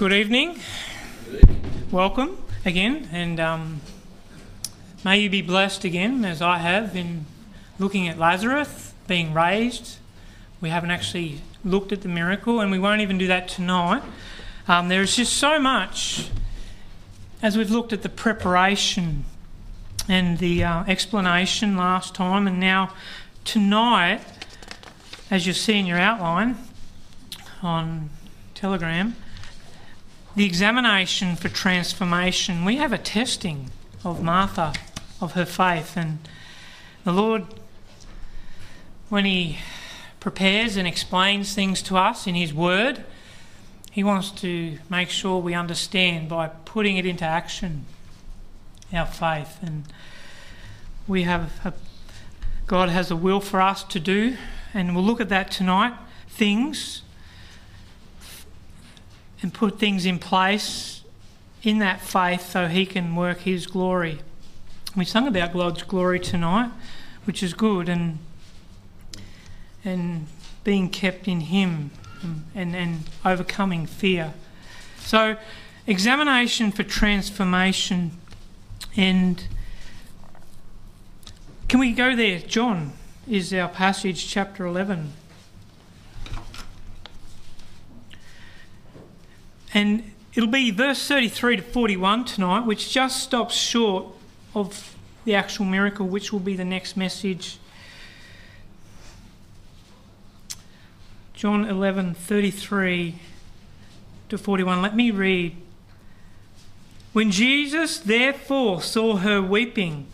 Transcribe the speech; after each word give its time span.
Good 0.00 0.14
evening. 0.14 0.58
Welcome 1.90 2.38
again, 2.64 3.10
and 3.12 3.38
um, 3.38 3.82
may 5.04 5.18
you 5.18 5.28
be 5.28 5.42
blessed 5.42 5.84
again 5.84 6.24
as 6.24 6.40
I 6.40 6.56
have 6.56 6.96
in 6.96 7.26
looking 7.78 8.08
at 8.08 8.18
Lazarus 8.18 8.94
being 9.06 9.34
raised. 9.34 9.98
We 10.58 10.70
haven't 10.70 10.90
actually 10.90 11.42
looked 11.66 11.92
at 11.92 12.00
the 12.00 12.08
miracle, 12.08 12.60
and 12.60 12.70
we 12.70 12.78
won't 12.78 13.02
even 13.02 13.18
do 13.18 13.26
that 13.26 13.46
tonight. 13.46 14.02
Um, 14.66 14.88
there 14.88 15.02
is 15.02 15.14
just 15.16 15.34
so 15.34 15.60
much 15.60 16.30
as 17.42 17.58
we've 17.58 17.70
looked 17.70 17.92
at 17.92 18.00
the 18.00 18.08
preparation 18.08 19.26
and 20.08 20.38
the 20.38 20.64
uh, 20.64 20.84
explanation 20.84 21.76
last 21.76 22.14
time, 22.14 22.46
and 22.46 22.58
now 22.58 22.94
tonight, 23.44 24.22
as 25.30 25.46
you'll 25.46 25.54
see 25.54 25.78
in 25.78 25.84
your 25.84 25.98
outline 25.98 26.56
on 27.62 28.08
Telegram 28.54 29.14
the 30.36 30.44
examination 30.44 31.36
for 31.36 31.48
transformation, 31.48 32.64
we 32.64 32.76
have 32.76 32.92
a 32.92 32.98
testing 32.98 33.70
of 34.04 34.22
Martha, 34.22 34.72
of 35.20 35.32
her 35.32 35.44
faith. 35.44 35.96
And 35.96 36.18
the 37.04 37.12
Lord, 37.12 37.46
when 39.08 39.24
He 39.24 39.58
prepares 40.20 40.76
and 40.76 40.86
explains 40.86 41.54
things 41.54 41.82
to 41.82 41.96
us 41.96 42.26
in 42.26 42.34
His 42.34 42.54
Word, 42.54 43.04
He 43.90 44.04
wants 44.04 44.30
to 44.42 44.78
make 44.88 45.10
sure 45.10 45.40
we 45.40 45.54
understand 45.54 46.28
by 46.28 46.48
putting 46.48 46.96
it 46.96 47.06
into 47.06 47.24
action 47.24 47.84
our 48.92 49.06
faith. 49.06 49.58
And 49.62 49.84
we 51.08 51.24
have, 51.24 51.60
a, 51.64 51.72
God 52.66 52.88
has 52.88 53.10
a 53.10 53.16
will 53.16 53.40
for 53.40 53.60
us 53.60 53.82
to 53.84 53.98
do, 53.98 54.36
and 54.72 54.94
we'll 54.94 55.04
look 55.04 55.20
at 55.20 55.28
that 55.28 55.50
tonight. 55.50 55.94
Things 56.28 57.02
and 59.42 59.52
put 59.52 59.78
things 59.78 60.06
in 60.06 60.18
place 60.18 61.02
in 61.62 61.78
that 61.78 62.00
faith 62.00 62.50
so 62.50 62.68
He 62.68 62.86
can 62.86 63.14
work 63.16 63.40
His 63.40 63.66
glory. 63.66 64.20
We 64.96 65.04
sung 65.04 65.26
about 65.26 65.52
God's 65.52 65.82
glory 65.82 66.20
tonight, 66.20 66.70
which 67.24 67.42
is 67.42 67.54
good, 67.54 67.88
and 67.88 68.18
and 69.84 70.26
being 70.64 70.90
kept 70.90 71.26
in 71.26 71.40
Him 71.40 71.90
and, 72.22 72.44
and, 72.54 72.76
and 72.76 73.00
overcoming 73.24 73.86
fear. 73.86 74.34
So, 74.98 75.36
examination 75.86 76.70
for 76.70 76.82
transformation, 76.82 78.12
and 78.96 79.42
can 81.68 81.80
we 81.80 81.92
go 81.92 82.14
there? 82.14 82.40
John 82.40 82.92
is 83.28 83.54
our 83.54 83.68
passage, 83.68 84.28
chapter 84.28 84.66
11. 84.66 85.12
And 89.72 90.12
it'll 90.34 90.48
be 90.48 90.70
verse 90.70 91.06
33 91.06 91.56
to 91.56 91.62
41 91.62 92.24
tonight, 92.24 92.66
which 92.66 92.90
just 92.90 93.22
stops 93.22 93.54
short 93.54 94.06
of 94.54 94.96
the 95.24 95.34
actual 95.34 95.64
miracle, 95.64 96.06
which 96.06 96.32
will 96.32 96.40
be 96.40 96.56
the 96.56 96.64
next 96.64 96.96
message. 96.96 97.58
John 101.34 101.64
11 101.64 102.14
33 102.14 103.14
to 104.28 104.38
41. 104.38 104.82
Let 104.82 104.94
me 104.94 105.10
read. 105.10 105.56
When 107.12 107.30
Jesus 107.30 107.98
therefore 107.98 108.82
saw 108.82 109.16
her 109.16 109.42
weeping, 109.42 110.06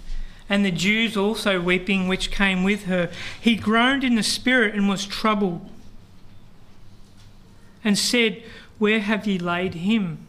and 0.49 0.65
the 0.65 0.71
Jews 0.71 1.17
also 1.17 1.61
weeping 1.61 2.09
which 2.09 2.31
came 2.31 2.62
with 2.62 2.84
her, 2.84 3.11
he 3.41 3.57
groaned 3.57 4.05
in 4.05 4.15
the 4.15 4.23
spirit 4.23 4.75
and 4.75 4.89
was 4.89 5.05
troubled, 5.05 5.69
and 7.84 7.99
said, 7.99 8.43
where 8.78 9.00
have 9.00 9.27
ye 9.27 9.38
laid 9.38 9.74
him? 9.74 10.27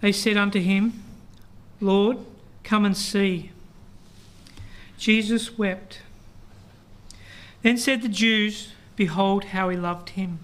They 0.00 0.12
said 0.12 0.36
unto 0.36 0.60
him, 0.60 1.02
Lord, 1.80 2.18
come 2.62 2.84
and 2.84 2.96
see. 2.96 3.50
Jesus 4.98 5.58
wept. 5.58 6.00
Then 7.62 7.78
said 7.78 8.02
the 8.02 8.08
Jews, 8.08 8.72
Behold 8.96 9.44
how 9.46 9.68
he 9.68 9.76
loved 9.76 10.10
him. 10.10 10.38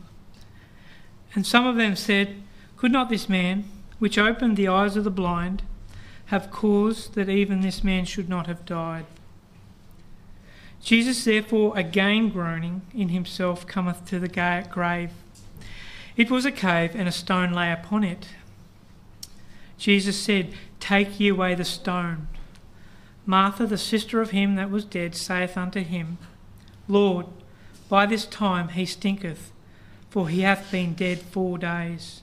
And 1.34 1.46
some 1.46 1.66
of 1.66 1.76
them 1.76 1.94
said, 1.96 2.42
Could 2.76 2.92
not 2.92 3.08
this 3.08 3.28
man, 3.28 3.64
which 3.98 4.18
opened 4.18 4.56
the 4.56 4.68
eyes 4.68 4.96
of 4.96 5.04
the 5.04 5.10
blind, 5.10 5.62
have 6.26 6.50
caused 6.50 7.14
that 7.14 7.28
even 7.28 7.60
this 7.60 7.84
man 7.84 8.04
should 8.04 8.28
not 8.28 8.46
have 8.46 8.64
died? 8.64 9.06
Jesus, 10.82 11.24
therefore, 11.24 11.76
again 11.76 12.30
groaning 12.30 12.82
in 12.94 13.10
himself, 13.10 13.66
cometh 13.66 14.04
to 14.06 14.18
the 14.18 14.28
grave. 14.70 15.10
It 16.20 16.30
was 16.30 16.44
a 16.44 16.52
cave, 16.52 16.94
and 16.94 17.08
a 17.08 17.12
stone 17.12 17.50
lay 17.54 17.72
upon 17.72 18.04
it. 18.04 18.28
Jesus 19.78 20.20
said, 20.20 20.52
Take 20.78 21.18
ye 21.18 21.28
away 21.28 21.54
the 21.54 21.64
stone. 21.64 22.28
Martha, 23.24 23.64
the 23.64 23.78
sister 23.78 24.20
of 24.20 24.30
him 24.30 24.54
that 24.56 24.70
was 24.70 24.84
dead, 24.84 25.14
saith 25.14 25.56
unto 25.56 25.80
him, 25.80 26.18
Lord, 26.88 27.24
by 27.88 28.04
this 28.04 28.26
time 28.26 28.68
he 28.68 28.84
stinketh, 28.84 29.50
for 30.10 30.28
he 30.28 30.42
hath 30.42 30.70
been 30.70 30.92
dead 30.92 31.20
four 31.20 31.56
days. 31.56 32.20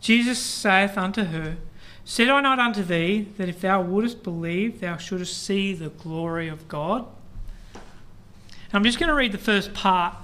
Jesus 0.00 0.38
saith 0.38 0.96
unto 0.96 1.24
her, 1.24 1.58
Said 2.06 2.30
I 2.30 2.40
not 2.40 2.58
unto 2.58 2.82
thee 2.82 3.28
that 3.36 3.50
if 3.50 3.60
thou 3.60 3.82
wouldest 3.82 4.22
believe, 4.22 4.80
thou 4.80 4.96
shouldest 4.96 5.42
see 5.42 5.74
the 5.74 5.90
glory 5.90 6.48
of 6.48 6.68
God? 6.68 7.04
I'm 8.72 8.82
just 8.82 8.98
going 8.98 9.08
to 9.08 9.14
read 9.14 9.32
the 9.32 9.36
first 9.36 9.74
part 9.74 10.14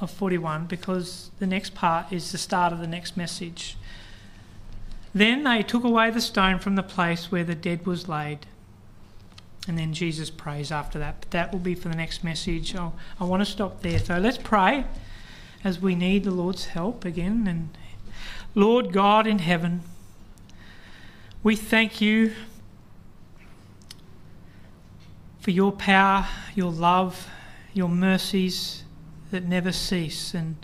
of 0.00 0.10
41 0.10 0.66
because 0.66 1.30
the 1.38 1.46
next 1.46 1.74
part 1.74 2.12
is 2.12 2.30
the 2.32 2.38
start 2.38 2.72
of 2.72 2.80
the 2.80 2.86
next 2.86 3.16
message. 3.16 3.76
Then 5.14 5.44
they 5.44 5.62
took 5.62 5.84
away 5.84 6.10
the 6.10 6.20
stone 6.20 6.58
from 6.58 6.76
the 6.76 6.82
place 6.82 7.32
where 7.32 7.44
the 7.44 7.54
dead 7.54 7.86
was 7.86 8.08
laid. 8.08 8.46
And 9.66 9.78
then 9.78 9.92
Jesus 9.92 10.30
prays 10.30 10.70
after 10.70 10.98
that. 10.98 11.20
But 11.20 11.30
that 11.32 11.52
will 11.52 11.58
be 11.58 11.74
for 11.74 11.88
the 11.88 11.96
next 11.96 12.22
message. 12.22 12.74
I'll, 12.74 12.94
I 13.20 13.24
want 13.24 13.40
to 13.40 13.46
stop 13.46 13.82
there. 13.82 13.98
So 13.98 14.18
let's 14.18 14.38
pray 14.38 14.84
as 15.64 15.80
we 15.80 15.94
need 15.94 16.24
the 16.24 16.30
Lord's 16.30 16.66
help 16.66 17.04
again. 17.04 17.46
And 17.46 17.76
Lord 18.54 18.92
God 18.92 19.26
in 19.26 19.40
heaven, 19.40 19.82
we 21.42 21.56
thank 21.56 22.00
you 22.00 22.32
for 25.40 25.50
your 25.50 25.72
power, 25.72 26.26
your 26.54 26.70
love, 26.70 27.28
your 27.74 27.88
mercies 27.88 28.84
that 29.30 29.44
never 29.44 29.72
cease. 29.72 30.34
And 30.34 30.56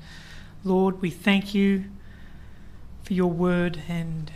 Lord, 0.65 1.01
we 1.01 1.11
thank 1.11 1.55
you 1.55 1.85
for 3.03 3.13
your 3.13 3.31
word 3.31 3.83
and 3.89 4.31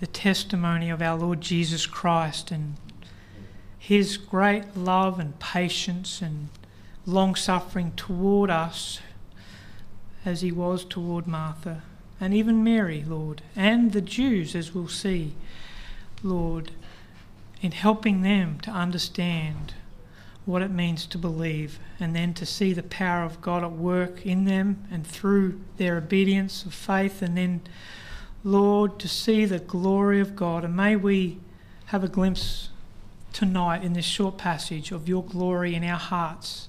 the 0.00 0.06
testimony 0.06 0.90
of 0.90 1.02
our 1.02 1.16
Lord 1.16 1.40
Jesus 1.40 1.86
Christ 1.86 2.50
and 2.50 2.76
his 3.78 4.16
great 4.16 4.76
love 4.76 5.18
and 5.18 5.38
patience 5.38 6.22
and 6.22 6.48
long 7.04 7.34
suffering 7.34 7.92
toward 7.96 8.50
us 8.50 9.00
as 10.24 10.40
he 10.40 10.52
was 10.52 10.84
toward 10.84 11.26
Martha 11.26 11.82
and 12.20 12.32
even 12.32 12.62
Mary, 12.62 13.04
Lord, 13.04 13.42
and 13.56 13.90
the 13.90 14.00
Jews, 14.00 14.54
as 14.54 14.72
we'll 14.72 14.86
see, 14.86 15.34
Lord, 16.22 16.70
in 17.60 17.72
helping 17.72 18.22
them 18.22 18.60
to 18.60 18.70
understand 18.70 19.74
what 20.44 20.62
it 20.62 20.70
means 20.70 21.06
to 21.06 21.18
believe, 21.18 21.78
and 22.00 22.16
then 22.16 22.34
to 22.34 22.44
see 22.44 22.72
the 22.72 22.82
power 22.82 23.22
of 23.24 23.40
God 23.40 23.62
at 23.62 23.72
work 23.72 24.26
in 24.26 24.44
them 24.44 24.84
and 24.90 25.06
through 25.06 25.60
their 25.76 25.96
obedience 25.96 26.64
of 26.64 26.74
faith, 26.74 27.22
and 27.22 27.36
then, 27.36 27.60
Lord, 28.42 28.98
to 28.98 29.08
see 29.08 29.44
the 29.44 29.60
glory 29.60 30.18
of 30.18 30.34
God. 30.34 30.64
And 30.64 30.76
may 30.76 30.96
we 30.96 31.38
have 31.86 32.02
a 32.02 32.08
glimpse 32.08 32.70
tonight 33.32 33.84
in 33.84 33.92
this 33.92 34.04
short 34.04 34.36
passage 34.36 34.90
of 34.90 35.08
your 35.08 35.22
glory 35.22 35.74
in 35.74 35.84
our 35.84 35.98
hearts 35.98 36.68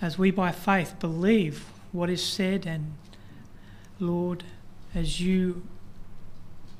as 0.00 0.18
we 0.18 0.30
by 0.30 0.52
faith 0.52 0.98
believe 1.00 1.64
what 1.92 2.10
is 2.10 2.22
said, 2.22 2.66
and 2.66 2.94
Lord, 4.00 4.44
as 4.94 5.20
you 5.20 5.62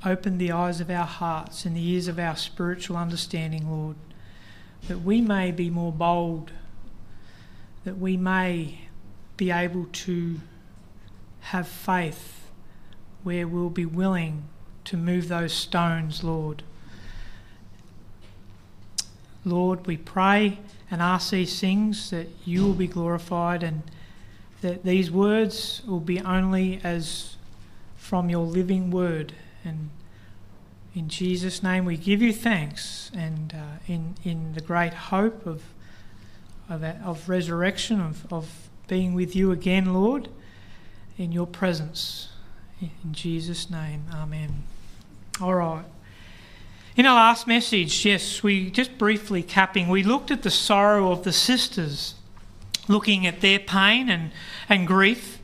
open 0.05 0.37
the 0.39 0.53
eyes 0.53 0.81
of 0.81 0.91
our 0.91 1.07
hearts 1.07 1.65
and 1.65 1.77
the 1.77 1.89
ears 1.89 2.09
of 2.09 2.19
our 2.19 2.37
spiritual 2.37 2.97
understanding, 2.97 3.71
Lord 3.71 3.97
that 4.89 5.03
we 5.03 5.21
may 5.21 5.51
be 5.51 5.71
more 5.71 5.93
bold, 5.93 6.53
that 7.85 7.99
we 7.99 8.17
may 8.17 8.79
be 9.37 9.51
able 9.51 9.87
to 9.93 10.41
have 11.41 11.67
faith 11.67 12.51
where 13.23 13.49
we'll 13.49 13.71
be 13.71 13.87
willing 13.87 14.45
to 14.85 14.97
move 14.97 15.29
those 15.29 15.53
stones, 15.53 16.23
Lord. 16.23 16.63
Lord, 19.45 19.87
we 19.87 19.97
pray 19.97 20.59
and 20.91 21.03
ask 21.03 21.31
these 21.31 21.59
things 21.59 22.11
that 22.11 22.29
you 22.45 22.65
will 22.65 22.75
be 22.75 22.87
glorified 22.87 23.63
and 23.63 23.83
that 24.61 24.85
these 24.85 25.11
words 25.11 25.83
will 25.87 26.01
be 26.01 26.21
only 26.21 26.81
as 26.83 27.37
from 27.97 28.31
your 28.31 28.45
living 28.47 28.91
word 28.91 29.35
and 29.65 29.91
in 30.95 31.09
Jesus' 31.09 31.63
name, 31.63 31.85
we 31.85 31.97
give 31.97 32.23
you 32.23 32.33
thanks, 32.33 33.11
and 33.15 33.53
uh, 33.55 33.79
in 33.89 34.15
in 34.25 34.55
the 34.55 34.61
great 34.61 34.95
hope 34.95 35.47
of 35.47 35.63
of, 36.69 36.83
of 36.83 37.29
resurrection, 37.29 38.01
of, 38.01 38.33
of 38.33 38.69
being 38.89 39.15
with 39.15 39.37
you 39.37 39.51
again, 39.53 39.93
Lord. 39.93 40.29
in 41.17 41.33
your 41.33 41.47
presence. 41.47 42.29
In 42.81 43.13
Jesus' 43.13 43.71
name, 43.71 44.05
amen. 44.13 44.65
All 45.41 45.55
right. 45.55 45.85
In 46.97 47.07
our 47.07 47.15
last 47.15 47.47
message, 47.47 48.05
yes, 48.05 48.43
we 48.43 48.71
just 48.71 48.99
briefly 48.99 49.43
capping, 49.43 49.89
we 49.89 50.03
looked 50.03 50.31
at 50.31 50.43
the 50.43 50.51
sorrow 50.51 51.11
of 51.11 51.25
the 51.25 51.33
sisters, 51.33 52.15
looking 52.89 53.27
at 53.27 53.41
their 53.41 53.59
pain 53.59 54.09
and, 54.09 54.31
and 54.69 54.87
grief 54.87 55.41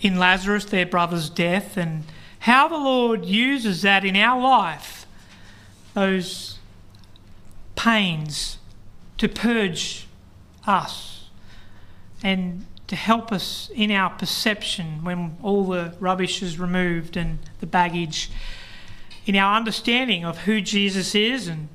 in 0.00 0.18
Lazarus, 0.18 0.64
their 0.64 0.86
brother's 0.86 1.30
death, 1.30 1.76
and 1.76 2.04
how 2.44 2.68
the 2.68 2.76
Lord 2.76 3.24
uses 3.24 3.80
that 3.80 4.04
in 4.04 4.16
our 4.16 4.38
life, 4.38 5.06
those 5.94 6.58
pains, 7.74 8.58
to 9.16 9.30
purge 9.30 10.06
us 10.66 11.30
and 12.22 12.66
to 12.86 12.96
help 12.96 13.32
us 13.32 13.70
in 13.74 13.90
our 13.90 14.10
perception 14.10 15.02
when 15.02 15.38
all 15.42 15.64
the 15.64 15.94
rubbish 15.98 16.42
is 16.42 16.58
removed 16.58 17.16
and 17.16 17.38
the 17.60 17.66
baggage, 17.66 18.30
in 19.24 19.36
our 19.36 19.56
understanding 19.56 20.22
of 20.22 20.40
who 20.40 20.60
Jesus 20.60 21.14
is 21.14 21.48
and 21.48 21.70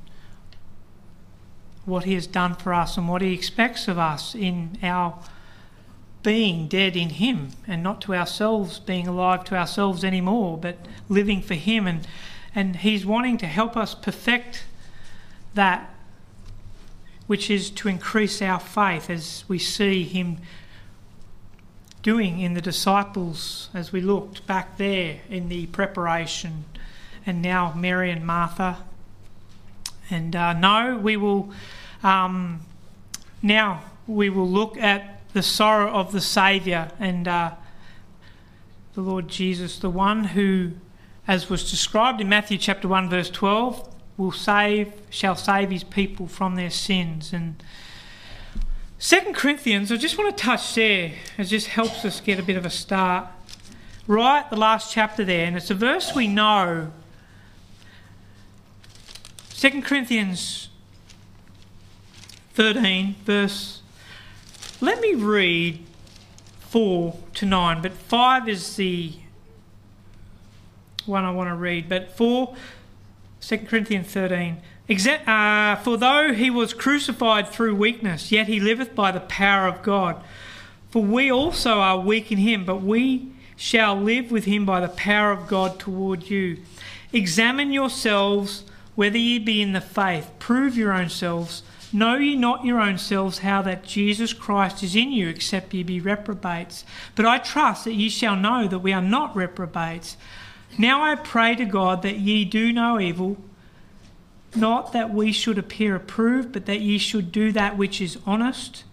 what 1.83 2.03
he 2.03 2.13
has 2.13 2.27
done 2.27 2.53
for 2.53 2.75
us 2.75 2.95
and 2.95 3.09
what 3.09 3.23
he 3.23 3.33
expects 3.33 3.87
of 3.87 3.97
us 3.97 4.35
in 4.35 4.77
our 4.83 5.17
being 6.21 6.67
dead 6.67 6.95
in 6.95 7.09
him 7.09 7.49
and 7.67 7.81
not 7.81 8.01
to 8.01 8.13
ourselves 8.13 8.79
being 8.79 9.07
alive 9.07 9.43
to 9.43 9.55
ourselves 9.55 10.03
anymore 10.03 10.57
but 10.57 10.77
living 11.07 11.41
for 11.41 11.55
him 11.55 11.87
and 11.87 12.05
and 12.53 12.77
he's 12.77 13.05
wanting 13.05 13.37
to 13.37 13.45
help 13.45 13.77
us 13.77 13.95
perfect 13.95 14.65
that 15.53 15.89
which 17.27 17.49
is 17.49 17.69
to 17.69 17.87
increase 17.87 18.41
our 18.41 18.59
faith 18.59 19.09
as 19.09 19.43
we 19.47 19.59
see 19.59 20.03
him 20.03 20.37
doing 22.01 22.39
in 22.39 22.53
the 22.53 22.61
disciples 22.61 23.69
as 23.73 23.91
we 23.91 24.01
looked 24.01 24.45
back 24.47 24.77
there 24.77 25.19
in 25.29 25.49
the 25.49 25.67
preparation, 25.67 26.65
and 27.25 27.41
now 27.41 27.73
Mary 27.73 28.09
and 28.09 28.25
Martha. 28.25 28.77
And 30.09 30.35
uh, 30.35 30.53
no, 30.53 30.97
we 30.97 31.17
will 31.17 31.51
um, 32.01 32.61
now 33.43 33.83
we 34.07 34.29
will 34.29 34.49
look 34.49 34.77
at 34.77 35.18
the 35.33 35.43
sorrow 35.43 35.91
of 35.91 36.11
the 36.11 36.21
Saviour 36.21 36.89
and 36.99 37.27
uh, 37.27 37.51
the 38.93 39.01
Lord 39.01 39.27
Jesus, 39.27 39.79
the 39.79 39.89
one 39.89 40.23
who, 40.25 40.71
as 41.27 41.49
was 41.49 41.69
described 41.69 42.21
in 42.21 42.29
Matthew 42.29 42.57
chapter 42.57 42.87
one 42.87 43.09
verse 43.09 43.29
twelve, 43.29 43.93
will 44.17 44.31
save 44.31 44.93
shall 45.09 45.35
save 45.35 45.69
his 45.71 45.83
people 45.83 46.27
from 46.27 46.55
their 46.55 46.69
sins 46.69 47.31
and 47.31 47.63
Second 49.01 49.33
Corinthians, 49.33 49.93
I 49.93 49.95
just 49.95 50.17
want 50.17 50.35
to 50.35 50.43
touch 50.43 50.75
there. 50.75 51.13
It 51.37 51.45
just 51.45 51.67
helps 51.67 52.03
us 52.03 52.19
get 52.19 52.37
a 52.37 52.43
bit 52.43 52.57
of 52.57 52.65
a 52.65 52.69
start. 52.69 53.27
Right, 54.07 54.47
the 54.49 54.57
last 54.57 54.91
chapter 54.91 55.23
there, 55.23 55.45
and 55.45 55.55
it's 55.55 55.71
a 55.71 55.73
verse 55.73 56.13
we 56.13 56.27
know. 56.27 56.91
Second 59.47 59.85
Corinthians 59.85 60.67
13, 62.55 63.15
verse. 63.23 63.78
Let 64.81 65.01
me 65.01 65.13
read 65.13 65.85
4 66.61 67.17
to 67.33 67.45
9, 67.45 67.81
but 67.81 67.91
5 67.91 68.47
is 68.47 68.75
the 68.77 69.13
one 71.05 71.25
I 71.25 71.31
want 71.31 71.49
to 71.49 71.55
read. 71.55 71.89
But 71.89 72.15
4, 72.15 72.55
2 73.41 73.57
Corinthians 73.59 74.07
13. 74.07 74.57
Uh, 74.89 75.75
for 75.77 75.97
though 75.97 76.33
he 76.33 76.49
was 76.49 76.73
crucified 76.73 77.49
through 77.49 77.75
weakness, 77.75 78.31
yet 78.31 78.47
he 78.47 78.59
liveth 78.59 78.95
by 78.95 79.11
the 79.11 79.19
power 79.19 79.67
of 79.67 79.83
God. 79.83 80.21
For 80.89 81.03
we 81.03 81.29
also 81.29 81.79
are 81.79 81.99
weak 81.99 82.31
in 82.31 82.37
him, 82.37 82.63
but 82.63 82.81
we 82.81 83.33
shall 83.57 83.95
live 83.95 84.31
with 84.31 84.45
him 84.45 84.65
by 84.65 84.79
the 84.79 84.87
power 84.87 85.31
of 85.31 85.47
God 85.47 85.77
toward 85.77 86.29
you. 86.29 86.57
Examine 87.11 87.73
yourselves 87.73 88.63
whether 88.95 89.17
ye 89.17 89.39
be 89.39 89.61
in 89.61 89.73
the 89.73 89.81
faith. 89.81 90.31
Prove 90.39 90.77
your 90.77 90.93
own 90.93 91.09
selves. 91.09 91.63
Know 91.91 92.17
ye 92.17 92.35
not 92.35 92.65
your 92.65 92.79
own 92.79 92.97
selves 92.97 93.39
how 93.39 93.61
that 93.63 93.83
Jesus 93.83 94.33
Christ 94.33 94.83
is 94.83 94.95
in 94.95 95.11
you, 95.11 95.27
except 95.27 95.73
ye 95.73 95.83
be 95.83 95.99
reprobates. 95.99 96.85
But 97.15 97.25
I 97.25 97.39
trust 97.39 97.85
that 97.85 97.93
ye 97.93 98.09
shall 98.09 98.35
know 98.35 98.67
that 98.67 98.79
we 98.79 98.93
are 98.93 99.01
not 99.01 99.35
reprobates. 99.35 100.17
Now 100.77 101.01
I 101.01 101.15
pray 101.15 101.55
to 101.55 101.65
God 101.65 102.03
that 102.03 102.19
ye 102.19 102.45
do 102.45 102.71
no 102.71 102.99
evil 102.99 103.37
not 104.55 104.93
that 104.93 105.13
we 105.13 105.31
should 105.31 105.57
appear 105.57 105.95
approved, 105.95 106.51
but 106.51 106.65
that 106.65 106.81
ye 106.81 106.97
should 106.97 107.31
do 107.31 107.51
that 107.51 107.77
which 107.77 108.01
is 108.01 108.17
honest, 108.25 108.83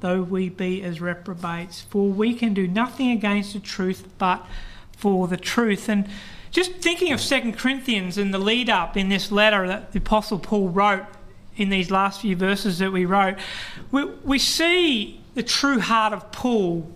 though 0.00 0.22
we 0.22 0.48
be 0.48 0.82
as 0.82 1.00
reprobates. 1.00 1.82
For 1.82 2.08
we 2.08 2.34
can 2.34 2.54
do 2.54 2.66
nothing 2.66 3.10
against 3.10 3.52
the 3.52 3.60
truth, 3.60 4.08
but 4.18 4.44
for 4.96 5.28
the 5.28 5.36
truth. 5.36 5.88
And 5.88 6.08
just 6.50 6.72
thinking 6.76 7.12
of 7.12 7.20
Second 7.20 7.56
Corinthians 7.56 8.18
and 8.18 8.32
the 8.32 8.38
lead 8.38 8.68
up 8.68 8.96
in 8.96 9.08
this 9.08 9.30
letter 9.30 9.66
that 9.66 9.92
the 9.92 9.98
Apostle 9.98 10.38
Paul 10.38 10.70
wrote 10.70 11.06
in 11.56 11.70
these 11.70 11.90
last 11.90 12.20
few 12.20 12.36
verses 12.36 12.78
that 12.78 12.92
we 12.92 13.04
wrote, 13.04 13.36
we, 13.90 14.04
we 14.04 14.38
see 14.38 15.20
the 15.34 15.42
true 15.42 15.80
heart 15.80 16.12
of 16.12 16.30
Paul 16.32 16.90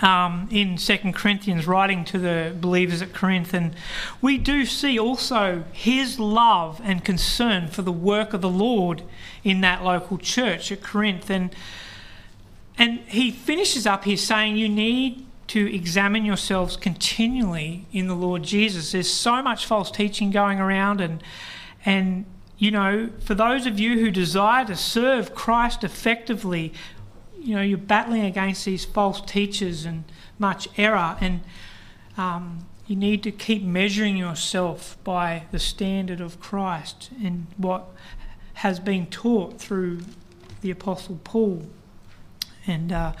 um, 0.00 0.48
in 0.50 0.78
Second 0.78 1.14
Corinthians, 1.14 1.66
writing 1.66 2.04
to 2.06 2.18
the 2.18 2.54
believers 2.58 3.02
at 3.02 3.12
Corinth, 3.12 3.52
and 3.52 3.74
we 4.20 4.38
do 4.38 4.64
see 4.64 4.98
also 4.98 5.64
his 5.72 6.20
love 6.20 6.80
and 6.84 7.04
concern 7.04 7.68
for 7.68 7.82
the 7.82 7.92
work 7.92 8.32
of 8.32 8.40
the 8.40 8.48
Lord 8.48 9.02
in 9.42 9.60
that 9.62 9.82
local 9.82 10.18
church 10.18 10.70
at 10.70 10.82
Corinth, 10.82 11.30
and 11.30 11.54
and 12.76 13.00
he 13.08 13.32
finishes 13.32 13.86
up 13.86 14.04
here 14.04 14.16
saying, 14.16 14.56
"You 14.56 14.68
need." 14.68 15.24
To 15.48 15.74
examine 15.74 16.26
yourselves 16.26 16.76
continually 16.76 17.86
in 17.90 18.06
the 18.06 18.14
Lord 18.14 18.42
Jesus. 18.42 18.92
There's 18.92 19.08
so 19.10 19.42
much 19.42 19.64
false 19.64 19.90
teaching 19.90 20.30
going 20.30 20.60
around, 20.60 21.00
and 21.00 21.22
and 21.86 22.26
you 22.58 22.72
know, 22.72 23.10
for 23.20 23.34
those 23.34 23.66
of 23.66 23.78
you 23.78 24.00
who 24.00 24.10
desire 24.10 24.64
to 24.64 24.74
serve 24.74 25.34
Christ 25.34 25.84
effectively, 25.84 26.72
you 27.40 27.54
know, 27.54 27.62
you're 27.62 27.78
battling 27.78 28.24
against 28.24 28.64
these 28.64 28.84
false 28.84 29.20
teachers 29.20 29.84
and 29.84 30.04
much 30.38 30.68
error, 30.76 31.16
and 31.20 31.40
um, 32.16 32.66
you 32.88 32.96
need 32.96 33.22
to 33.22 33.30
keep 33.30 33.62
measuring 33.62 34.16
yourself 34.16 34.96
by 35.04 35.44
the 35.52 35.58
standard 35.60 36.20
of 36.20 36.40
Christ 36.40 37.10
and 37.22 37.46
what 37.56 37.84
has 38.54 38.80
been 38.80 39.06
taught 39.06 39.60
through 39.60 40.00
the 40.60 40.72
Apostle 40.72 41.20
Paul. 41.22 41.64
And 42.66 42.90
uh, 42.90 43.12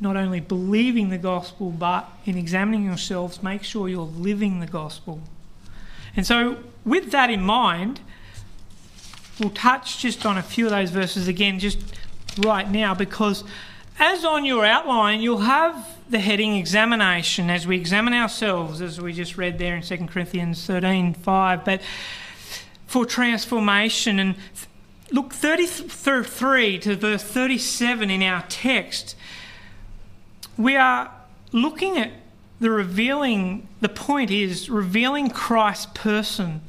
not 0.00 0.16
only 0.16 0.40
believing 0.40 1.10
the 1.10 1.18
gospel, 1.18 1.70
but 1.70 2.10
in 2.24 2.38
examining 2.38 2.84
yourselves, 2.84 3.42
make 3.42 3.64
sure 3.64 3.88
you're 3.88 4.02
living 4.02 4.60
the 4.60 4.66
gospel. 4.66 5.20
And 6.16 6.26
so, 6.26 6.58
with 6.84 7.10
that 7.10 7.30
in 7.30 7.42
mind, 7.42 8.00
we'll 9.40 9.50
touch 9.50 9.98
just 9.98 10.26
on 10.26 10.38
a 10.38 10.42
few 10.42 10.64
of 10.66 10.70
those 10.70 10.90
verses 10.90 11.28
again, 11.28 11.58
just 11.58 11.78
right 12.38 12.70
now 12.70 12.94
because 12.94 13.44
as 13.98 14.24
on 14.24 14.44
your 14.44 14.64
outline, 14.64 15.20
you'll 15.20 15.38
have 15.38 15.96
the 16.08 16.18
heading 16.18 16.56
examination 16.56 17.50
as 17.50 17.66
we 17.66 17.76
examine 17.76 18.14
ourselves, 18.14 18.80
as 18.80 19.00
we 19.00 19.12
just 19.12 19.36
read 19.36 19.58
there 19.58 19.74
in 19.74 19.82
2 19.82 20.06
Corinthians 20.06 20.64
13 20.64 21.14
5. 21.14 21.64
But 21.64 21.82
for 22.86 23.04
transformation, 23.04 24.18
and 24.18 24.36
look, 25.10 25.32
33 25.32 26.78
to 26.78 26.96
verse 26.96 27.22
37 27.22 28.10
in 28.10 28.22
our 28.22 28.44
text, 28.48 29.16
we 30.56 30.76
are 30.76 31.12
looking 31.52 31.98
at 31.98 32.12
the 32.60 32.70
revealing, 32.70 33.68
the 33.80 33.88
point 33.88 34.30
is 34.30 34.70
revealing 34.70 35.30
Christ's 35.30 35.86
person. 35.94 36.60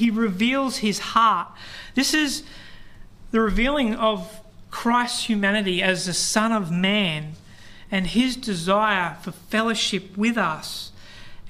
He 0.00 0.10
reveals 0.10 0.78
his 0.78 0.98
heart. 0.98 1.48
This 1.94 2.14
is 2.14 2.42
the 3.32 3.40
revealing 3.40 3.94
of 3.94 4.40
Christ's 4.70 5.26
humanity 5.26 5.82
as 5.82 6.06
the 6.06 6.14
Son 6.14 6.52
of 6.52 6.70
Man 6.70 7.34
and 7.90 8.06
his 8.06 8.34
desire 8.34 9.18
for 9.20 9.32
fellowship 9.32 10.16
with 10.16 10.38
us. 10.38 10.92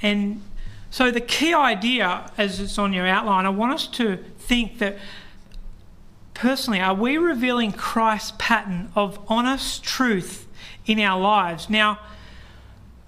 And 0.03 0.43
so, 0.91 1.13
the 1.13 1.21
key 1.21 1.55
idea, 1.55 2.33
as 2.37 2.59
it's 2.59 2.77
on 2.77 2.93
your 2.93 3.07
outline, 3.07 3.47
I 3.47 3.51
want 3.51 3.73
us 3.73 3.87
to 3.87 4.17
think 4.17 4.81
that 4.81 4.99
personally, 6.35 6.81
are 6.81 6.95
we 6.95 7.19
revealing 7.19 7.71
Christ's 7.71 8.33
pattern 8.37 8.91
of 8.97 9.21
honest 9.29 9.85
truth 9.85 10.49
in 10.87 10.99
our 10.99 11.21
lives? 11.21 11.71
Now, 11.71 12.01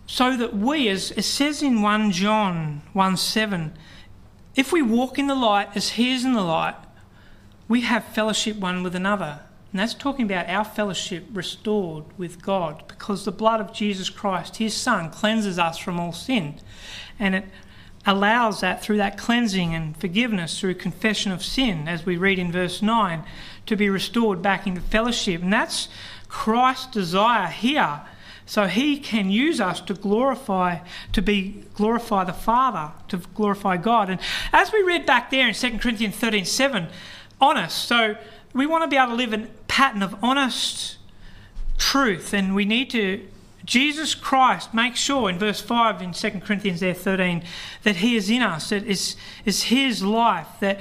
so 0.06 0.36
that 0.36 0.54
we, 0.54 0.88
as 0.88 1.10
it 1.10 1.24
says 1.24 1.64
in 1.64 1.82
1 1.82 2.12
John 2.12 2.82
1 2.92 3.16
7, 3.16 3.72
if 4.54 4.72
we 4.72 4.82
walk 4.82 5.18
in 5.18 5.26
the 5.26 5.34
light 5.34 5.68
as 5.74 5.90
he 5.90 6.14
is 6.14 6.24
in 6.24 6.34
the 6.34 6.42
light, 6.42 6.76
we 7.68 7.82
have 7.82 8.04
fellowship 8.04 8.56
one 8.56 8.82
with 8.82 8.94
another. 8.94 9.40
And 9.72 9.80
that's 9.80 9.94
talking 9.94 10.26
about 10.26 10.50
our 10.50 10.64
fellowship 10.64 11.24
restored 11.32 12.04
with 12.18 12.42
God 12.42 12.84
because 12.88 13.24
the 13.24 13.32
blood 13.32 13.60
of 13.60 13.72
Jesus 13.72 14.10
Christ, 14.10 14.56
his 14.56 14.74
Son, 14.74 15.10
cleanses 15.10 15.58
us 15.58 15.78
from 15.78 15.98
all 15.98 16.12
sin. 16.12 16.56
And 17.18 17.34
it 17.34 17.44
allows 18.04 18.60
that 18.60 18.82
through 18.82 18.98
that 18.98 19.16
cleansing 19.16 19.74
and 19.74 19.96
forgiveness 19.96 20.60
through 20.60 20.74
confession 20.74 21.32
of 21.32 21.42
sin, 21.42 21.88
as 21.88 22.04
we 22.04 22.18
read 22.18 22.38
in 22.38 22.52
verse 22.52 22.82
9, 22.82 23.24
to 23.64 23.76
be 23.76 23.88
restored 23.88 24.42
back 24.42 24.66
into 24.66 24.82
fellowship. 24.82 25.40
And 25.40 25.52
that's 25.52 25.88
Christ's 26.28 26.88
desire 26.88 27.48
here. 27.48 28.02
So 28.52 28.66
he 28.66 28.98
can 28.98 29.30
use 29.30 29.62
us 29.62 29.80
to 29.80 29.94
glorify, 29.94 30.80
to 31.14 31.22
be 31.22 31.64
glorify 31.72 32.22
the 32.22 32.34
Father, 32.34 32.92
to 33.08 33.16
glorify 33.34 33.78
God. 33.78 34.10
And 34.10 34.20
as 34.52 34.70
we 34.70 34.82
read 34.82 35.06
back 35.06 35.30
there 35.30 35.48
in 35.48 35.54
2 35.54 35.78
Corinthians 35.78 36.16
13 36.16 36.44
7, 36.44 36.88
honest. 37.40 37.78
So 37.78 38.14
we 38.52 38.66
want 38.66 38.84
to 38.84 38.88
be 38.88 38.96
able 38.98 39.12
to 39.12 39.14
live 39.14 39.32
a 39.32 39.46
pattern 39.68 40.02
of 40.02 40.22
honest 40.22 40.98
truth, 41.78 42.34
and 42.34 42.54
we 42.54 42.66
need 42.66 42.90
to. 42.90 43.26
Jesus 43.64 44.14
Christ 44.14 44.74
makes 44.74 45.00
sure 45.00 45.30
in 45.30 45.38
verse 45.38 45.62
5 45.62 46.02
in 46.02 46.12
2 46.12 46.30
Corinthians 46.40 46.80
there 46.80 46.92
13 46.92 47.42
that 47.84 47.96
he 47.96 48.16
is 48.16 48.28
in 48.28 48.42
us, 48.42 48.68
that 48.68 48.84
is, 48.84 49.16
is 49.46 49.62
his 49.62 50.02
life, 50.02 50.48
that 50.60 50.78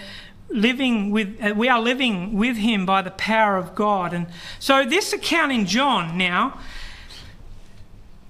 living 0.49 1.09
with 1.09 1.41
uh, 1.41 1.53
we 1.55 1.69
are 1.69 1.79
living 1.79 2.33
with 2.33 2.57
him 2.57 2.85
by 2.85 3.01
the 3.01 3.11
power 3.11 3.55
of 3.55 3.75
God. 3.75 4.13
And 4.13 4.27
so 4.59 4.83
this 4.83 5.13
account 5.13 5.53
in 5.53 5.65
John 5.65 6.17
now 6.17 6.59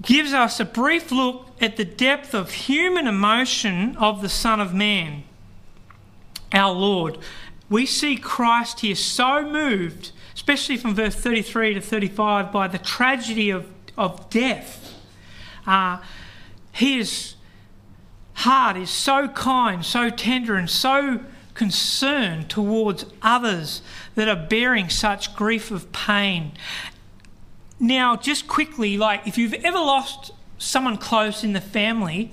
gives 0.01 0.33
us 0.33 0.59
a 0.59 0.65
brief 0.65 1.11
look 1.11 1.47
at 1.59 1.77
the 1.77 1.85
depth 1.85 2.33
of 2.33 2.51
human 2.51 3.07
emotion 3.07 3.95
of 3.97 4.21
the 4.21 4.29
Son 4.29 4.59
of 4.59 4.73
Man, 4.73 5.23
our 6.51 6.73
Lord. 6.73 7.17
We 7.69 7.85
see 7.85 8.17
Christ 8.17 8.81
here 8.81 8.95
so 8.95 9.43
moved, 9.43 10.11
especially 10.33 10.77
from 10.77 10.95
verse 10.95 11.15
33 11.15 11.75
to 11.75 11.81
35, 11.81 12.51
by 12.51 12.67
the 12.67 12.77
tragedy 12.77 13.49
of, 13.49 13.67
of 13.97 14.29
death. 14.29 14.95
Uh, 15.65 15.99
his 16.71 17.35
heart 18.33 18.77
is 18.77 18.89
so 18.89 19.27
kind, 19.27 19.85
so 19.85 20.09
tender, 20.09 20.55
and 20.55 20.69
so 20.69 21.19
concerned 21.53 22.49
towards 22.49 23.05
others 23.21 23.81
that 24.15 24.27
are 24.27 24.47
bearing 24.47 24.89
such 24.89 25.35
grief 25.35 25.69
of 25.69 25.91
pain. 25.91 26.51
Now, 27.81 28.15
just 28.15 28.47
quickly, 28.47 28.95
like 28.95 29.25
if 29.27 29.39
you've 29.39 29.55
ever 29.55 29.79
lost 29.79 30.31
someone 30.59 30.97
close 30.97 31.43
in 31.43 31.53
the 31.53 31.59
family, 31.59 32.31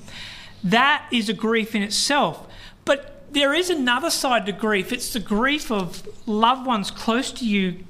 that 0.62 1.06
is 1.10 1.30
a 1.30 1.32
grief 1.32 1.74
in 1.74 1.82
itself. 1.82 2.46
But 2.84 3.32
there 3.32 3.54
is 3.54 3.70
another 3.70 4.10
side 4.10 4.44
to 4.44 4.52
grief. 4.52 4.92
It's 4.92 5.10
the 5.10 5.20
grief 5.20 5.72
of 5.72 6.06
loved 6.26 6.66
ones 6.66 6.90
close 6.90 7.32
to 7.32 7.46
you 7.46 7.84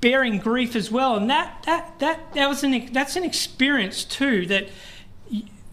bearing 0.00 0.38
grief 0.38 0.74
as 0.74 0.90
well, 0.90 1.16
and 1.16 1.30
that 1.30 1.62
that 1.66 2.00
that 2.00 2.34
that 2.34 2.48
was 2.48 2.64
an 2.64 2.92
that's 2.92 3.14
an 3.14 3.22
experience 3.22 4.02
too. 4.02 4.44
That, 4.46 4.68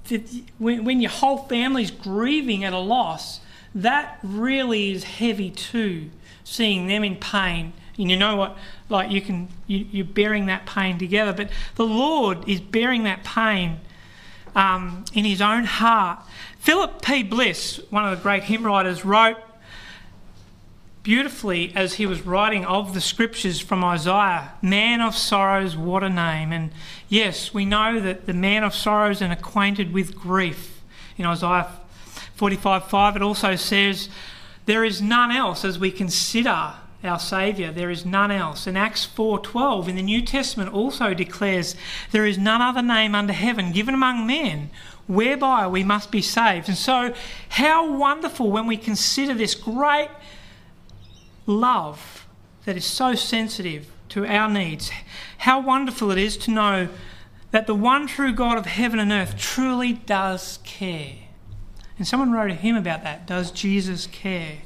that 0.09 0.21
when, 0.59 0.85
when 0.85 1.01
your 1.01 1.11
whole 1.11 1.39
family's 1.39 1.89
grieving 1.89 2.63
at 2.63 2.71
a 2.71 2.77
loss, 2.77 3.39
that 3.73 4.19
really 4.21 4.91
is 4.91 5.03
heavy 5.05 5.49
too. 5.49 6.11
Seeing 6.43 6.85
them 6.85 7.03
in 7.03 7.15
pain 7.15 7.73
and 7.97 8.09
you 8.09 8.17
know 8.17 8.35
what? 8.35 8.57
Like 8.93 9.09
you 9.09 9.21
can, 9.21 9.47
you, 9.65 9.87
you're 9.91 10.05
bearing 10.05 10.45
that 10.45 10.67
pain 10.67 10.99
together. 10.99 11.33
But 11.33 11.49
the 11.75 11.85
Lord 11.85 12.47
is 12.47 12.61
bearing 12.61 13.03
that 13.05 13.23
pain 13.23 13.79
um, 14.55 15.03
in 15.13 15.25
His 15.25 15.41
own 15.41 15.63
heart. 15.63 16.19
Philip 16.59 17.01
P. 17.01 17.23
Bliss, 17.23 17.81
one 17.89 18.05
of 18.05 18.15
the 18.15 18.21
great 18.21 18.43
hymn 18.43 18.63
writers, 18.63 19.03
wrote 19.03 19.37
beautifully 21.01 21.73
as 21.75 21.95
he 21.95 22.05
was 22.05 22.21
writing 22.21 22.65
of 22.65 22.93
the 22.93 23.01
scriptures 23.01 23.59
from 23.59 23.83
Isaiah 23.83 24.53
Man 24.61 25.01
of 25.01 25.15
sorrows, 25.15 25.75
what 25.75 26.03
a 26.03 26.09
name. 26.09 26.53
And 26.53 26.71
yes, 27.09 27.51
we 27.51 27.65
know 27.65 27.99
that 27.99 28.27
the 28.27 28.33
man 28.33 28.63
of 28.63 28.75
sorrows 28.75 29.23
and 29.23 29.33
acquainted 29.33 29.91
with 29.91 30.15
grief. 30.15 30.83
In 31.17 31.25
Isaiah 31.25 31.67
45 32.35 32.85
5, 32.85 33.15
it 33.15 33.21
also 33.23 33.55
says, 33.55 34.07
There 34.67 34.85
is 34.85 35.01
none 35.01 35.31
else 35.31 35.65
as 35.65 35.79
we 35.79 35.89
consider 35.89 36.75
our 37.03 37.19
Saviour. 37.19 37.71
There 37.71 37.89
is 37.89 38.05
none 38.05 38.31
else. 38.31 38.67
And 38.67 38.77
Acts 38.77 39.05
4:12 39.05 39.87
in 39.87 39.95
the 39.95 40.01
New 40.01 40.21
Testament 40.21 40.73
also 40.73 41.13
declares 41.13 41.75
there 42.11 42.25
is 42.25 42.37
none 42.37 42.61
other 42.61 42.81
name 42.81 43.13
under 43.13 43.33
heaven 43.33 43.71
given 43.71 43.93
among 43.93 44.25
men 44.25 44.69
whereby 45.07 45.67
we 45.67 45.83
must 45.83 46.11
be 46.11 46.21
saved. 46.21 46.69
And 46.69 46.77
so 46.77 47.13
how 47.49 47.91
wonderful 47.91 48.51
when 48.51 48.67
we 48.67 48.77
consider 48.77 49.33
this 49.33 49.55
great 49.55 50.09
love 51.45 52.25
that 52.65 52.77
is 52.77 52.85
so 52.85 53.15
sensitive 53.15 53.87
to 54.09 54.25
our 54.25 54.49
needs. 54.49 54.91
How 55.39 55.59
wonderful 55.59 56.11
it 56.11 56.17
is 56.17 56.37
to 56.37 56.51
know 56.51 56.87
that 57.51 57.67
the 57.67 57.75
one 57.75 58.07
true 58.07 58.33
God 58.33 58.57
of 58.57 58.65
heaven 58.65 58.99
and 58.99 59.11
earth 59.11 59.37
truly 59.37 59.93
does 59.93 60.59
care. 60.63 61.15
And 61.97 62.07
someone 62.07 62.31
wrote 62.31 62.49
a 62.49 62.55
hymn 62.55 62.75
about 62.75 63.03
that. 63.03 63.27
Does 63.27 63.51
Jesus 63.51 64.07
care? 64.07 64.59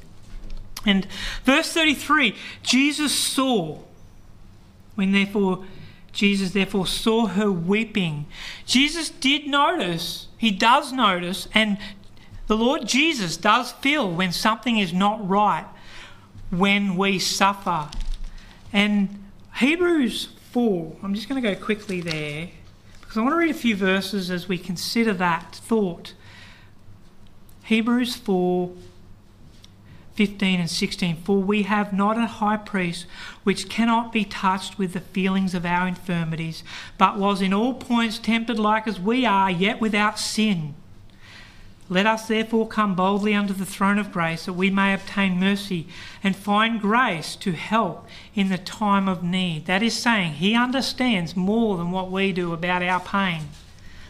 And 0.88 1.06
verse 1.44 1.72
33 1.72 2.36
Jesus 2.64 3.14
saw, 3.14 3.80
when 4.96 5.12
therefore 5.12 5.66
Jesus 6.12 6.52
therefore 6.52 6.88
saw 6.88 7.28
her 7.28 7.52
weeping. 7.52 8.26
Jesus 8.66 9.12
did 9.12 9.46
notice, 9.46 10.28
he 10.36 10.50
does 10.50 10.92
notice, 10.92 11.48
and 11.54 11.78
the 12.48 12.58
Lord 12.58 12.88
Jesus 12.88 13.38
does 13.38 13.72
feel 13.74 14.10
when 14.12 14.32
something 14.32 14.80
is 14.80 14.92
not 14.92 15.28
right, 15.28 15.68
when 16.50 16.96
we 16.96 17.20
suffer. 17.20 17.90
And 18.74 19.26
Hebrews 19.58 20.30
4, 20.52 20.96
I'm 21.04 21.14
just 21.14 21.30
going 21.30 21.42
to 21.42 21.54
go 21.54 21.60
quickly 21.62 22.02
there 22.02 22.50
because 23.00 23.18
I 23.18 23.22
want 23.22 23.34
to 23.34 23.38
read 23.38 23.52
a 23.52 23.54
few 23.54 23.76
verses 23.76 24.32
as 24.32 24.48
we 24.48 24.58
consider 24.58 25.14
that 25.14 25.54
thought. 25.56 26.14
Hebrews 27.66 28.16
4 28.16 28.72
15 30.18 30.60
and 30.60 30.70
16 30.70 31.18
For 31.18 31.38
we 31.38 31.64
have 31.64 31.94
not 31.94 32.18
a 32.18 32.26
high 32.26 32.58
priest 32.58 33.06
which 33.44 33.70
cannot 33.70 34.12
be 34.12 34.26
touched 34.26 34.80
with 34.80 34.94
the 34.94 35.00
feelings 35.00 35.54
of 35.54 35.64
our 35.64 35.88
infirmities, 35.88 36.64
but 36.98 37.20
was 37.20 37.40
in 37.40 37.54
all 37.54 37.76
points 37.76 38.18
tempted 38.18 38.58
like 38.58 38.88
as 38.88 39.00
we 39.00 39.28
are, 39.28 39.52
yet 39.52 39.80
without 39.80 40.18
sin. 40.18 40.74
Let 41.88 42.08
us 42.08 42.28
therefore 42.28 42.68
come 42.68 42.96
boldly 42.96 43.36
unto 43.36 43.54
the 43.54 43.66
throne 43.66 44.00
of 44.00 44.12
grace 44.12 44.46
that 44.46 44.54
we 44.54 44.72
may 44.72 44.94
obtain 44.94 45.40
mercy 45.40 45.88
and 46.24 46.36
find 46.36 46.82
grace 46.82 47.36
to 47.38 47.52
help 47.52 48.08
in 48.34 48.50
the 48.50 48.58
time 48.58 49.08
of 49.08 49.24
need. 49.24 49.68
That 49.68 49.84
is 49.84 49.96
saying, 49.96 50.34
He 50.34 50.56
understands 50.56 51.38
more 51.38 51.78
than 51.78 51.92
what 51.92 52.12
we 52.12 52.34
do 52.34 52.54
about 52.54 52.82
our 52.82 53.00
pain. 53.00 53.44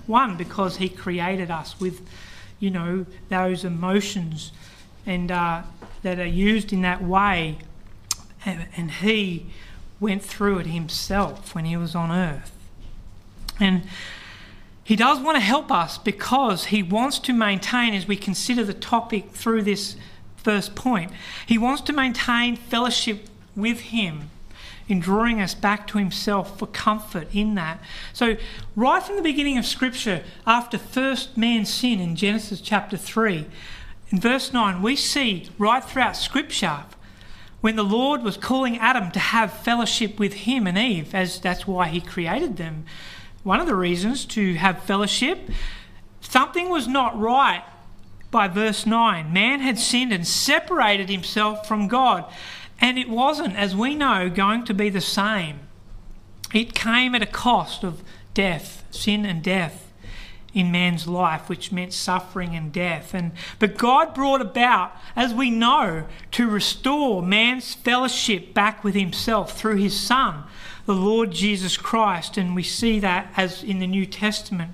One, 0.08 0.38
because 0.38 0.78
He 0.78 0.88
created 0.88 1.52
us 1.52 1.80
with, 1.80 2.02
you 2.60 2.72
know, 2.72 3.06
those 3.30 3.66
emotions 3.66 4.54
and 5.06 5.32
uh, 5.32 5.62
that 6.08 6.20
are 6.20 6.26
used 6.26 6.72
in 6.72 6.82
that 6.84 7.04
way, 7.04 7.58
and 8.46 8.92
he 8.92 9.48
went 10.00 10.24
through 10.24 10.60
it 10.60 10.68
himself 10.68 11.54
when 11.54 11.66
he 11.66 11.76
was 11.76 11.96
on 11.96 12.12
earth. 12.12 12.52
And 13.60 13.84
he 14.84 14.96
does 14.96 15.20
want 15.20 15.36
to 15.36 15.42
help 15.42 15.70
us 15.70 15.98
because 15.98 16.66
he 16.66 16.82
wants 16.82 17.20
to 17.20 17.34
maintain, 17.34 17.94
as 17.94 18.08
we 18.08 18.16
consider 18.16 18.64
the 18.64 18.74
topic 18.74 19.32
through 19.32 19.64
this 19.64 19.98
first 20.38 20.76
point, 20.76 21.12
he 21.46 21.58
wants 21.58 21.82
to 21.82 21.94
maintain 21.94 22.56
fellowship 22.56 23.28
with 23.56 23.82
him 23.82 24.30
in 24.88 25.02
drawing 25.02 25.42
us 25.42 25.54
back 25.54 25.88
to 25.88 25.98
himself 25.98 26.58
for 26.58 26.68
comfort 26.68 27.28
in 27.34 27.56
that. 27.56 27.82
So, 28.14 28.38
right 28.78 29.04
from 29.04 29.18
the 29.18 29.22
beginning 29.22 29.58
of 29.58 29.66
Scripture, 29.66 30.24
after 30.46 30.78
first 30.78 31.36
man's 31.36 31.70
sin 31.70 32.00
in 32.00 32.16
Genesis 32.16 32.62
chapter 32.62 32.96
3, 32.96 33.46
in 34.10 34.20
verse 34.20 34.54
9, 34.54 34.82
we 34.82 34.96
see 34.96 35.50
right 35.58 35.84
throughout 35.84 36.16
Scripture 36.16 36.86
when 37.60 37.76
the 37.76 37.84
Lord 37.84 38.24
was 38.24 38.38
calling 38.38 38.78
Adam 38.78 39.12
to 39.12 39.20
have 39.20 39.52
fellowship 39.52 40.20
with 40.20 40.34
him 40.34 40.68
and 40.68 40.78
Eve, 40.78 41.14
as 41.14 41.40
that's 41.40 41.68
why 41.68 41.88
he 41.88 42.00
created 42.00 42.58
them. 42.58 42.86
One 43.44 43.60
of 43.60 43.68
the 43.68 43.76
reasons 43.76 44.26
to 44.28 44.54
have 44.56 44.84
fellowship, 44.84 45.50
something 46.22 46.70
was 46.70 46.88
not 46.88 47.20
right 47.20 47.64
by 48.32 48.48
verse 48.48 48.86
9. 48.86 49.34
Man 49.34 49.60
had 49.60 49.80
sinned 49.80 50.14
and 50.14 50.26
separated 50.26 51.10
himself 51.10 51.68
from 51.68 51.88
God, 51.88 52.26
and 52.80 52.98
it 52.98 53.10
wasn't, 53.10 53.56
as 53.56 53.76
we 53.76 53.96
know, 53.96 54.30
going 54.30 54.64
to 54.66 54.74
be 54.74 54.90
the 54.90 55.02
same. 55.02 55.60
It 56.54 56.74
came 56.74 57.16
at 57.16 57.22
a 57.22 57.28
cost 57.28 57.84
of 57.84 58.04
death, 58.34 58.86
sin 58.92 59.26
and 59.26 59.44
death 59.44 59.87
in 60.54 60.72
man's 60.72 61.08
life, 61.08 61.50
which 61.50 61.72
meant 61.72 61.94
suffering 61.94 62.56
and 62.56 62.72
death. 62.72 63.14
And 63.14 63.32
but 63.60 63.78
God 63.78 64.14
brought 64.14 64.42
about, 64.42 64.94
as 65.16 65.34
we 65.34 65.50
know, 65.50 66.06
to 66.32 66.50
restore 66.50 67.22
man's 67.22 67.74
fellowship 67.74 68.54
back 68.54 68.84
with 68.84 68.96
himself 68.96 69.58
through 69.58 69.78
his 69.78 70.00
Son, 70.00 70.44
the 70.86 70.94
Lord 70.94 71.32
Jesus 71.32 71.78
Christ. 71.78 72.38
And 72.38 72.56
we 72.56 72.64
see 72.64 73.00
that 73.00 73.32
as 73.36 73.64
in 73.64 73.80
the 73.80 73.88
New 73.88 74.06
Testament. 74.06 74.72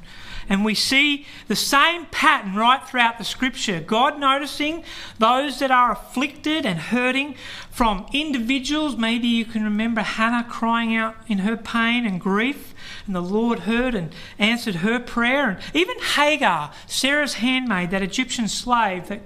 And 0.50 0.66
we 0.66 0.76
see 0.76 1.26
the 1.48 1.56
same 1.56 2.06
pattern 2.08 2.56
right 2.56 2.82
throughout 2.88 3.18
the 3.18 3.24
scripture. 3.24 3.80
God 3.80 4.20
noticing 4.20 4.84
those 5.20 5.60
that 5.60 5.72
are 5.72 5.92
afflicted 5.92 6.66
and 6.66 6.80
hurting 6.80 7.36
from 7.72 8.06
individuals. 8.14 8.96
Maybe 8.98 9.28
you 9.28 9.46
can 9.46 9.64
remember 9.64 10.02
Hannah 10.02 10.48
crying 10.50 10.96
out 10.96 11.16
in 11.28 11.40
her 11.40 11.58
pain 11.58 12.06
and 12.06 12.20
grief, 12.20 12.74
and 13.06 13.16
the 13.16 13.22
Lord 13.22 13.60
heard 13.60 13.96
and 13.96 14.14
answered 14.38 14.76
her 14.76 15.00
prayer. 15.00 15.50
And 15.50 15.60
even 15.74 15.98
Hagar, 16.00 16.72
Sarah's 16.88 17.36
handmaid, 17.36 17.92
that 17.92 18.02
Egyptian 18.02 18.48
slave 18.48 19.08
that 19.08 19.22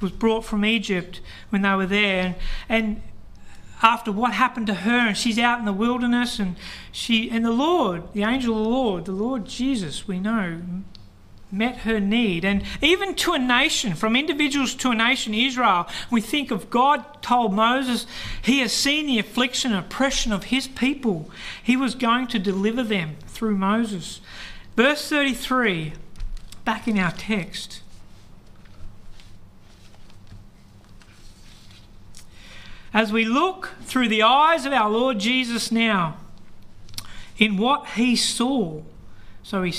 was 0.00 0.12
brought 0.12 0.44
from 0.44 0.64
Egypt 0.64 1.20
when 1.50 1.62
they 1.62 1.74
were 1.74 1.86
there. 1.86 2.36
And, 2.68 2.86
and 2.96 3.02
after 3.82 4.12
what 4.12 4.34
happened 4.34 4.66
to 4.68 4.74
her, 4.74 5.08
and 5.08 5.16
she's 5.16 5.38
out 5.38 5.58
in 5.58 5.64
the 5.64 5.72
wilderness, 5.72 6.38
and 6.38 6.56
she 6.92 7.30
and 7.30 7.44
the 7.44 7.52
Lord, 7.52 8.12
the 8.12 8.22
angel 8.22 8.56
of 8.56 8.64
the 8.64 8.68
Lord, 8.68 9.04
the 9.06 9.12
Lord 9.12 9.46
Jesus, 9.46 10.06
we 10.06 10.18
know, 10.18 10.60
met 11.52 11.78
her 11.78 12.00
need. 12.00 12.44
And 12.44 12.62
even 12.80 13.14
to 13.16 13.32
a 13.32 13.38
nation, 13.38 13.94
from 13.94 14.16
individuals 14.16 14.74
to 14.76 14.90
a 14.90 14.94
nation, 14.94 15.34
Israel, 15.34 15.88
we 16.10 16.20
think 16.20 16.50
of 16.50 16.70
God 16.70 17.22
told 17.22 17.52
Moses 17.52 18.06
he 18.42 18.60
has 18.60 18.72
seen 18.72 19.06
the 19.06 19.18
affliction 19.18 19.72
and 19.72 19.84
oppression 19.84 20.32
of 20.32 20.44
his 20.44 20.68
people. 20.68 21.30
He 21.62 21.76
was 21.76 21.94
going 21.94 22.26
to 22.28 22.38
deliver 22.38 22.82
them 22.82 23.16
through 23.26 23.56
Moses. 23.56 24.20
Verse 24.76 25.08
33, 25.08 25.94
back 26.64 26.86
in 26.86 26.98
our 26.98 27.12
text. 27.12 27.82
As 32.92 33.12
we 33.12 33.24
look 33.24 33.70
through 33.82 34.08
the 34.08 34.22
eyes 34.22 34.66
of 34.66 34.72
our 34.72 34.90
Lord 34.90 35.20
Jesus 35.20 35.70
now, 35.70 36.16
in 37.38 37.56
what 37.56 37.90
he 37.90 38.16
saw, 38.16 38.82
so 39.42 39.62
he, 39.62 39.74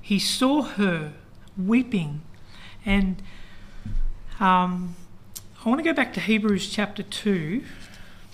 he 0.00 0.18
saw 0.18 0.62
her 0.62 1.12
weeping. 1.56 2.22
And 2.84 3.22
um, 4.40 4.96
I 5.64 5.68
want 5.68 5.78
to 5.78 5.84
go 5.84 5.92
back 5.92 6.14
to 6.14 6.20
Hebrews 6.20 6.70
chapter 6.70 7.02
2 7.02 7.62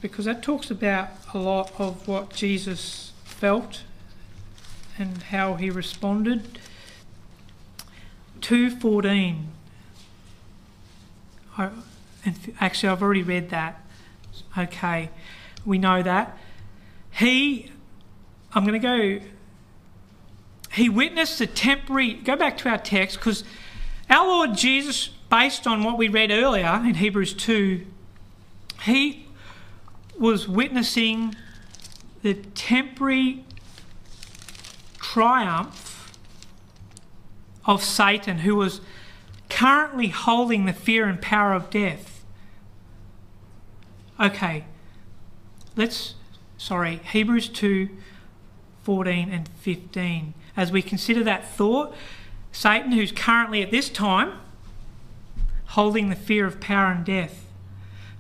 because 0.00 0.25
that 0.25 0.43
talks 0.43 0.71
about 0.71 1.09
a 1.35 1.38
lot 1.38 1.73
of 1.79 2.07
what 2.07 2.33
Jesus 2.33 3.12
felt 3.25 3.83
and 4.99 5.23
how 5.25 5.55
he 5.55 5.71
responded. 5.71 6.59
2.14. 8.41 9.45
I, 11.59 11.71
actually, 12.61 12.88
I've 12.88 13.02
already 13.02 13.23
read 13.23 13.50
that. 13.50 13.82
Okay, 14.57 15.11
we 15.65 15.79
know 15.79 16.03
that. 16.03 16.37
He, 17.11 17.71
I'm 18.55 18.65
going 18.65 18.81
to 18.81 19.19
go, 19.21 19.27
he 20.73 20.89
witnessed 20.89 21.39
the 21.39 21.47
temporary, 21.47 22.15
go 22.15 22.37
back 22.37 22.57
to 22.59 22.69
our 22.69 22.79
text, 22.79 23.19
because 23.19 23.45
our 24.09 24.27
Lord 24.27 24.57
Jesus, 24.57 25.09
based 25.31 25.67
on 25.67 25.85
what 25.85 25.99
we 25.99 26.09
read 26.09 26.31
earlier 26.31 26.83
in 26.85 26.95
Hebrews 26.95 27.35
2, 27.35 27.87
he 28.85 29.27
was 30.19 30.49
witnessing 30.49 31.35
the 32.23 32.35
temporary 32.35 33.45
triumph 34.99 36.19
of 37.65 37.83
Satan, 37.83 38.39
who 38.39 38.57
was 38.57 38.81
currently 39.49 40.09
holding 40.09 40.65
the 40.65 40.73
fear 40.73 41.07
and 41.07 41.21
power 41.21 41.53
of 41.53 41.71
death. 41.71 42.12
Okay, 44.23 44.64
let's, 45.75 46.14
sorry, 46.57 47.00
Hebrews 47.11 47.49
2 47.49 47.88
14 48.85 49.31
and 49.31 49.49
15. 49.49 50.35
As 50.57 50.71
we 50.71 50.81
consider 50.81 51.25
that 51.25 51.49
thought, 51.49 51.93
Satan, 52.52 52.93
who's 52.93 53.11
currently 53.11 53.62
at 53.62 53.73
this 53.73 53.88
time 53.88 54.38
holding 55.67 56.09
the 56.09 56.17
fear 56.17 56.47
of 56.47 56.61
power 56.61 56.93
and 56.93 57.05
death, 57.05 57.41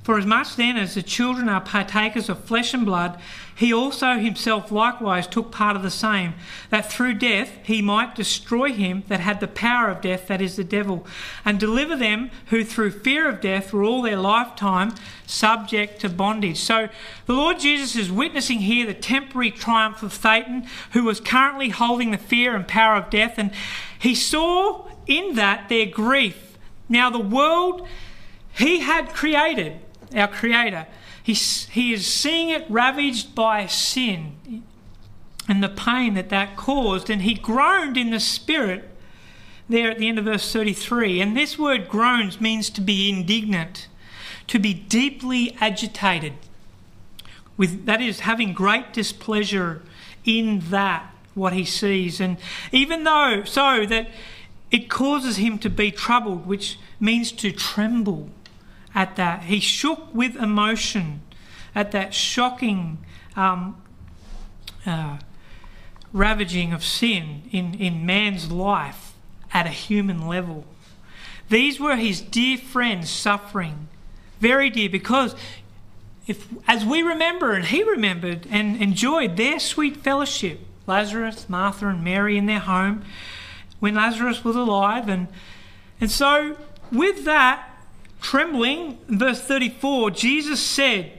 for 0.02 0.18
as 0.18 0.26
much 0.26 0.56
then 0.56 0.76
as 0.76 0.94
the 0.94 1.02
children 1.02 1.48
are 1.48 1.60
partakers 1.60 2.28
of 2.28 2.44
flesh 2.44 2.74
and 2.74 2.84
blood, 2.84 3.20
he 3.54 3.72
also 3.72 4.18
himself 4.18 4.72
likewise 4.72 5.28
took 5.28 5.52
part 5.52 5.76
of 5.76 5.82
the 5.82 5.90
same, 5.90 6.34
that 6.70 6.90
through 6.90 7.14
death 7.14 7.52
he 7.62 7.80
might 7.80 8.16
destroy 8.16 8.72
him 8.72 9.04
that 9.06 9.20
had 9.20 9.38
the 9.38 9.46
power 9.46 9.88
of 9.88 10.00
death, 10.00 10.26
that 10.26 10.42
is 10.42 10.56
the 10.56 10.64
devil, 10.64 11.06
and 11.44 11.60
deliver 11.60 11.94
them 11.94 12.30
who 12.46 12.64
through 12.64 12.90
fear 12.90 13.28
of 13.28 13.40
death 13.40 13.72
were 13.72 13.84
all 13.84 14.02
their 14.02 14.16
lifetime 14.16 14.92
subject 15.24 16.00
to 16.00 16.08
bondage. 16.08 16.58
So 16.58 16.88
the 17.26 17.34
Lord 17.34 17.60
Jesus 17.60 17.94
is 17.94 18.10
witnessing 18.10 18.58
here 18.58 18.86
the 18.86 18.94
temporary 18.94 19.52
triumph 19.52 20.02
of 20.02 20.12
Satan, 20.12 20.66
who 20.92 21.04
was 21.04 21.20
currently 21.20 21.68
holding 21.68 22.10
the 22.10 22.18
fear 22.18 22.56
and 22.56 22.66
power 22.66 22.96
of 22.96 23.08
death, 23.08 23.34
and 23.36 23.52
he 23.96 24.16
saw 24.16 24.88
in 25.06 25.36
that 25.36 25.68
their 25.68 25.86
grief. 25.86 26.58
Now, 26.88 27.08
the 27.08 27.20
world 27.20 27.86
he 28.54 28.80
had 28.80 29.14
created 29.14 29.78
our 30.14 30.28
Creator. 30.28 30.86
He, 31.22 31.34
he 31.34 31.92
is 31.92 32.06
seeing 32.06 32.48
it 32.48 32.66
ravaged 32.68 33.34
by 33.34 33.66
sin 33.66 34.62
and 35.48 35.62
the 35.62 35.68
pain 35.68 36.14
that 36.14 36.28
that 36.30 36.56
caused, 36.56 37.10
and 37.10 37.22
he 37.22 37.34
groaned 37.34 37.96
in 37.96 38.10
the 38.10 38.20
spirit 38.20 38.88
there 39.68 39.90
at 39.90 39.98
the 39.98 40.08
end 40.08 40.18
of 40.18 40.24
verse 40.24 40.52
33. 40.52 41.20
And 41.20 41.36
this 41.36 41.58
word 41.58 41.88
groans 41.88 42.40
means 42.40 42.70
to 42.70 42.80
be 42.80 43.08
indignant, 43.08 43.88
to 44.48 44.58
be 44.58 44.74
deeply 44.74 45.56
agitated, 45.60 46.34
with 47.56 47.86
that 47.86 48.00
is 48.00 48.20
having 48.20 48.52
great 48.52 48.92
displeasure 48.92 49.82
in 50.24 50.60
that 50.70 51.14
what 51.34 51.52
he 51.52 51.64
sees. 51.64 52.20
And 52.20 52.36
even 52.70 53.04
though 53.04 53.44
so 53.44 53.86
that 53.86 54.08
it 54.70 54.88
causes 54.88 55.36
him 55.36 55.58
to 55.58 55.70
be 55.70 55.90
troubled, 55.90 56.46
which 56.46 56.78
means 56.98 57.30
to 57.32 57.52
tremble 57.52 58.30
at 58.94 59.16
that. 59.16 59.44
He 59.44 59.60
shook 59.60 60.14
with 60.14 60.36
emotion 60.36 61.22
at 61.74 61.92
that 61.92 62.14
shocking 62.14 62.98
um, 63.36 63.82
uh, 64.84 65.18
ravaging 66.12 66.72
of 66.72 66.84
sin 66.84 67.42
in, 67.50 67.74
in 67.74 68.04
man's 68.04 68.50
life 68.50 69.14
at 69.52 69.66
a 69.66 69.70
human 69.70 70.26
level. 70.26 70.64
These 71.48 71.80
were 71.80 71.96
his 71.96 72.20
dear 72.20 72.56
friends 72.56 73.10
suffering, 73.10 73.88
very 74.40 74.70
dear, 74.70 74.88
because 74.88 75.34
if, 76.26 76.48
as 76.66 76.84
we 76.84 77.02
remember 77.02 77.52
and 77.52 77.64
he 77.64 77.82
remembered 77.82 78.46
and 78.50 78.80
enjoyed 78.80 79.36
their 79.36 79.58
sweet 79.58 79.96
fellowship, 79.98 80.60
Lazarus, 80.86 81.48
Martha, 81.48 81.88
and 81.88 82.02
Mary 82.02 82.36
in 82.36 82.46
their 82.46 82.60
home 82.60 83.04
when 83.80 83.94
Lazarus 83.94 84.44
was 84.44 84.56
alive, 84.56 85.08
and 85.08 85.28
and 86.00 86.10
so 86.10 86.56
with 86.90 87.24
that 87.24 87.71
Trembling, 88.22 88.98
verse 89.08 89.42
34, 89.42 90.12
Jesus 90.12 90.60
said, 90.60 91.10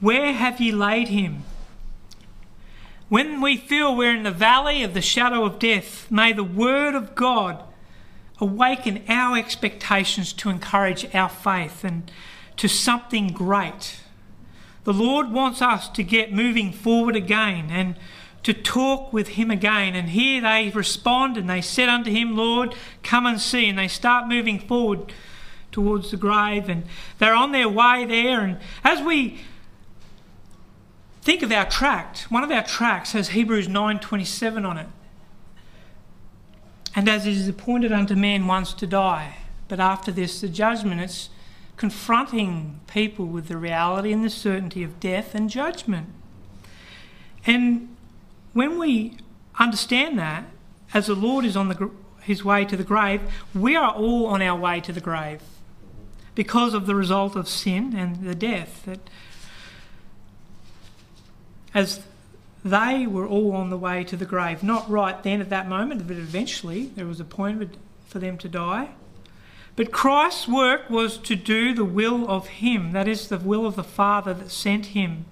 Where 0.00 0.32
have 0.32 0.60
ye 0.60 0.70
laid 0.70 1.08
him? 1.08 1.42
When 3.08 3.40
we 3.40 3.56
feel 3.56 3.94
we're 3.94 4.14
in 4.14 4.22
the 4.22 4.30
valley 4.30 4.84
of 4.84 4.94
the 4.94 5.02
shadow 5.02 5.44
of 5.44 5.58
death, 5.58 6.08
may 6.10 6.32
the 6.32 6.44
word 6.44 6.94
of 6.94 7.16
God 7.16 7.62
awaken 8.40 9.02
our 9.08 9.36
expectations 9.36 10.32
to 10.34 10.50
encourage 10.50 11.12
our 11.14 11.28
faith 11.28 11.82
and 11.82 12.10
to 12.56 12.68
something 12.68 13.32
great. 13.32 14.00
The 14.84 14.92
Lord 14.92 15.32
wants 15.32 15.60
us 15.60 15.88
to 15.90 16.04
get 16.04 16.32
moving 16.32 16.72
forward 16.72 17.16
again 17.16 17.70
and 17.70 17.96
to 18.44 18.54
talk 18.54 19.12
with 19.12 19.28
Him 19.28 19.50
again. 19.50 19.96
And 19.96 20.10
here 20.10 20.40
they 20.40 20.70
respond 20.70 21.36
and 21.36 21.50
they 21.50 21.60
said 21.60 21.88
unto 21.88 22.12
Him, 22.12 22.36
Lord, 22.36 22.76
come 23.02 23.26
and 23.26 23.40
see. 23.40 23.68
And 23.68 23.76
they 23.76 23.88
start 23.88 24.28
moving 24.28 24.60
forward 24.60 25.12
towards 25.76 26.10
the 26.10 26.16
grave, 26.16 26.70
and 26.70 26.84
they're 27.18 27.34
on 27.34 27.52
their 27.52 27.68
way 27.68 28.02
there. 28.06 28.40
And 28.40 28.56
as 28.82 29.02
we 29.02 29.40
think 31.20 31.42
of 31.42 31.52
our 31.52 31.68
tract, 31.68 32.30
one 32.30 32.42
of 32.42 32.50
our 32.50 32.62
tracts 32.62 33.12
has 33.12 33.28
Hebrews 33.28 33.68
9:27 33.68 34.64
on 34.64 34.78
it. 34.78 34.88
And 36.94 37.10
as 37.10 37.26
it 37.26 37.34
is 37.34 37.46
appointed 37.46 37.92
unto 37.92 38.14
man 38.14 38.46
once 38.46 38.72
to 38.72 38.86
die, 38.86 39.36
but 39.68 39.78
after 39.78 40.10
this 40.10 40.40
the 40.40 40.48
judgment, 40.48 41.02
it's 41.02 41.28
confronting 41.76 42.80
people 42.86 43.26
with 43.26 43.48
the 43.48 43.58
reality 43.58 44.14
and 44.14 44.24
the 44.24 44.30
certainty 44.30 44.82
of 44.82 44.98
death 44.98 45.34
and 45.34 45.50
judgment. 45.50 46.06
And 47.44 47.94
when 48.54 48.78
we 48.78 49.18
understand 49.58 50.18
that, 50.18 50.44
as 50.94 51.08
the 51.08 51.14
Lord 51.14 51.44
is 51.44 51.54
on 51.54 51.68
the, 51.68 51.90
his 52.22 52.42
way 52.42 52.64
to 52.64 52.78
the 52.78 52.82
grave, 52.82 53.20
we 53.54 53.76
are 53.76 53.90
all 53.90 54.24
on 54.28 54.40
our 54.40 54.58
way 54.58 54.80
to 54.80 54.90
the 54.90 55.02
grave 55.02 55.42
because 56.36 56.74
of 56.74 56.86
the 56.86 56.94
result 56.94 57.34
of 57.34 57.48
sin 57.48 57.96
and 57.96 58.22
the 58.22 58.36
death. 58.36 58.84
That 58.84 59.00
as 61.74 62.04
they 62.64 63.06
were 63.06 63.26
all 63.26 63.52
on 63.52 63.70
the 63.70 63.76
way 63.76 64.04
to 64.04 64.16
the 64.16 64.24
grave, 64.24 64.62
not 64.62 64.88
right 64.88 65.20
then 65.22 65.40
at 65.40 65.50
that 65.50 65.68
moment, 65.68 66.06
but 66.06 66.16
eventually 66.16 66.86
there 66.94 67.06
was 67.06 67.18
a 67.18 67.24
point 67.24 67.76
for 68.06 68.20
them 68.20 68.38
to 68.38 68.48
die. 68.48 68.90
But 69.74 69.92
Christ's 69.92 70.48
work 70.48 70.88
was 70.88 71.18
to 71.18 71.36
do 71.36 71.74
the 71.74 71.84
will 71.84 72.28
of 72.28 72.46
Him, 72.46 72.92
that 72.92 73.08
is, 73.08 73.28
the 73.28 73.38
will 73.38 73.66
of 73.66 73.76
the 73.76 73.84
Father 73.84 74.32
that 74.34 74.50
sent 74.50 74.86
Him. 74.86 75.26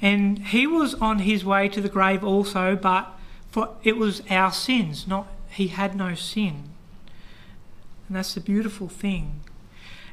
And 0.00 0.38
He 0.38 0.66
was 0.66 0.94
on 0.94 1.20
His 1.20 1.44
way 1.44 1.68
to 1.70 1.80
the 1.80 1.88
grave 1.88 2.22
also, 2.22 2.76
but 2.76 3.10
for 3.50 3.76
it 3.82 3.96
was 3.96 4.22
our 4.30 4.52
sins, 4.52 5.06
not 5.06 5.26
He 5.50 5.68
had 5.68 5.96
no 5.96 6.14
sin. 6.14 6.64
And 8.08 8.16
that's 8.16 8.34
the 8.34 8.40
beautiful 8.40 8.88
thing. 8.88 9.40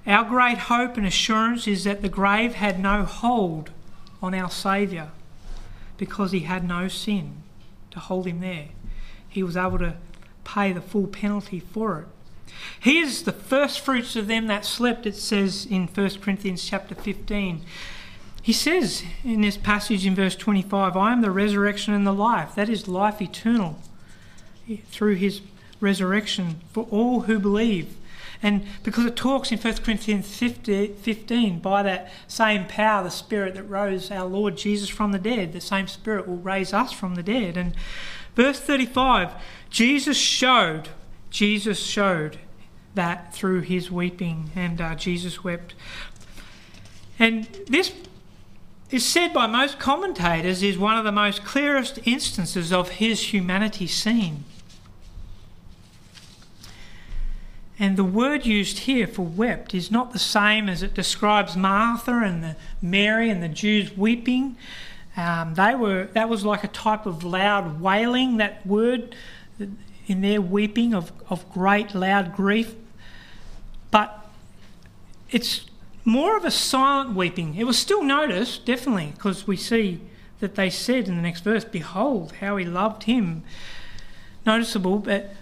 Our 0.07 0.23
great 0.23 0.57
hope 0.57 0.97
and 0.97 1.05
assurance 1.05 1.67
is 1.67 1.83
that 1.83 2.01
the 2.01 2.09
grave 2.09 2.55
had 2.55 2.79
no 2.79 3.03
hold 3.03 3.69
on 4.21 4.33
our 4.33 4.49
Saviour 4.49 5.09
because 5.97 6.31
he 6.31 6.41
had 6.41 6.67
no 6.67 6.87
sin 6.87 7.43
to 7.91 7.99
hold 7.99 8.25
him 8.25 8.39
there. 8.39 8.69
He 9.29 9.43
was 9.43 9.55
able 9.55 9.77
to 9.79 9.95
pay 10.43 10.73
the 10.73 10.81
full 10.81 11.07
penalty 11.07 11.59
for 11.59 11.99
it. 11.99 12.07
He 12.79 12.99
is 12.99 13.23
the 13.23 13.31
first 13.31 13.79
fruits 13.79 14.15
of 14.15 14.27
them 14.27 14.47
that 14.47 14.65
slept, 14.65 15.05
it 15.05 15.15
says 15.15 15.65
in 15.65 15.87
1 15.87 16.09
Corinthians 16.19 16.63
chapter 16.63 16.95
15. 16.95 17.61
He 18.41 18.53
says 18.53 19.03
in 19.23 19.41
this 19.41 19.57
passage 19.57 20.05
in 20.05 20.15
verse 20.15 20.35
25, 20.35 20.97
I 20.97 21.13
am 21.13 21.21
the 21.21 21.31
resurrection 21.31 21.93
and 21.93 22.05
the 22.05 22.13
life. 22.13 22.55
That 22.55 22.69
is 22.69 22.87
life 22.87 23.21
eternal 23.21 23.77
through 24.89 25.15
his 25.15 25.41
resurrection 25.79 26.61
for 26.71 26.87
all 26.89 27.21
who 27.21 27.37
believe. 27.37 27.95
And 28.43 28.65
because 28.84 29.06
it 29.06 29.15
talks 29.15 29.51
in 29.51 29.60
1 29.60 29.77
Corinthians 29.77 30.36
15, 30.36 31.60
by 31.60 31.84
that 31.84 32.12
same 32.27 32.65
power, 32.65 33.04
the 33.04 33.12
Spirit 33.12 33.54
that 33.56 33.63
rose 33.63 34.10
our 34.10 34.25
Lord 34.25 34.58
Jesus 34.58 34.89
from 34.89 35.12
the 35.12 35.19
dead, 35.19 35.54
the 35.54 35.62
same 35.62 35.88
Spirit 35.88 36.27
will 36.27 36.38
raise 36.38 36.73
us 36.73 36.91
from 36.91 37.15
the 37.15 37.23
dead. 37.23 37.56
And 37.56 37.73
verse 38.36 38.60
35, 38.60 39.34
Jesus 39.69 40.17
showed, 40.17 40.89
Jesus 41.30 41.80
showed 41.80 42.39
that 42.95 43.34
through 43.34 43.62
his 43.62 43.91
weeping, 43.91 44.51
and 44.56 44.82
uh, 44.82 44.95
Jesus 44.95 45.43
wept. 45.43 45.75
And 47.19 47.45
this 47.67 47.93
is 48.89 49.06
said 49.06 49.34
by 49.34 49.47
most 49.47 49.80
commentators 49.80 50.63
is 50.63 50.77
one 50.77 50.97
of 50.97 51.06
the 51.06 51.12
most 51.12 51.45
clearest 51.45 51.99
instances 52.06 52.73
of 52.73 52.89
his 52.89 53.32
humanity 53.32 53.88
seen. 53.88 54.43
And 57.81 57.97
the 57.97 58.03
word 58.03 58.45
used 58.45 58.77
here 58.79 59.07
for 59.07 59.23
wept 59.23 59.73
is 59.73 59.89
not 59.89 60.13
the 60.13 60.19
same 60.19 60.69
as 60.69 60.83
it 60.83 60.93
describes 60.93 61.57
Martha 61.57 62.11
and 62.11 62.43
the 62.43 62.55
Mary 62.79 63.27
and 63.27 63.41
the 63.41 63.49
Jews 63.49 63.97
weeping. 63.97 64.55
Um, 65.17 65.55
they 65.55 65.73
were 65.73 66.07
that 66.13 66.29
was 66.29 66.45
like 66.45 66.63
a 66.63 66.67
type 66.67 67.07
of 67.07 67.23
loud 67.23 67.81
wailing. 67.81 68.37
That 68.37 68.63
word 68.67 69.15
in 70.05 70.21
their 70.21 70.39
weeping 70.39 70.93
of, 70.93 71.11
of 71.27 71.51
great 71.51 71.95
loud 71.95 72.35
grief, 72.35 72.75
but 73.89 74.27
it's 75.31 75.65
more 76.05 76.37
of 76.37 76.45
a 76.45 76.51
silent 76.51 77.15
weeping. 77.15 77.55
It 77.55 77.63
was 77.63 77.79
still 77.79 78.03
noticed, 78.03 78.63
definitely, 78.63 79.13
because 79.15 79.47
we 79.47 79.57
see 79.57 80.01
that 80.39 80.53
they 80.53 80.69
said 80.69 81.07
in 81.07 81.15
the 81.15 81.21
next 81.23 81.43
verse, 81.43 81.65
"Behold, 81.65 82.33
how 82.41 82.57
he 82.57 82.65
loved 82.65 83.03
him." 83.05 83.41
Noticeable, 84.45 84.99
but 84.99 85.33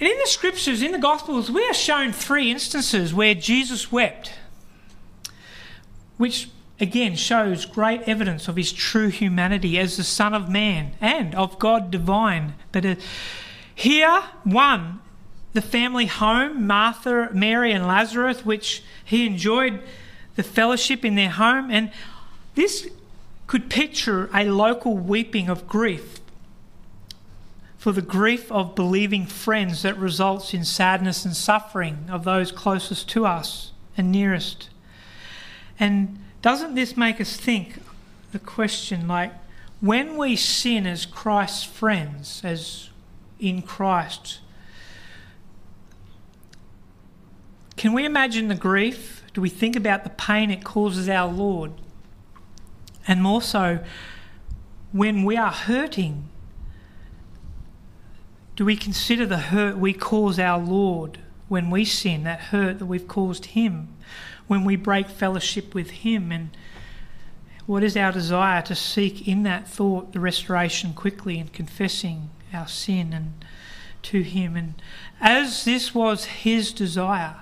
and 0.00 0.08
in 0.08 0.18
the 0.18 0.26
scriptures, 0.26 0.80
in 0.80 0.92
the 0.92 0.98
Gospels, 0.98 1.50
we 1.50 1.64
are 1.64 1.74
shown 1.74 2.12
three 2.12 2.50
instances 2.50 3.12
where 3.12 3.34
Jesus 3.34 3.90
wept, 3.90 4.32
which 6.16 6.48
again 6.80 7.16
shows 7.16 7.64
great 7.64 8.02
evidence 8.02 8.46
of 8.46 8.54
his 8.54 8.72
true 8.72 9.08
humanity 9.08 9.78
as 9.78 9.96
the 9.96 10.04
Son 10.04 10.34
of 10.34 10.48
Man 10.48 10.92
and 11.00 11.34
of 11.34 11.58
God 11.58 11.90
divine. 11.90 12.54
But 12.70 12.86
uh, 12.86 12.94
here, 13.74 14.22
one, 14.44 15.00
the 15.52 15.62
family 15.62 16.06
home, 16.06 16.66
Martha, 16.66 17.30
Mary, 17.32 17.72
and 17.72 17.86
Lazarus, 17.86 18.44
which 18.44 18.84
he 19.04 19.26
enjoyed 19.26 19.82
the 20.36 20.44
fellowship 20.44 21.04
in 21.04 21.16
their 21.16 21.30
home, 21.30 21.70
and 21.72 21.90
this 22.54 22.88
could 23.48 23.68
picture 23.68 24.30
a 24.32 24.44
local 24.44 24.96
weeping 24.96 25.48
of 25.48 25.66
grief 25.66 26.17
for 27.78 27.92
the 27.92 28.02
grief 28.02 28.50
of 28.50 28.74
believing 28.74 29.24
friends 29.24 29.82
that 29.82 29.96
results 29.96 30.52
in 30.52 30.64
sadness 30.64 31.24
and 31.24 31.34
suffering 31.34 32.06
of 32.10 32.24
those 32.24 32.50
closest 32.50 33.08
to 33.08 33.24
us 33.24 33.70
and 33.96 34.10
nearest. 34.10 34.68
And 35.78 36.18
doesn't 36.42 36.74
this 36.74 36.96
make 36.96 37.20
us 37.20 37.36
think 37.36 37.80
the 38.32 38.40
question 38.40 39.06
like, 39.06 39.32
when 39.80 40.16
we 40.16 40.34
sin 40.34 40.88
as 40.88 41.06
Christ's 41.06 41.62
friends, 41.62 42.40
as 42.42 42.90
in 43.38 43.62
Christ, 43.62 44.40
can 47.76 47.92
we 47.92 48.04
imagine 48.04 48.48
the 48.48 48.56
grief? 48.56 49.22
Do 49.34 49.40
we 49.40 49.48
think 49.48 49.76
about 49.76 50.02
the 50.02 50.10
pain 50.10 50.50
it 50.50 50.64
causes 50.64 51.08
our 51.08 51.30
Lord? 51.32 51.70
And 53.06 53.22
more 53.22 53.40
so, 53.40 53.78
when 54.90 55.22
we 55.22 55.36
are 55.36 55.52
hurting 55.52 56.28
do 58.58 58.64
we 58.64 58.74
consider 58.74 59.24
the 59.24 59.38
hurt 59.38 59.78
we 59.78 59.92
cause 59.92 60.36
our 60.36 60.58
Lord 60.58 61.20
when 61.46 61.70
we 61.70 61.84
sin, 61.84 62.24
that 62.24 62.40
hurt 62.40 62.80
that 62.80 62.86
we've 62.86 63.06
caused 63.06 63.44
Him, 63.44 63.94
when 64.48 64.64
we 64.64 64.74
break 64.74 65.08
fellowship 65.08 65.76
with 65.76 65.90
Him? 65.90 66.32
And 66.32 66.50
what 67.66 67.84
is 67.84 67.96
our 67.96 68.10
desire 68.10 68.60
to 68.62 68.74
seek 68.74 69.28
in 69.28 69.44
that 69.44 69.68
thought 69.68 70.12
the 70.12 70.18
restoration 70.18 70.92
quickly 70.92 71.38
and 71.38 71.52
confessing 71.52 72.30
our 72.52 72.66
sin 72.66 73.12
and 73.12 73.44
to 74.02 74.22
Him? 74.22 74.56
And 74.56 74.74
as 75.20 75.64
this 75.64 75.94
was 75.94 76.24
His 76.24 76.72
desire, 76.72 77.36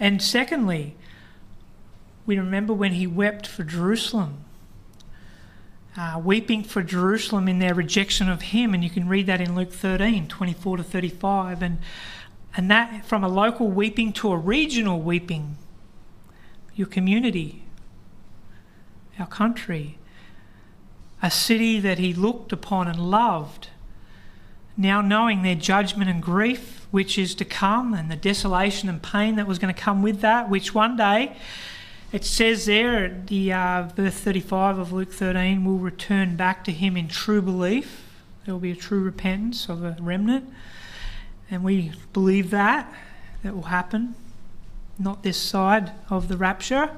and 0.00 0.20
secondly, 0.20 0.96
we 2.26 2.40
remember 2.40 2.74
when 2.74 2.94
He 2.94 3.06
wept 3.06 3.46
for 3.46 3.62
Jerusalem 3.62 4.43
uh, 5.96 6.20
weeping 6.22 6.64
for 6.64 6.82
Jerusalem 6.82 7.48
in 7.48 7.58
their 7.58 7.74
rejection 7.74 8.28
of 8.28 8.42
him. 8.42 8.74
And 8.74 8.82
you 8.82 8.90
can 8.90 9.08
read 9.08 9.26
that 9.26 9.40
in 9.40 9.54
Luke 9.54 9.72
13 9.72 10.26
24 10.26 10.78
to 10.78 10.82
35. 10.82 11.62
And, 11.62 11.78
and 12.56 12.70
that 12.70 13.04
from 13.04 13.22
a 13.22 13.28
local 13.28 13.68
weeping 13.68 14.12
to 14.14 14.32
a 14.32 14.36
regional 14.36 15.00
weeping, 15.00 15.56
your 16.74 16.88
community, 16.88 17.64
our 19.18 19.26
country, 19.26 19.98
a 21.22 21.30
city 21.30 21.80
that 21.80 21.98
he 21.98 22.12
looked 22.12 22.52
upon 22.52 22.88
and 22.88 23.10
loved. 23.10 23.68
Now, 24.76 25.00
knowing 25.00 25.42
their 25.42 25.54
judgment 25.54 26.10
and 26.10 26.20
grief, 26.20 26.88
which 26.90 27.16
is 27.16 27.36
to 27.36 27.44
come, 27.44 27.94
and 27.94 28.10
the 28.10 28.16
desolation 28.16 28.88
and 28.88 29.00
pain 29.00 29.36
that 29.36 29.46
was 29.46 29.60
going 29.60 29.72
to 29.72 29.80
come 29.80 30.02
with 30.02 30.20
that, 30.20 30.50
which 30.50 30.74
one 30.74 30.96
day 30.96 31.36
it 32.14 32.24
says 32.24 32.66
there, 32.66 33.06
at 33.06 33.26
the 33.26 33.52
uh, 33.52 33.88
verse 33.96 34.14
35 34.14 34.78
of 34.78 34.92
Luke 34.92 35.12
13, 35.12 35.64
will 35.64 35.78
return 35.78 36.36
back 36.36 36.62
to 36.62 36.70
him 36.70 36.96
in 36.96 37.08
true 37.08 37.42
belief. 37.42 38.04
There 38.44 38.54
will 38.54 38.60
be 38.60 38.70
a 38.70 38.76
true 38.76 39.00
repentance 39.00 39.68
of 39.68 39.82
a 39.82 39.96
remnant. 39.98 40.48
And 41.50 41.64
we 41.64 41.90
believe 42.12 42.50
that. 42.50 42.94
That 43.42 43.56
will 43.56 43.62
happen. 43.62 44.14
Not 44.96 45.24
this 45.24 45.36
side 45.36 45.90
of 46.08 46.28
the 46.28 46.36
rapture, 46.36 46.90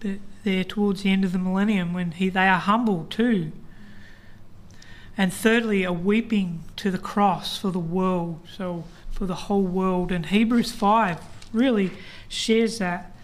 but 0.00 0.18
there 0.42 0.64
towards 0.64 1.04
the 1.04 1.12
end 1.12 1.24
of 1.24 1.30
the 1.30 1.38
millennium 1.38 1.94
when 1.94 2.10
he, 2.10 2.30
they 2.30 2.48
are 2.48 2.58
humble 2.58 3.06
too. 3.08 3.52
And 5.16 5.32
thirdly, 5.32 5.84
a 5.84 5.92
weeping 5.92 6.64
to 6.74 6.90
the 6.90 6.98
cross 6.98 7.56
for 7.56 7.70
the 7.70 7.78
world, 7.78 8.40
so 8.52 8.82
for 9.12 9.26
the 9.26 9.36
whole 9.36 9.62
world. 9.62 10.10
And 10.10 10.26
Hebrews 10.26 10.72
5 10.72 11.20
really 11.52 11.92
shares 12.28 12.78
that 12.80 13.14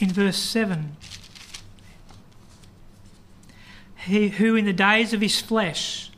in 0.00 0.10
verse 0.10 0.36
7 0.36 0.96
he, 4.04 4.28
who 4.28 4.54
in 4.54 4.64
the 4.64 4.72
days 4.72 5.12
of 5.12 5.20
his 5.20 5.40
flesh, 5.40 6.10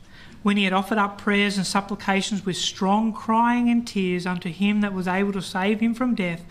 when 0.43 0.57
he 0.57 0.65
had 0.65 0.73
offered 0.73 0.97
up 0.97 1.17
prayers 1.17 1.57
and 1.57 1.65
supplications 1.65 2.45
with 2.45 2.57
strong 2.57 3.11
crying 3.11 3.69
and 3.69 3.87
tears 3.87 4.25
unto 4.25 4.49
him 4.49 4.81
that 4.81 4.93
was 4.93 5.07
able 5.07 5.33
to 5.33 5.41
save 5.41 5.79
him 5.79 5.93
from 5.93 6.15
death, 6.15 6.43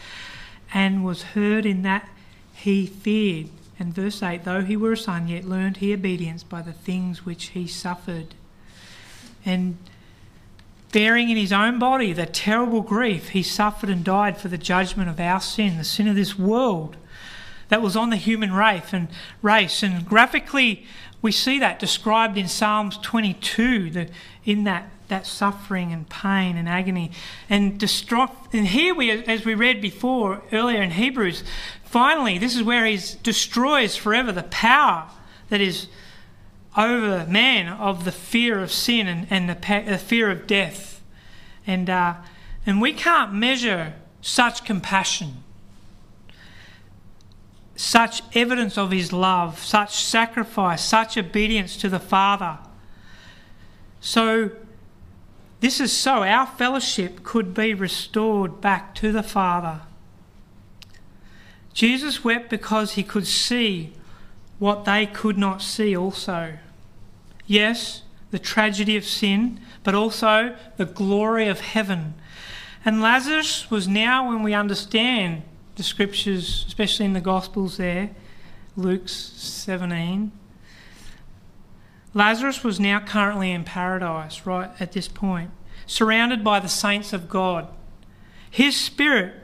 and 0.75 1.05
was 1.05 1.23
heard 1.23 1.65
in 1.65 1.83
that 1.83 2.09
he 2.55 2.87
feared. 2.87 3.49
And 3.79 3.95
verse 3.95 4.23
8 4.23 4.45
Though 4.45 4.63
he 4.63 4.77
were 4.77 4.93
a 4.93 4.97
son, 4.97 5.29
yet 5.29 5.45
learned 5.45 5.79
he 5.79 5.93
obedience 5.93 6.43
by 6.43 6.63
the 6.63 6.73
things 6.73 7.25
which 7.25 7.49
he 7.49 7.67
suffered. 7.67 8.35
And 9.45 9.77
bearing 10.93 11.31
in 11.31 11.37
his 11.37 11.53
own 11.53 11.79
body 11.79 12.13
the 12.13 12.27
terrible 12.27 12.81
grief, 12.81 13.31
he 13.31 13.43
suffered 13.43 13.91
and 13.91 14.05
died 14.05 14.39
for 14.39 14.49
the 14.49 14.59
judgment 14.59 15.09
of 15.09 15.21
our 15.21 15.41
sin, 15.41 15.77
the 15.77 15.85
sin 15.85 16.09
of 16.09 16.17
this 16.17 16.39
world 16.39 16.97
that 17.69 17.83
was 17.83 17.97
on 17.97 18.11
the 18.11 18.17
human 18.17 18.53
race 18.53 18.93
and 18.93 19.09
race. 19.43 19.83
And 19.83 20.07
graphically, 20.07 20.87
we 21.23 21.33
see 21.33 21.59
that 21.59 21.79
described 21.79 22.39
in 22.39 22.49
Psalms 22.49 22.99
22, 22.99 23.91
the, 23.91 24.09
in 24.45 24.65
that, 24.65 24.91
that 25.09 25.27
suffering 25.27 25.93
and 25.93 26.09
pain 26.09 26.57
and 26.57 26.69
agony. 26.69 27.11
And, 27.49 27.83
and 28.53 28.67
here, 28.69 28.95
we, 28.95 29.11
as 29.11 29.45
we 29.45 29.55
read 29.55 29.81
before 29.81 30.43
earlier 30.53 30.83
in 30.83 30.93
Hebrews, 30.93 31.43
finally, 31.85 32.39
this 32.39 32.55
is 32.55 32.63
where 32.63 32.87
he 32.87 33.01
destroys 33.23 33.97
forever 33.97 34.31
the 34.31 34.45
power 34.45 35.09
that 35.49 35.61
is 35.61 35.89
over 36.77 37.27
man 37.27 37.69
of 37.69 38.05
the 38.05 38.13
fear 38.13 38.61
of 38.61 38.71
sin 38.71 39.09
and, 39.09 39.27
and 39.31 39.49
the, 39.49 39.85
the 39.87 39.99
fear 39.99 40.31
of 40.31 40.47
death. 40.47 41.03
And, 41.67 41.89
uh, 41.89 42.15
and 42.65 42.81
we 42.81 42.93
can't 42.93 43.33
measure 43.33 43.95
such 44.21 44.65
compassion 44.65 45.43
such 47.77 48.23
evidence 48.35 48.79
of 48.79 48.91
his 48.91 49.13
love, 49.13 49.59
such 49.59 50.03
sacrifice, 50.03 50.83
such 50.83 51.17
obedience 51.17 51.77
to 51.77 51.89
the 51.89 52.01
Father. 52.01 52.59
So, 54.01 54.51
this 55.61 55.81
is 55.81 55.93
so 55.93 56.23
our 56.23 56.47
fellowship 56.47 57.23
could 57.23 57.55
be 57.55 57.75
restored 57.75 58.61
back 58.61 58.95
to 58.97 59.13
the 59.13 59.23
Father. 59.23 59.81
Jesus 61.73 62.25
wept 62.25 62.49
because 62.49 62.93
he 62.93 63.03
could 63.03 63.27
see 63.27 63.93
what 64.59 64.87
they 64.87 65.05
could 65.07 65.37
not 65.37 65.61
see, 65.61 65.95
also. 65.95 66.55
Yes, 67.47 68.03
the 68.31 68.39
tragedy 68.39 68.97
of 68.97 69.05
sin, 69.05 69.61
but 69.85 69.95
also 69.95 70.57
the 70.79 70.87
glory 70.87 71.49
of 71.49 71.61
heaven. 71.61 72.15
And 72.85 73.03
Lazarus 73.03 73.71
was 73.71 73.87
now, 73.87 74.29
when 74.29 74.43
we 74.43 74.55
understand 74.55 75.43
the 75.77 75.83
scriptures, 75.83 76.65
especially 76.67 77.05
in 77.05 77.13
the 77.13 77.21
Gospels 77.21 77.77
there, 77.77 78.11
Luke's 78.77 79.13
17, 79.13 80.33
Lazarus 82.15 82.65
was 82.65 82.81
now 82.81 82.99
currently 82.99 83.53
in 83.53 83.63
paradise, 83.63 84.47
right 84.47 84.71
at 84.81 84.93
this 84.93 85.07
point, 85.07 85.51
surrounded 85.87 86.43
by 86.43 86.59
the 86.59 86.69
saints 86.69 87.13
of 87.13 87.29
God. 87.29 87.69
His 88.51 88.75
spirit, 88.75 89.35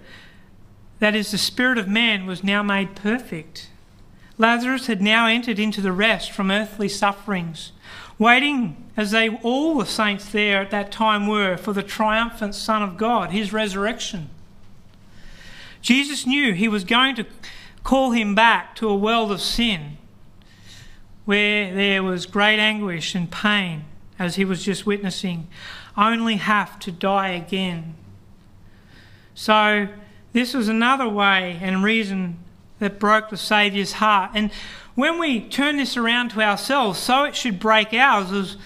that 0.98 1.14
is 1.14 1.30
the 1.30 1.38
spirit 1.38 1.76
of 1.76 1.86
man, 1.86 2.24
was 2.24 2.42
now 2.42 2.62
made 2.62 2.96
perfect. 2.96 3.68
Lazarus 4.38 4.86
had 4.86 5.02
now 5.02 5.26
entered 5.26 5.58
into 5.58 5.82
the 5.82 5.92
rest 5.92 6.32
from 6.32 6.50
earthly 6.50 6.88
sufferings, 6.88 7.72
waiting 8.18 8.90
as 8.96 9.10
they 9.10 9.28
all 9.28 9.76
the 9.76 9.84
saints 9.84 10.32
there 10.32 10.62
at 10.62 10.70
that 10.70 10.90
time 10.90 11.26
were 11.26 11.58
for 11.58 11.74
the 11.74 11.82
triumphant 11.82 12.54
Son 12.54 12.82
of 12.82 12.96
God, 12.96 13.32
his 13.32 13.52
resurrection. 13.52 14.30
Jesus 15.82 16.26
knew 16.26 16.52
he 16.52 16.68
was 16.68 16.84
going 16.84 17.16
to 17.16 17.26
call 17.84 18.12
him 18.12 18.34
back 18.34 18.76
to 18.76 18.88
a 18.88 18.96
world 18.96 19.32
of 19.32 19.40
sin 19.40 19.98
where 21.24 21.74
there 21.74 22.02
was 22.02 22.26
great 22.26 22.58
anguish 22.58 23.14
and 23.14 23.30
pain, 23.30 23.84
as 24.18 24.36
he 24.36 24.44
was 24.44 24.64
just 24.64 24.86
witnessing, 24.86 25.46
only 25.96 26.36
have 26.36 26.78
to 26.80 26.90
die 26.90 27.28
again. 27.28 27.94
So, 29.34 29.88
this 30.32 30.54
was 30.54 30.68
another 30.68 31.08
way 31.08 31.58
and 31.60 31.84
reason 31.84 32.38
that 32.78 32.98
broke 32.98 33.30
the 33.30 33.36
Saviour's 33.36 33.92
heart. 33.92 34.32
And 34.34 34.50
when 34.94 35.18
we 35.18 35.40
turn 35.40 35.76
this 35.76 35.96
around 35.96 36.30
to 36.30 36.42
ourselves, 36.42 36.98
so 36.98 37.24
it 37.24 37.36
should 37.36 37.60
break 37.60 37.92
ours, 37.92 38.32
as, 38.32 38.56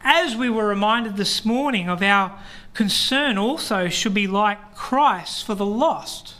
as 0.00 0.36
we 0.36 0.48
were 0.48 0.66
reminded 0.66 1.16
this 1.16 1.44
morning 1.44 1.88
of 1.88 2.02
our 2.02 2.38
concern 2.74 3.36
also 3.36 3.88
should 3.88 4.14
be 4.14 4.26
like 4.26 4.74
Christ 4.74 5.44
for 5.44 5.54
the 5.54 5.66
lost. 5.66 6.34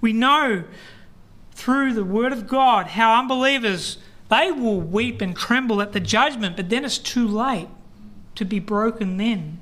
We 0.00 0.12
know 0.12 0.64
through 1.52 1.94
the 1.94 2.04
Word 2.04 2.32
of 2.32 2.46
God 2.46 2.88
how 2.88 3.18
unbelievers 3.18 3.98
they 4.30 4.52
will 4.52 4.80
weep 4.80 5.20
and 5.20 5.36
tremble 5.36 5.80
at 5.80 5.92
the 5.92 6.00
judgment, 6.00 6.56
but 6.56 6.68
then 6.68 6.84
it's 6.84 6.98
too 6.98 7.26
late 7.26 7.68
to 8.34 8.44
be 8.44 8.60
broken 8.60 9.16
then. 9.16 9.60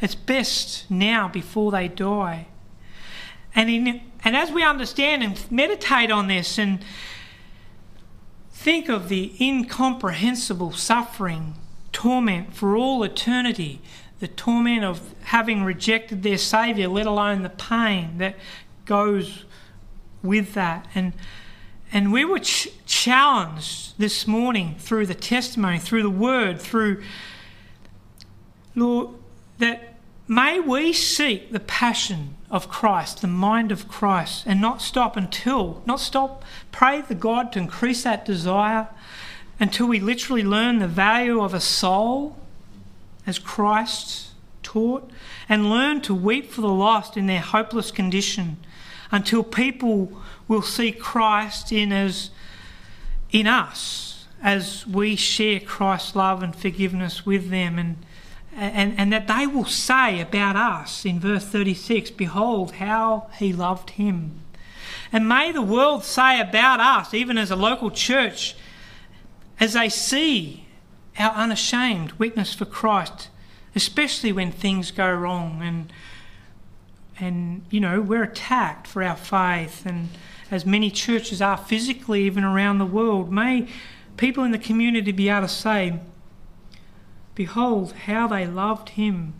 It's 0.00 0.14
best 0.14 0.90
now 0.90 1.28
before 1.28 1.72
they 1.72 1.88
die. 1.88 2.46
And, 3.54 3.70
in, 3.70 4.02
and 4.22 4.36
as 4.36 4.52
we 4.52 4.62
understand 4.62 5.22
and 5.22 5.50
meditate 5.50 6.10
on 6.10 6.28
this 6.28 6.58
and 6.58 6.84
think 8.52 8.88
of 8.88 9.08
the 9.08 9.34
incomprehensible 9.40 10.72
suffering, 10.72 11.54
torment 11.92 12.54
for 12.54 12.76
all 12.76 13.02
eternity, 13.02 13.80
the 14.20 14.28
torment 14.28 14.84
of 14.84 15.14
having 15.24 15.64
rejected 15.64 16.22
their 16.22 16.36
Saviour, 16.36 16.88
let 16.88 17.06
alone 17.06 17.42
the 17.42 17.48
pain 17.48 18.18
that 18.18 18.36
goes 18.84 19.45
with 20.26 20.54
that. 20.54 20.86
And 20.94 21.12
and 21.92 22.12
we 22.12 22.24
were 22.24 22.40
ch- 22.40 22.68
challenged 22.84 23.94
this 23.98 24.26
morning 24.26 24.74
through 24.78 25.06
the 25.06 25.14
testimony, 25.14 25.78
through 25.78 26.02
the 26.02 26.10
word, 26.10 26.60
through, 26.60 27.02
Lord, 28.74 29.10
that 29.58 29.94
may 30.26 30.58
we 30.58 30.92
seek 30.92 31.52
the 31.52 31.60
passion 31.60 32.34
of 32.50 32.68
Christ, 32.68 33.20
the 33.20 33.28
mind 33.28 33.70
of 33.70 33.88
Christ, 33.88 34.44
and 34.46 34.60
not 34.60 34.82
stop 34.82 35.16
until, 35.16 35.82
not 35.86 36.00
stop, 36.00 36.44
pray 36.72 37.02
the 37.02 37.14
God 37.14 37.52
to 37.52 37.60
increase 37.60 38.02
that 38.02 38.24
desire 38.24 38.88
until 39.58 39.86
we 39.86 40.00
literally 40.00 40.42
learn 40.42 40.80
the 40.80 40.88
value 40.88 41.40
of 41.40 41.54
a 41.54 41.60
soul 41.60 42.36
as 43.26 43.38
Christ 43.38 44.32
taught, 44.62 45.08
and 45.48 45.70
learn 45.70 46.00
to 46.02 46.14
weep 46.14 46.50
for 46.50 46.60
the 46.60 46.68
lost 46.68 47.16
in 47.16 47.26
their 47.26 47.40
hopeless 47.40 47.90
condition 47.90 48.56
until 49.10 49.42
people 49.42 50.20
will 50.48 50.62
see 50.62 50.92
Christ 50.92 51.72
in 51.72 51.92
in 53.30 53.46
us 53.46 54.26
as 54.42 54.86
we 54.86 55.16
share 55.16 55.60
Christ's 55.60 56.14
love 56.14 56.42
and 56.42 56.54
forgiveness 56.54 57.26
with 57.26 57.50
them. 57.50 57.78
And 57.78 57.96
and, 58.58 58.94
and 58.98 59.12
that 59.12 59.28
they 59.28 59.46
will 59.46 59.66
say 59.66 60.18
about 60.20 60.56
us 60.56 61.04
in 61.04 61.20
verse 61.20 61.44
36 61.44 62.10
behold 62.12 62.72
how 62.72 63.28
he 63.38 63.52
loved 63.52 63.90
him. 63.90 64.40
And 65.12 65.28
may 65.28 65.52
the 65.52 65.62
world 65.62 66.04
say 66.04 66.40
about 66.40 66.80
us 66.80 67.12
even 67.12 67.36
as 67.36 67.50
a 67.50 67.56
local 67.56 67.90
church 67.90 68.56
as 69.60 69.74
they 69.74 69.90
see 69.90 70.66
our 71.18 71.32
unashamed 71.32 72.12
witness 72.12 72.54
for 72.54 72.64
Christ 72.64 73.28
especially 73.76 74.32
when 74.32 74.50
things 74.50 74.90
go 74.90 75.12
wrong 75.12 75.60
and 75.62 75.92
and 77.18 77.64
you 77.70 77.80
know 77.80 78.00
we're 78.00 78.22
attacked 78.22 78.86
for 78.86 79.02
our 79.02 79.16
faith 79.16 79.86
and 79.86 80.08
as 80.50 80.64
many 80.64 80.90
churches 80.90 81.42
are 81.42 81.56
physically, 81.56 82.24
even 82.24 82.44
around 82.44 82.78
the 82.78 82.86
world. 82.86 83.32
May 83.32 83.68
people 84.16 84.44
in 84.44 84.52
the 84.52 84.58
community 84.58 85.12
be 85.12 85.28
able 85.28 85.42
to 85.42 85.48
say, 85.48 86.00
Behold, 87.34 87.92
how 87.92 88.28
they 88.28 88.46
loved 88.46 88.90
him. 88.90 89.34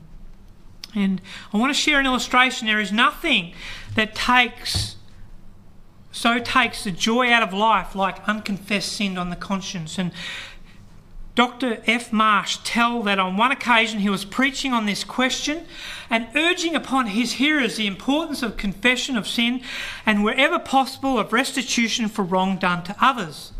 And 0.94 1.20
I 1.52 1.56
want 1.56 1.74
to 1.74 1.80
share 1.80 2.00
an 2.00 2.06
illustration. 2.06 2.66
There 2.66 2.80
is 2.80 2.92
nothing 2.92 3.54
that 3.94 4.14
takes 4.14 4.96
so 6.12 6.38
takes 6.38 6.84
the 6.84 6.90
joy 6.90 7.30
out 7.30 7.42
of 7.42 7.52
life 7.52 7.94
like 7.94 8.26
unconfessed 8.26 8.90
sin 8.90 9.18
on 9.18 9.28
the 9.28 9.36
conscience. 9.36 9.98
And 9.98 10.12
Dr. 11.36 11.82
F. 11.86 12.14
Marsh 12.14 12.56
tell 12.64 13.02
that 13.02 13.18
on 13.18 13.36
one 13.36 13.52
occasion 13.52 14.00
he 14.00 14.08
was 14.08 14.24
preaching 14.24 14.72
on 14.72 14.86
this 14.86 15.04
question 15.04 15.66
and 16.08 16.28
urging 16.34 16.74
upon 16.74 17.08
his 17.08 17.32
hearers 17.32 17.76
the 17.76 17.86
importance 17.86 18.42
of 18.42 18.56
confession 18.56 19.18
of 19.18 19.28
sin 19.28 19.60
and 20.06 20.24
wherever 20.24 20.58
possible 20.58 21.18
of 21.18 21.34
restitution 21.34 22.08
for 22.08 22.22
wrong 22.22 22.56
done 22.56 22.82
to 22.84 22.96
others. 22.98 23.52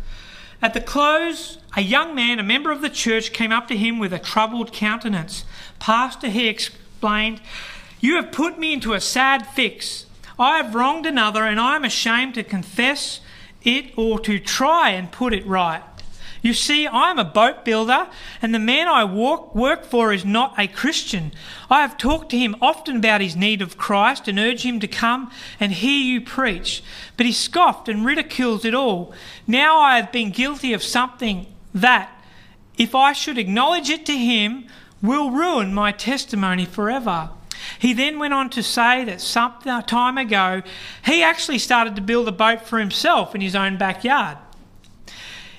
At 0.59 0.73
the 0.73 0.81
close, 0.81 1.59
a 1.75 1.81
young 1.81 2.15
man, 2.15 2.39
a 2.39 2.43
member 2.43 2.71
of 2.71 2.81
the 2.81 2.89
church, 2.89 3.31
came 3.31 3.51
up 3.51 3.67
to 3.67 3.77
him 3.77 3.99
with 3.99 4.11
a 4.11 4.17
troubled 4.17 4.73
countenance. 4.73 5.45
Pastor, 5.77 6.29
he 6.29 6.47
explained, 6.47 7.41
You 7.99 8.15
have 8.15 8.31
put 8.31 8.57
me 8.57 8.73
into 8.73 8.93
a 8.93 8.99
sad 8.99 9.45
fix. 9.45 10.07
I 10.39 10.57
have 10.57 10.73
wronged 10.73 11.05
another 11.05 11.43
and 11.43 11.59
I 11.59 11.75
am 11.75 11.85
ashamed 11.85 12.33
to 12.35 12.43
confess 12.43 13.19
it 13.61 13.91
or 13.95 14.19
to 14.21 14.39
try 14.39 14.89
and 14.89 15.11
put 15.11 15.31
it 15.31 15.45
right. 15.45 15.83
You 16.41 16.53
see, 16.53 16.87
I 16.87 17.09
am 17.09 17.19
a 17.19 17.25
boat 17.25 17.65
builder, 17.65 18.07
and 18.41 18.53
the 18.53 18.59
man 18.59 18.87
I 18.87 19.03
walk, 19.03 19.55
work 19.55 19.83
for 19.83 20.13
is 20.13 20.23
not 20.23 20.53
a 20.57 20.67
Christian. 20.67 21.31
I 21.69 21.81
have 21.81 21.97
talked 21.97 22.29
to 22.31 22.37
him 22.37 22.55
often 22.61 22.97
about 22.97 23.21
his 23.21 23.35
need 23.35 23.61
of 23.61 23.77
Christ 23.77 24.27
and 24.27 24.37
urged 24.37 24.63
him 24.63 24.79
to 24.79 24.87
come 24.87 25.31
and 25.59 25.71
hear 25.71 25.99
you 25.99 26.21
preach, 26.21 26.83
but 27.17 27.25
he 27.25 27.31
scoffed 27.31 27.89
and 27.89 28.05
ridicules 28.05 28.65
it 28.65 28.75
all. 28.75 29.13
Now 29.47 29.79
I 29.79 29.97
have 29.97 30.11
been 30.11 30.31
guilty 30.31 30.73
of 30.73 30.83
something 30.83 31.47
that, 31.73 32.09
if 32.77 32.93
I 32.93 33.13
should 33.13 33.37
acknowledge 33.37 33.89
it 33.89 34.05
to 34.05 34.17
him, 34.17 34.67
will 35.01 35.31
ruin 35.31 35.73
my 35.73 35.91
testimony 35.91 36.65
forever. 36.65 37.31
He 37.79 37.93
then 37.93 38.19
went 38.19 38.33
on 38.33 38.49
to 38.51 38.63
say 38.63 39.03
that 39.05 39.19
some 39.21 39.53
time 39.87 40.17
ago 40.17 40.61
he 41.03 41.23
actually 41.23 41.59
started 41.59 41.95
to 41.95 42.01
build 42.01 42.27
a 42.27 42.31
boat 42.31 42.61
for 42.61 42.79
himself 42.79 43.35
in 43.35 43.41
his 43.41 43.55
own 43.55 43.77
backyard. 43.77 44.37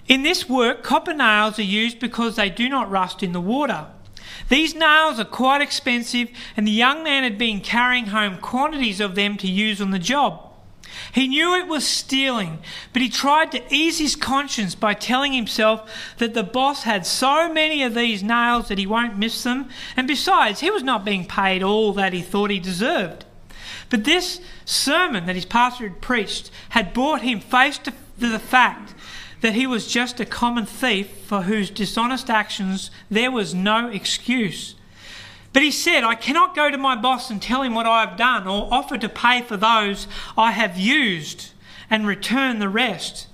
In 0.09 0.23
this 0.23 0.49
work, 0.49 0.83
copper 0.83 1.13
nails 1.13 1.59
are 1.59 1.63
used 1.63 2.01
because 2.01 2.37
they 2.37 2.49
do 2.49 2.69
not 2.69 2.91
rust 2.91 3.23
in 3.23 3.33
the 3.33 3.41
water. 3.41 3.87
These 4.49 4.75
nails 4.75 5.21
are 5.21 5.25
quite 5.27 5.61
expensive, 5.61 6.31
and 6.57 6.67
the 6.67 6.73
young 6.73 7.03
man 7.03 7.23
had 7.23 7.37
been 7.37 7.61
carrying 7.61 8.07
home 8.07 8.39
quantities 8.39 9.01
of 9.01 9.15
them 9.15 9.37
to 9.37 9.47
use 9.47 9.83
on 9.83 9.91
the 9.91 9.99
job. 9.99 10.45
He 11.13 11.29
knew 11.29 11.55
it 11.55 11.69
was 11.69 11.87
stealing, 11.87 12.59
but 12.95 13.03
he 13.03 13.11
tried 13.11 13.53
to 13.53 13.63
ease 13.75 13.99
his 13.99 14.17
conscience 14.17 14.75
by 14.75 14.95
telling 14.95 15.35
himself 15.35 15.91
that 16.17 16.33
the 16.33 16.43
boss 16.43 16.85
had 16.85 17.05
so 17.05 17.53
many 17.53 17.83
of 17.83 17.95
these 17.95 18.23
nails 18.23 18.69
that 18.69 18.79
he 18.79 18.87
won't 18.87 19.19
miss 19.19 19.43
them, 19.43 19.69
and 19.95 20.09
besides, 20.09 20.61
he 20.61 20.71
was 20.71 20.83
not 20.83 21.05
being 21.05 21.27
paid 21.27 21.63
all 21.63 21.93
that 21.93 22.15
he 22.15 22.23
thought 22.23 22.51
he 22.51 22.59
deserved. 22.59 23.27
But 23.91 24.05
this 24.05 24.41
sermon 24.65 25.27
that 25.27 25.37
his 25.37 25.45
pastor 25.45 25.89
had 25.89 26.01
preached 26.01 26.51
had 26.71 26.95
brought 26.95 27.21
him 27.21 27.41
face 27.41 27.77
to 27.79 27.93
the 28.19 28.39
fact 28.39 28.95
that 29.41 29.55
he 29.55 29.67
was 29.67 29.87
just 29.87 30.21
a 30.21 30.27
common 30.27 30.67
thief 30.67 31.09
for 31.27 31.43
whose 31.43 31.71
dishonest 31.71 32.29
actions 32.29 32.91
there 33.11 33.31
was 33.31 33.55
no 33.55 33.89
excuse. 33.89 34.75
But 35.53 35.63
he 35.63 35.71
said, 35.71 36.05
I 36.05 36.15
cannot 36.15 36.55
go 36.55 36.71
to 36.71 36.79
my 36.79 36.95
boss 36.95 37.31
and 37.31 37.41
tell 37.41 37.63
him 37.63 37.75
what 37.75 37.87
I 37.87 38.05
have 38.05 38.19
done 38.19 38.47
or 38.47 38.69
offer 38.73 38.99
to 38.99 39.09
pay 39.09 39.43
for 39.43 39.57
those 39.57 40.07
I 40.37 40.53
have 40.53 40.79
used 40.79 41.51
and 41.89 42.07
return 42.07 42.59
the 42.59 42.69
rest. 42.69 43.27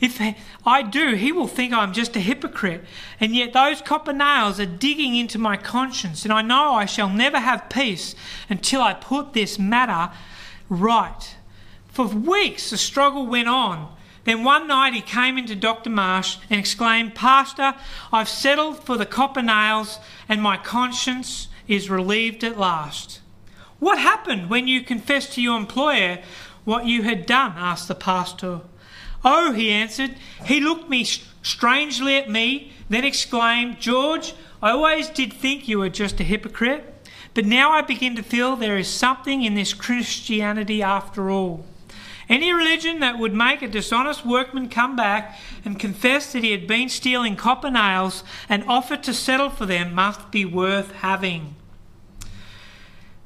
If 0.00 0.20
I 0.66 0.82
do, 0.82 1.14
he 1.14 1.32
will 1.32 1.46
think 1.46 1.72
I'm 1.72 1.92
just 1.92 2.16
a 2.16 2.20
hypocrite. 2.20 2.84
And 3.20 3.34
yet 3.34 3.52
those 3.52 3.80
copper 3.80 4.12
nails 4.12 4.60
are 4.60 4.66
digging 4.66 5.16
into 5.16 5.38
my 5.38 5.56
conscience, 5.56 6.24
and 6.24 6.32
I 6.32 6.42
know 6.42 6.74
I 6.74 6.84
shall 6.84 7.08
never 7.08 7.38
have 7.38 7.70
peace 7.70 8.14
until 8.50 8.82
I 8.82 8.92
put 8.92 9.32
this 9.32 9.58
matter 9.58 10.12
right. 10.68 11.36
For 11.88 12.06
weeks 12.06 12.70
the 12.70 12.76
struggle 12.76 13.26
went 13.26 13.48
on 13.48 13.94
Then 14.24 14.42
one 14.42 14.66
night 14.66 14.94
he 14.94 15.00
came 15.00 15.36
into 15.36 15.54
Dr. 15.54 15.90
Marsh 15.90 16.38
and 16.48 16.58
exclaimed, 16.58 17.14
Pastor, 17.14 17.74
I've 18.12 18.28
settled 18.28 18.82
for 18.82 18.96
the 18.96 19.06
copper 19.06 19.42
nails 19.42 19.98
and 20.28 20.40
my 20.40 20.56
conscience 20.56 21.48
is 21.68 21.90
relieved 21.90 22.42
at 22.42 22.58
last. 22.58 23.20
What 23.78 23.98
happened 23.98 24.48
when 24.48 24.66
you 24.66 24.82
confessed 24.82 25.32
to 25.34 25.42
your 25.42 25.58
employer 25.58 26.20
what 26.64 26.86
you 26.86 27.02
had 27.02 27.26
done? 27.26 27.52
asked 27.56 27.88
the 27.88 27.94
pastor. 27.94 28.62
Oh, 29.24 29.52
he 29.52 29.70
answered. 29.70 30.16
He 30.46 30.60
looked 30.60 30.88
me 30.88 31.04
strangely 31.42 32.16
at 32.16 32.30
me, 32.30 32.72
then 32.88 33.04
exclaimed, 33.04 33.80
George, 33.80 34.34
I 34.62 34.70
always 34.70 35.08
did 35.08 35.32
think 35.32 35.68
you 35.68 35.78
were 35.78 35.90
just 35.90 36.20
a 36.20 36.24
hypocrite, 36.24 37.08
but 37.34 37.44
now 37.44 37.72
I 37.72 37.82
begin 37.82 38.16
to 38.16 38.22
feel 38.22 38.56
there 38.56 38.78
is 38.78 38.88
something 38.88 39.42
in 39.42 39.54
this 39.54 39.74
Christianity 39.74 40.82
after 40.82 41.30
all. 41.30 41.66
Any 42.28 42.52
religion 42.52 43.00
that 43.00 43.18
would 43.18 43.34
make 43.34 43.60
a 43.62 43.68
dishonest 43.68 44.24
workman 44.24 44.68
come 44.68 44.96
back 44.96 45.38
and 45.64 45.78
confess 45.78 46.32
that 46.32 46.42
he 46.42 46.52
had 46.52 46.66
been 46.66 46.88
stealing 46.88 47.36
copper 47.36 47.70
nails 47.70 48.24
and 48.48 48.64
offer 48.66 48.96
to 48.96 49.12
settle 49.12 49.50
for 49.50 49.66
them 49.66 49.94
must 49.94 50.30
be 50.30 50.44
worth 50.44 50.92
having. 50.92 51.54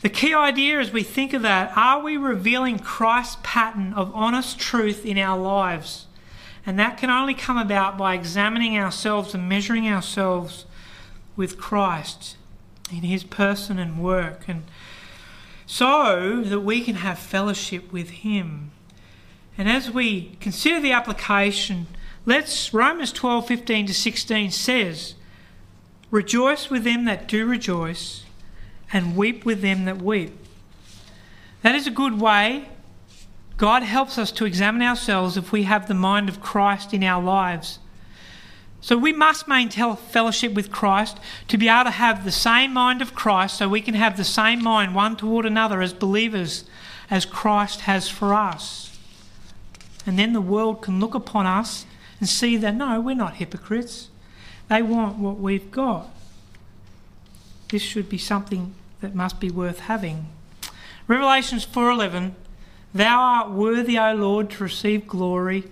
The 0.01 0.09
key 0.09 0.33
idea 0.35 0.81
as 0.81 0.93
we 0.93 1.03
think 1.03 1.33
of 1.33 1.43
that 1.43 1.77
are 1.77 2.01
we 2.01 2.17
revealing 2.17 2.79
Christ's 2.79 3.39
pattern 3.43 3.93
of 3.95 4.15
honest 4.15 4.59
truth 4.59 5.05
in 5.05 5.19
our 5.19 5.39
lives? 5.39 6.07
And 6.65 6.79
that 6.79 6.99
can 6.99 7.11
only 7.11 7.35
come 7.35 7.57
about 7.57 7.97
by 7.97 8.15
examining 8.15 8.77
ourselves 8.77 9.35
and 9.35 9.49
measuring 9.49 9.89
ourselves 9.89 10.67
with 11.35 11.59
Christ 11.59 12.37
in 12.91 13.03
his 13.03 13.25
person 13.25 13.79
and 13.79 14.03
work, 14.03 14.43
and 14.49 14.65
so 15.67 16.43
that 16.43 16.61
we 16.61 16.83
can 16.83 16.97
have 16.97 17.19
fellowship 17.19 17.93
with 17.93 18.11
him. 18.11 18.71
And 19.59 19.69
as 19.69 19.91
we 19.91 20.37
consider 20.41 20.81
the 20.81 20.93
application, 20.93 21.89
let's 22.25 22.73
Romans 22.73 23.13
12 23.13 23.47
15 23.47 23.87
to 23.89 23.95
16 23.95 24.51
says, 24.53 25.15
Rejoice 26.13 26.71
with 26.71 26.85
them 26.85 27.05
that 27.05 27.27
do 27.27 27.45
rejoice, 27.45 28.25
and 28.93 29.17
weep 29.17 29.45
with 29.45 29.61
them 29.61 29.85
that 29.85 30.01
weep. 30.01 30.33
That 31.63 31.75
is 31.75 31.89
a 31.89 31.91
good 31.91 32.21
way. 32.21 32.69
God 33.57 33.83
helps 33.83 34.17
us 34.17 34.31
to 34.33 34.45
examine 34.45 34.83
ourselves 34.83 35.37
if 35.37 35.51
we 35.51 35.65
have 35.65 35.89
the 35.89 35.95
mind 35.95 36.29
of 36.29 36.41
Christ 36.41 36.95
in 36.95 37.03
our 37.03 37.21
lives. 37.21 37.81
So 38.81 38.97
we 38.97 39.13
must 39.13 39.49
maintain 39.49 39.97
fellowship 39.97 40.55
with 40.55 40.71
Christ 40.71 41.19
to 41.49 41.59
be 41.59 41.69
able 41.69 41.85
to 41.85 41.91
have 41.91 42.25
the 42.25 42.31
same 42.31 42.73
mind 42.73 43.03
of 43.03 43.17
Christ 43.17 43.59
so 43.59 43.69
we 43.69 43.81
can 43.81 43.95
have 43.95 44.17
the 44.17 44.23
same 44.23 44.63
mind 44.63 44.95
one 44.95 45.17
toward 45.17 45.45
another 45.45 45.83
as 45.83 45.93
believers 45.93 46.63
as 47.11 47.25
Christ 47.25 47.81
has 47.83 48.09
for 48.09 48.33
us. 48.33 48.88
And 50.09 50.19
then 50.19 50.33
the 50.33 50.41
world 50.41 50.81
can 50.81 51.01
look 51.01 51.15
upon 51.15 51.45
us 51.45 51.85
and 52.19 52.27
see 52.27 52.57
that 52.57 52.75
no, 52.75 52.99
we're 52.99 53.15
not 53.15 53.35
hypocrites. 53.35 54.09
They 54.71 54.81
want 54.81 55.19
what 55.19 55.37
we've 55.37 55.71
got. 55.71 56.09
This 57.69 57.83
should 57.83 58.09
be 58.09 58.17
something 58.17 58.75
that 59.03 59.15
must 59.15 59.39
be 59.39 59.51
worth 59.51 59.81
having. 59.81 60.29
Revelations 61.07 61.67
4:11 61.67 62.33
Thou 62.95 63.21
art 63.21 63.51
worthy, 63.51 63.99
O 63.99 64.15
Lord, 64.15 64.49
to 64.53 64.65
receive 64.65 65.07
glory 65.07 65.65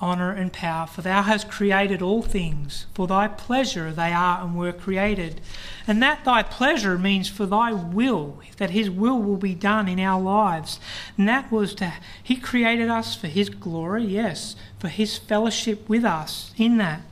honour, 0.00 0.30
and 0.30 0.52
power, 0.52 0.86
for 0.86 1.02
thou 1.02 1.22
hast 1.22 1.50
created 1.50 2.00
all 2.00 2.22
things. 2.22 2.86
For 2.94 3.06
thy 3.06 3.28
pleasure 3.28 3.92
they 3.92 4.12
are 4.12 4.42
and 4.42 4.56
were 4.56 4.72
created. 4.72 5.40
And 5.86 6.02
that 6.02 6.24
thy 6.24 6.42
pleasure 6.42 6.98
means 6.98 7.28
for 7.28 7.46
thy 7.46 7.72
will, 7.72 8.40
that 8.58 8.70
his 8.70 8.90
will 8.90 9.20
will 9.20 9.36
be 9.36 9.54
done 9.54 9.88
in 9.88 9.98
our 9.98 10.20
lives. 10.20 10.78
And 11.16 11.28
that 11.28 11.50
was 11.50 11.74
to, 11.76 11.92
he 12.22 12.36
created 12.36 12.88
us 12.88 13.16
for 13.16 13.26
his 13.26 13.48
glory, 13.48 14.04
yes, 14.04 14.54
for 14.78 14.88
his 14.88 15.18
fellowship 15.18 15.88
with 15.88 16.04
us 16.04 16.52
in 16.56 16.76
that. 16.76 17.02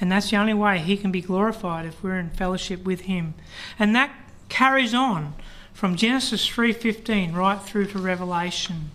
And 0.00 0.10
that's 0.10 0.30
the 0.30 0.36
only 0.36 0.54
way 0.54 0.78
he 0.78 0.96
can 0.96 1.12
be 1.12 1.20
glorified 1.20 1.86
if 1.86 2.02
we're 2.02 2.18
in 2.18 2.30
fellowship 2.30 2.84
with 2.84 3.02
him. 3.02 3.34
And 3.78 3.94
that 3.94 4.10
carries 4.48 4.94
on 4.94 5.34
from 5.72 5.96
Genesis 5.96 6.46
3:15 6.48 7.34
right 7.34 7.60
through 7.60 7.86
to 7.86 7.98
Revelation. 7.98 8.90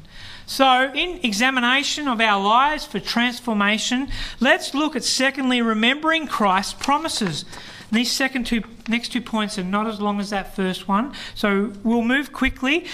So, 0.50 0.92
in 0.96 1.20
examination 1.22 2.08
of 2.08 2.20
our 2.20 2.44
lives 2.44 2.84
for 2.84 3.00
transformation, 3.00 4.10
let's 4.40 4.74
look 4.74 4.96
at 4.96 5.04
secondly, 5.04 5.62
remembering 5.62 6.26
Christ's 6.26 6.74
promises. 6.74 7.46
These 7.92 8.12
second 8.12 8.48
two, 8.48 8.64
next 8.88 9.10
two 9.10 9.22
points 9.22 9.60
are 9.60 9.64
not 9.64 9.86
as 9.86 10.02
long 10.02 10.20
as 10.20 10.32
that 10.32 10.56
first 10.56 10.88
one, 10.88 11.14
so 11.36 11.74
we'll 11.84 12.02
move 12.02 12.34
quickly. 12.34 12.88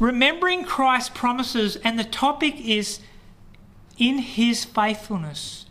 Remembering 0.00 0.64
Christ's 0.64 1.10
promises, 1.10 1.76
and 1.76 1.98
the 1.98 2.04
topic 2.04 2.58
is 2.58 3.00
in 3.98 4.20
his 4.20 4.64
faithfulness. 4.64 5.66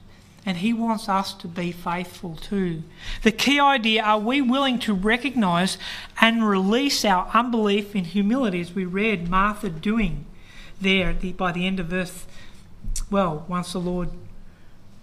And 0.45 0.58
he 0.58 0.71
wants 0.71 1.10
us 1.10 1.34
to 1.34 1.47
be 1.47 1.71
faithful 1.71 2.36
too. 2.36 2.84
The 3.23 3.32
key 3.32 3.60
idea 3.60 4.03
are 4.03 4.19
we 4.19 4.39
willing 4.39 4.77
to 4.82 4.93
recognize 4.93 5.80
and 6.21 6.47
release 6.47 7.03
our 7.03 7.27
unbelief 7.34 7.95
in 7.95 8.03
humility, 8.03 8.62
as 8.62 8.75
we 8.75 8.86
read 8.86 9.32
Martha 9.32 9.71
doing? 9.71 10.25
There 10.81 11.13
the, 11.13 11.33
by 11.33 11.51
the 11.51 11.65
end 11.65 11.79
of 11.79 11.87
verse, 11.87 12.25
well, 13.09 13.45
once 13.47 13.73
the 13.73 13.79
Lord 13.79 14.09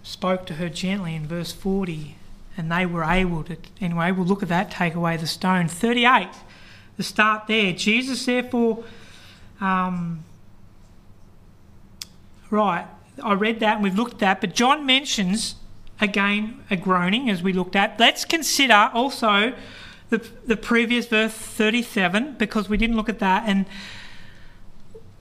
spoke 0.03 0.45
to 0.47 0.55
her 0.55 0.69
gently 0.69 1.15
in 1.15 1.27
verse 1.27 1.51
40, 1.51 2.15
and 2.57 2.71
they 2.71 2.85
were 2.85 3.03
able 3.03 3.43
to, 3.43 3.57
anyway, 3.81 4.11
we'll 4.11 4.25
look 4.25 4.43
at 4.43 4.49
that, 4.49 4.71
take 4.71 4.95
away 4.95 5.17
the 5.17 5.27
stone. 5.27 5.67
38, 5.67 6.29
the 6.97 7.03
start 7.03 7.47
there. 7.47 7.73
Jesus, 7.73 8.25
therefore, 8.25 8.83
um, 9.59 10.23
right, 12.49 12.87
I 13.23 13.33
read 13.33 13.59
that 13.59 13.75
and 13.75 13.83
we've 13.83 13.95
looked 13.95 14.13
at 14.13 14.19
that, 14.19 14.41
but 14.41 14.53
John 14.53 14.85
mentions 14.85 15.55
again 15.99 16.61
a 16.69 16.75
groaning 16.75 17.29
as 17.29 17.41
we 17.41 17.53
looked 17.53 17.75
at. 17.75 17.99
Let's 17.99 18.25
consider 18.25 18.89
also 18.93 19.53
the, 20.09 20.17
the 20.45 20.57
previous 20.57 21.07
verse 21.07 21.33
37 21.33 22.35
because 22.37 22.69
we 22.69 22.77
didn't 22.77 22.95
look 22.95 23.09
at 23.09 23.19
that. 23.19 23.43
And 23.47 23.65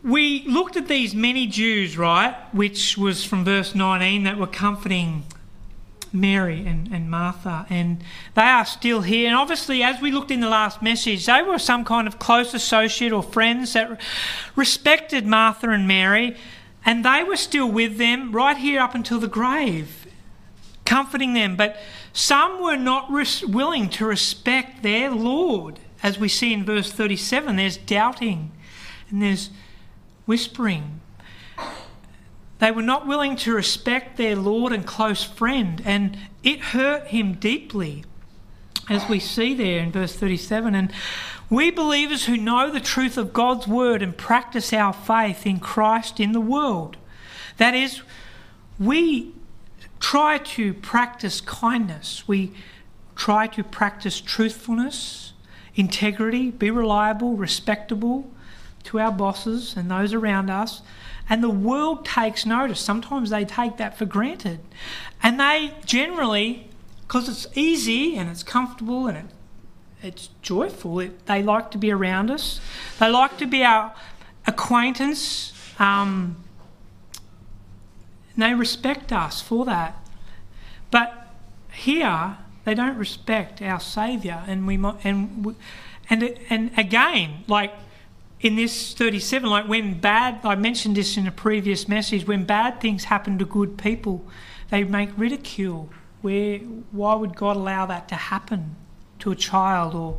we 0.04 0.44
looked 0.46 0.76
at 0.76 0.86
these 0.86 1.14
many 1.14 1.46
Jews, 1.46 1.96
right, 1.96 2.36
which 2.52 2.98
was 2.98 3.24
from 3.24 3.42
verse 3.42 3.74
19, 3.74 4.24
that 4.24 4.36
were 4.36 4.46
comforting 4.46 5.24
Mary 6.12 6.64
and, 6.66 6.92
and 6.92 7.10
Martha, 7.10 7.66
and 7.70 8.04
they 8.34 8.42
are 8.42 8.66
still 8.66 9.00
here. 9.00 9.26
And 9.26 9.34
obviously, 9.34 9.82
as 9.82 10.02
we 10.02 10.12
looked 10.12 10.30
in 10.30 10.40
the 10.40 10.48
last 10.48 10.82
message, 10.82 11.24
they 11.24 11.40
were 11.40 11.58
some 11.58 11.86
kind 11.86 12.06
of 12.06 12.18
close 12.18 12.52
associate 12.52 13.12
or 13.12 13.22
friends 13.22 13.72
that 13.72 13.98
respected 14.54 15.26
Martha 15.26 15.70
and 15.70 15.88
Mary, 15.88 16.36
and 16.84 17.02
they 17.02 17.24
were 17.24 17.36
still 17.36 17.70
with 17.70 17.96
them 17.96 18.30
right 18.30 18.58
here 18.58 18.82
up 18.82 18.94
until 18.94 19.18
the 19.18 19.26
grave, 19.26 20.06
comforting 20.84 21.32
them. 21.32 21.56
But 21.56 21.78
some 22.12 22.62
were 22.62 22.76
not 22.76 23.10
res- 23.10 23.44
willing 23.44 23.88
to 23.90 24.04
respect 24.04 24.82
their 24.82 25.10
Lord, 25.10 25.80
as 26.02 26.18
we 26.18 26.28
see 26.28 26.52
in 26.52 26.62
verse 26.62 26.92
37. 26.92 27.56
There's 27.56 27.78
doubting, 27.78 28.52
and 29.08 29.22
there's 29.22 29.48
whispering. 30.26 31.00
They 32.58 32.70
were 32.70 32.82
not 32.82 33.06
willing 33.06 33.36
to 33.36 33.52
respect 33.54 34.16
their 34.16 34.36
Lord 34.36 34.72
and 34.72 34.86
close 34.86 35.22
friend, 35.24 35.82
and 35.84 36.16
it 36.42 36.60
hurt 36.60 37.08
him 37.08 37.34
deeply, 37.34 38.04
as 38.88 39.08
we 39.08 39.18
see 39.18 39.54
there 39.54 39.80
in 39.80 39.92
verse 39.92 40.14
37. 40.14 40.74
And 40.74 40.92
we 41.50 41.70
believers 41.70 42.24
who 42.24 42.36
know 42.36 42.70
the 42.70 42.80
truth 42.80 43.18
of 43.18 43.32
God's 43.32 43.66
word 43.66 44.02
and 44.02 44.16
practice 44.16 44.72
our 44.72 44.92
faith 44.92 45.46
in 45.46 45.60
Christ 45.60 46.20
in 46.20 46.32
the 46.32 46.40
world, 46.40 46.96
that 47.58 47.74
is, 47.74 48.02
we 48.78 49.32
try 50.00 50.38
to 50.38 50.74
practice 50.74 51.40
kindness, 51.40 52.26
we 52.26 52.52
try 53.14 53.46
to 53.48 53.62
practice 53.62 54.20
truthfulness, 54.20 55.32
integrity, 55.74 56.50
be 56.50 56.70
reliable, 56.70 57.36
respectable, 57.36 58.30
to 58.84 59.00
our 59.00 59.12
bosses 59.12 59.76
and 59.76 59.90
those 59.90 60.12
around 60.12 60.50
us, 60.50 60.82
and 61.28 61.42
the 61.42 61.50
world 61.50 62.04
takes 62.04 62.44
notice. 62.44 62.80
Sometimes 62.80 63.30
they 63.30 63.44
take 63.44 63.78
that 63.78 63.96
for 63.96 64.04
granted. 64.04 64.60
And 65.22 65.40
they 65.40 65.74
generally, 65.84 66.68
because 67.02 67.28
it's 67.28 67.46
easy 67.56 68.16
and 68.16 68.28
it's 68.30 68.42
comfortable 68.42 69.06
and 69.06 69.16
it, 69.16 69.24
it's 70.02 70.28
joyful, 70.42 71.00
it, 71.00 71.26
they 71.26 71.42
like 71.42 71.70
to 71.70 71.78
be 71.78 71.90
around 71.90 72.30
us. 72.30 72.60
They 72.98 73.10
like 73.10 73.38
to 73.38 73.46
be 73.46 73.64
our 73.64 73.94
acquaintance. 74.46 75.52
Um, 75.78 76.44
and 78.34 78.42
they 78.42 78.52
respect 78.52 79.12
us 79.12 79.40
for 79.40 79.64
that. 79.64 79.96
But 80.90 81.26
here, 81.72 82.36
they 82.64 82.74
don't 82.74 82.96
respect 82.96 83.60
our 83.62 83.80
Saviour, 83.80 84.42
and 84.46 84.66
we 84.66 84.74
and 85.04 85.56
and 86.10 86.38
and 86.48 86.70
again, 86.76 87.44
like 87.46 87.72
in 88.44 88.56
this 88.56 88.92
37, 88.92 89.48
like 89.48 89.66
when 89.66 89.98
bad, 89.98 90.40
I 90.44 90.54
mentioned 90.54 90.96
this 90.96 91.16
in 91.16 91.26
a 91.26 91.32
previous 91.32 91.88
message, 91.88 92.26
when 92.26 92.44
bad 92.44 92.78
things 92.78 93.04
happen 93.04 93.38
to 93.38 93.46
good 93.46 93.78
people, 93.78 94.22
they 94.68 94.84
make 94.84 95.08
ridicule. 95.16 95.88
Where, 96.20 96.58
why 96.58 97.14
would 97.14 97.36
God 97.36 97.56
allow 97.56 97.86
that 97.86 98.06
to 98.08 98.16
happen 98.16 98.76
to 99.20 99.32
a 99.32 99.34
child 99.34 99.94
or 99.94 100.18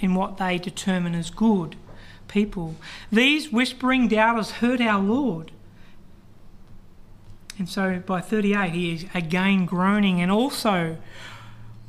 in 0.00 0.14
what 0.14 0.36
they 0.36 0.58
determine 0.58 1.14
as 1.14 1.30
good 1.30 1.74
people? 2.28 2.76
These 3.10 3.50
whispering 3.50 4.06
doubters 4.06 4.50
hurt 4.50 4.82
our 4.82 5.00
Lord. 5.00 5.52
And 7.56 7.66
so 7.66 7.98
by 8.00 8.20
38, 8.20 8.72
he 8.72 8.94
is 8.94 9.06
again 9.14 9.64
groaning. 9.64 10.20
And 10.20 10.30
also, 10.30 10.98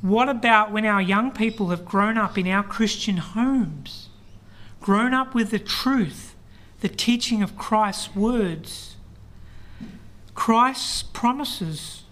what 0.00 0.30
about 0.30 0.72
when 0.72 0.86
our 0.86 1.02
young 1.02 1.32
people 1.32 1.68
have 1.68 1.84
grown 1.84 2.16
up 2.16 2.38
in 2.38 2.48
our 2.48 2.62
Christian 2.62 3.18
homes, 3.18 4.06
grown 4.80 5.14
up 5.14 5.34
with 5.34 5.50
the 5.50 5.58
truth, 5.58 6.34
the 6.80 6.88
teaching 6.88 7.42
of 7.42 7.56
Christ's 7.56 8.14
words, 8.16 8.96
Christ's 10.34 11.02
promises, 11.02 12.04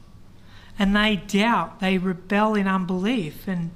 and 0.78 0.94
they 0.94 1.16
doubt, 1.16 1.80
they 1.80 1.98
rebel 1.98 2.54
in 2.54 2.68
unbelief, 2.68 3.48
and 3.48 3.70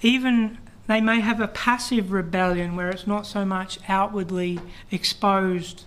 even 0.00 0.58
they 0.86 1.00
may 1.00 1.20
have 1.20 1.40
a 1.40 1.48
passive 1.48 2.12
rebellion 2.12 2.76
where 2.76 2.90
it's 2.90 3.06
not 3.06 3.26
so 3.26 3.44
much 3.44 3.78
outwardly 3.88 4.60
exposed, 4.90 5.84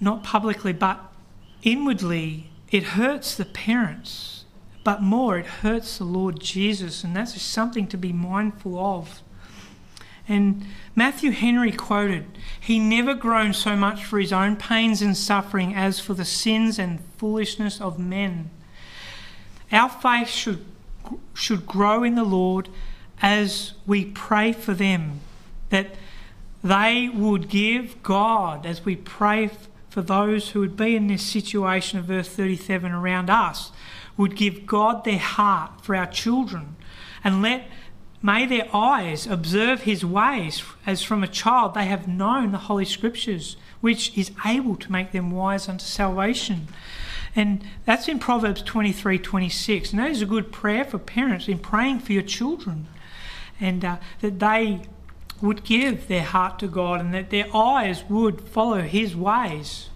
not 0.00 0.24
publicly, 0.24 0.72
but 0.72 1.12
inwardly. 1.62 2.50
It 2.70 2.82
hurts 2.82 3.36
the 3.36 3.44
parents, 3.44 4.44
but 4.82 5.00
more, 5.00 5.38
it 5.38 5.46
hurts 5.46 5.98
the 5.98 6.04
Lord 6.04 6.40
Jesus, 6.40 7.04
and 7.04 7.14
that's 7.14 7.40
something 7.40 7.86
to 7.86 7.96
be 7.96 8.12
mindful 8.12 8.78
of. 8.78 9.22
And 10.26 10.64
Matthew 10.94 11.32
Henry 11.32 11.72
quoted, 11.72 12.38
He 12.58 12.78
never 12.78 13.14
groaned 13.14 13.56
so 13.56 13.76
much 13.76 14.04
for 14.04 14.18
his 14.18 14.32
own 14.32 14.56
pains 14.56 15.02
and 15.02 15.16
suffering 15.16 15.74
as 15.74 16.00
for 16.00 16.14
the 16.14 16.24
sins 16.24 16.78
and 16.78 17.00
foolishness 17.18 17.80
of 17.80 17.98
men. 17.98 18.50
Our 19.70 19.88
faith 19.88 20.28
should, 20.28 20.64
should 21.34 21.66
grow 21.66 22.04
in 22.04 22.14
the 22.14 22.24
Lord 22.24 22.68
as 23.20 23.74
we 23.86 24.06
pray 24.06 24.52
for 24.52 24.72
them, 24.72 25.20
that 25.68 25.94
they 26.62 27.10
would 27.12 27.48
give 27.48 28.02
God, 28.02 28.64
as 28.64 28.84
we 28.84 28.96
pray 28.96 29.50
for 29.90 30.00
those 30.00 30.50
who 30.50 30.60
would 30.60 30.76
be 30.76 30.96
in 30.96 31.06
this 31.06 31.22
situation 31.22 31.98
of 31.98 32.06
verse 32.06 32.28
37 32.28 32.90
around 32.90 33.28
us, 33.28 33.70
would 34.16 34.36
give 34.36 34.64
God 34.64 35.04
their 35.04 35.18
heart 35.18 35.82
for 35.82 35.94
our 35.94 36.06
children 36.06 36.76
and 37.22 37.42
let 37.42 37.68
May 38.24 38.46
their 38.46 38.74
eyes 38.74 39.26
observe 39.26 39.82
his 39.82 40.02
ways, 40.02 40.62
as 40.86 41.02
from 41.02 41.22
a 41.22 41.28
child 41.28 41.74
they 41.74 41.84
have 41.84 42.08
known 42.08 42.52
the 42.52 42.58
Holy 42.58 42.86
Scriptures, 42.86 43.56
which 43.82 44.16
is 44.16 44.30
able 44.46 44.76
to 44.76 44.90
make 44.90 45.12
them 45.12 45.30
wise 45.30 45.68
unto 45.68 45.84
salvation. 45.84 46.68
And 47.36 47.62
that's 47.84 48.08
in 48.08 48.18
Proverbs 48.18 48.62
23 48.62 49.18
26. 49.18 49.90
And 49.90 50.00
that 50.00 50.10
is 50.10 50.22
a 50.22 50.26
good 50.26 50.50
prayer 50.50 50.86
for 50.86 50.96
parents 50.96 51.48
in 51.48 51.58
praying 51.58 51.98
for 51.98 52.14
your 52.14 52.22
children. 52.22 52.86
And 53.60 53.84
uh, 53.84 53.98
that 54.22 54.38
they 54.38 54.80
would 55.42 55.62
give 55.62 56.08
their 56.08 56.24
heart 56.24 56.58
to 56.60 56.66
God 56.66 57.02
and 57.02 57.12
that 57.12 57.28
their 57.28 57.54
eyes 57.54 58.04
would 58.08 58.40
follow 58.40 58.80
His 58.80 59.14
ways 59.14 59.90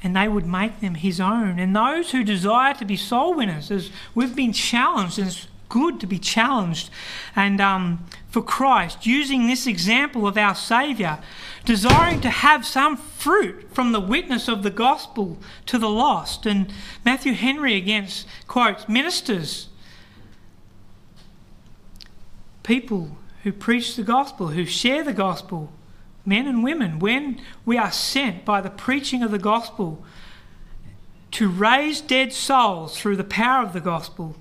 and 0.00 0.14
they 0.14 0.28
would 0.28 0.46
make 0.46 0.78
them 0.78 0.94
His 0.94 1.18
own. 1.18 1.58
And 1.58 1.74
those 1.74 2.12
who 2.12 2.22
desire 2.22 2.74
to 2.74 2.84
be 2.84 2.96
soul 2.96 3.34
winners, 3.34 3.72
as 3.72 3.90
we've 4.14 4.36
been 4.36 4.52
challenged, 4.52 5.18
and 5.18 5.48
good 5.68 6.00
to 6.00 6.06
be 6.06 6.18
challenged 6.18 6.90
and 7.36 7.60
um, 7.60 8.06
for 8.28 8.42
Christ, 8.42 9.06
using 9.06 9.46
this 9.46 9.66
example 9.66 10.26
of 10.26 10.36
our 10.36 10.54
Saviour, 10.54 11.18
desiring 11.64 12.20
to 12.20 12.30
have 12.30 12.66
some 12.66 12.96
fruit 12.96 13.68
from 13.72 13.92
the 13.92 14.00
witness 14.00 14.48
of 14.48 14.62
the 14.62 14.70
gospel 14.70 15.38
to 15.66 15.78
the 15.78 15.88
lost. 15.88 16.46
And 16.46 16.72
Matthew 17.04 17.32
Henry 17.32 17.74
against 17.74 18.26
quotes 18.46 18.88
ministers, 18.88 19.68
people 22.62 23.16
who 23.44 23.52
preach 23.52 23.96
the 23.96 24.02
gospel, 24.02 24.48
who 24.48 24.66
share 24.66 25.02
the 25.02 25.14
gospel, 25.14 25.72
men 26.26 26.46
and 26.46 26.62
women, 26.62 26.98
when 26.98 27.40
we 27.64 27.78
are 27.78 27.92
sent 27.92 28.44
by 28.44 28.60
the 28.60 28.70
preaching 28.70 29.22
of 29.22 29.30
the 29.30 29.38
gospel 29.38 30.04
to 31.30 31.48
raise 31.48 32.00
dead 32.00 32.32
souls 32.32 32.98
through 32.98 33.16
the 33.16 33.24
power 33.24 33.64
of 33.64 33.72
the 33.72 33.80
gospel, 33.80 34.36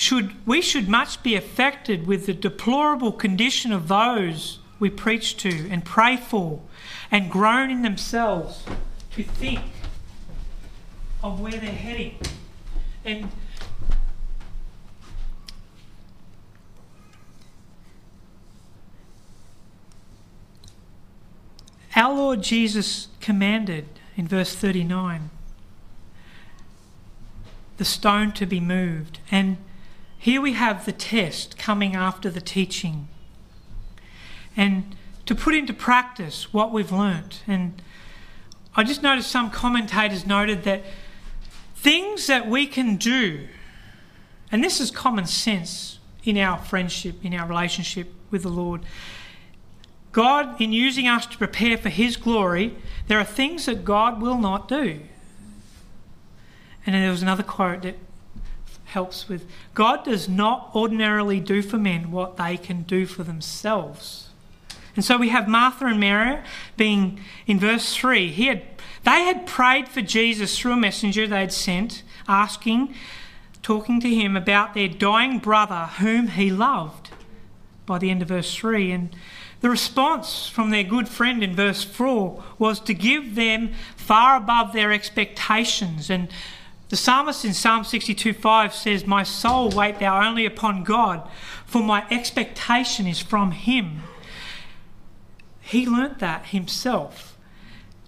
should, 0.00 0.34
we 0.46 0.62
should 0.62 0.88
much 0.88 1.22
be 1.22 1.34
affected 1.34 2.06
with 2.06 2.24
the 2.24 2.32
deplorable 2.32 3.12
condition 3.12 3.70
of 3.70 3.88
those 3.88 4.58
we 4.78 4.88
preach 4.88 5.36
to 5.36 5.68
and 5.70 5.84
pray 5.84 6.16
for, 6.16 6.62
and 7.10 7.30
groan 7.30 7.70
in 7.70 7.82
themselves 7.82 8.64
to 9.12 9.22
think 9.22 9.60
of 11.22 11.38
where 11.38 11.52
they're 11.52 11.70
heading. 11.70 12.16
And 13.04 13.28
our 21.94 22.14
Lord 22.14 22.40
Jesus 22.40 23.08
commanded 23.20 23.86
in 24.16 24.26
verse 24.26 24.54
39 24.54 25.28
the 27.76 27.84
stone 27.84 28.32
to 28.32 28.46
be 28.46 28.60
moved. 28.60 29.18
And 29.30 29.58
here 30.20 30.42
we 30.42 30.52
have 30.52 30.84
the 30.84 30.92
test 30.92 31.56
coming 31.56 31.96
after 31.96 32.28
the 32.28 32.42
teaching. 32.42 33.08
And 34.54 34.94
to 35.24 35.34
put 35.34 35.54
into 35.54 35.72
practice 35.72 36.52
what 36.52 36.70
we've 36.72 36.92
learnt. 36.92 37.42
And 37.46 37.80
I 38.76 38.84
just 38.84 39.02
noticed 39.02 39.30
some 39.30 39.50
commentators 39.50 40.26
noted 40.26 40.64
that 40.64 40.84
things 41.74 42.26
that 42.26 42.46
we 42.46 42.66
can 42.66 42.96
do, 42.96 43.48
and 44.52 44.62
this 44.62 44.78
is 44.78 44.90
common 44.90 45.24
sense 45.24 45.98
in 46.22 46.36
our 46.36 46.58
friendship, 46.58 47.24
in 47.24 47.32
our 47.32 47.48
relationship 47.48 48.12
with 48.30 48.42
the 48.42 48.50
Lord. 48.50 48.82
God, 50.12 50.60
in 50.60 50.70
using 50.70 51.08
us 51.08 51.24
to 51.24 51.38
prepare 51.38 51.78
for 51.78 51.88
His 51.88 52.18
glory, 52.18 52.76
there 53.08 53.18
are 53.18 53.24
things 53.24 53.64
that 53.64 53.86
God 53.86 54.20
will 54.20 54.36
not 54.36 54.68
do. 54.68 55.00
And 56.84 56.94
then 56.94 57.00
there 57.00 57.10
was 57.10 57.22
another 57.22 57.42
quote 57.42 57.80
that 57.82 57.96
helps 58.90 59.28
with 59.28 59.46
God 59.74 60.04
does 60.04 60.28
not 60.28 60.70
ordinarily 60.74 61.38
do 61.38 61.62
for 61.62 61.78
men 61.78 62.10
what 62.10 62.36
they 62.36 62.56
can 62.56 62.82
do 62.82 63.06
for 63.06 63.22
themselves. 63.22 64.30
And 64.96 65.04
so 65.04 65.16
we 65.16 65.28
have 65.28 65.48
Martha 65.48 65.86
and 65.86 66.00
Mary 66.00 66.40
being 66.76 67.20
in 67.46 67.60
verse 67.60 67.94
3. 67.94 68.32
He 68.32 68.46
had, 68.46 68.62
they 69.04 69.22
had 69.22 69.46
prayed 69.46 69.88
for 69.88 70.02
Jesus 70.02 70.58
through 70.58 70.72
a 70.72 70.76
messenger 70.76 71.26
they 71.26 71.40
had 71.40 71.52
sent, 71.52 72.02
asking, 72.26 72.94
talking 73.62 74.00
to 74.00 74.12
him 74.12 74.36
about 74.36 74.74
their 74.74 74.88
dying 74.88 75.38
brother 75.38 75.90
whom 75.98 76.28
he 76.28 76.50
loved 76.50 77.10
by 77.86 77.98
the 77.98 78.10
end 78.10 78.22
of 78.22 78.28
verse 78.28 78.52
3. 78.54 78.90
And 78.90 79.16
the 79.60 79.70
response 79.70 80.48
from 80.48 80.70
their 80.70 80.82
good 80.82 81.08
friend 81.08 81.44
in 81.44 81.54
verse 81.54 81.84
4 81.84 82.42
was 82.58 82.80
to 82.80 82.94
give 82.94 83.36
them 83.36 83.72
far 83.94 84.36
above 84.36 84.72
their 84.72 84.90
expectations 84.90 86.10
and 86.10 86.28
the 86.90 86.96
psalmist 86.96 87.44
in 87.44 87.54
Psalm 87.54 87.84
62 87.84 88.32
5 88.32 88.74
says, 88.74 89.06
My 89.06 89.22
soul, 89.22 89.70
wait 89.70 90.00
thou 90.00 90.26
only 90.26 90.44
upon 90.44 90.82
God, 90.82 91.28
for 91.64 91.82
my 91.82 92.04
expectation 92.10 93.06
is 93.06 93.20
from 93.20 93.52
him. 93.52 94.02
He 95.60 95.86
learnt 95.86 96.18
that 96.18 96.46
himself. 96.46 97.38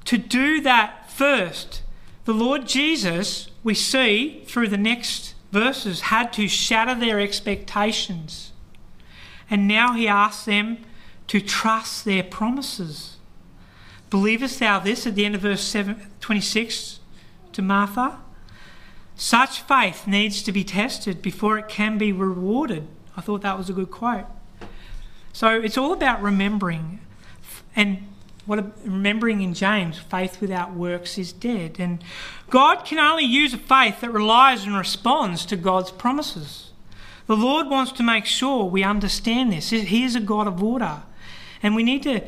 To 0.07 0.19
do 0.19 0.61
that 0.63 1.09
first, 1.09 1.83
the 2.25 2.35
Lord 2.35 2.67
Jesus, 2.67 3.51
we 3.63 3.73
see 3.75 4.43
through 4.47 4.67
the 4.67 4.77
next 4.77 5.35
verses, 5.53 6.01
had 6.03 6.33
to 6.33 6.49
shatter 6.49 6.99
their 6.99 7.21
expectations. 7.21 8.51
And 9.49 9.69
now 9.69 9.93
he 9.93 10.09
asks 10.09 10.45
them 10.45 10.79
to 11.29 11.41
trust 11.41 12.05
their 12.05 12.25
promises. 12.25 13.19
Believest 14.11 14.59
thou 14.59 14.81
this 14.81 15.07
at 15.07 15.15
the 15.15 15.25
end 15.25 15.37
of 15.37 15.43
verse 15.43 15.63
7, 15.63 16.11
26 16.21 16.99
to 17.53 17.63
Martha? 17.63 18.19
Such 19.23 19.61
faith 19.61 20.09
needs 20.09 20.43
to 20.43 20.51
be 20.51 20.65
tested 20.65 21.23
before 21.23 21.57
it 21.57 21.69
can 21.69 21.97
be 21.97 22.11
rewarded. 22.11 22.89
I 23.17 23.21
thought 23.21 23.43
that 23.43 23.57
was 23.57 23.71
a 23.71 23.73
good 23.73 23.89
quote. 23.89 24.27
So 25.33 25.61
it's 25.61 25.79
all 25.79 25.93
about 25.93 26.21
remembering. 26.21 26.99
And 27.77 28.09
what 28.47 28.77
remembering 28.85 29.41
in 29.41 29.55
James, 29.55 29.97
faith 29.97 30.41
without 30.41 30.75
works 30.75 31.19
is 31.19 31.33
dead. 31.33 31.77
And 31.79 32.03
God 32.51 32.85
can 32.85 32.99
only 32.99 33.23
use 33.23 33.55
a 33.55 33.59
faith 33.59 34.01
that 34.01 34.11
relies 34.11 34.65
and 34.65 34.77
responds 34.77 35.47
to 35.47 35.57
God's 35.57 35.93
promises. 35.93 36.73
The 37.29 37.37
Lord 37.37 37.69
wants 37.69 37.93
to 37.93 38.03
make 38.03 38.27
sure 38.27 38.65
we 38.65 38.83
understand 38.83 39.53
this. 39.53 39.71
He 39.71 40.03
is 40.03 40.17
a 40.17 40.21
God 40.21 40.49
of 40.49 40.61
order. 40.61 41.05
And 41.63 41.77
we 41.77 41.85
need 41.85 42.03
to, 42.03 42.23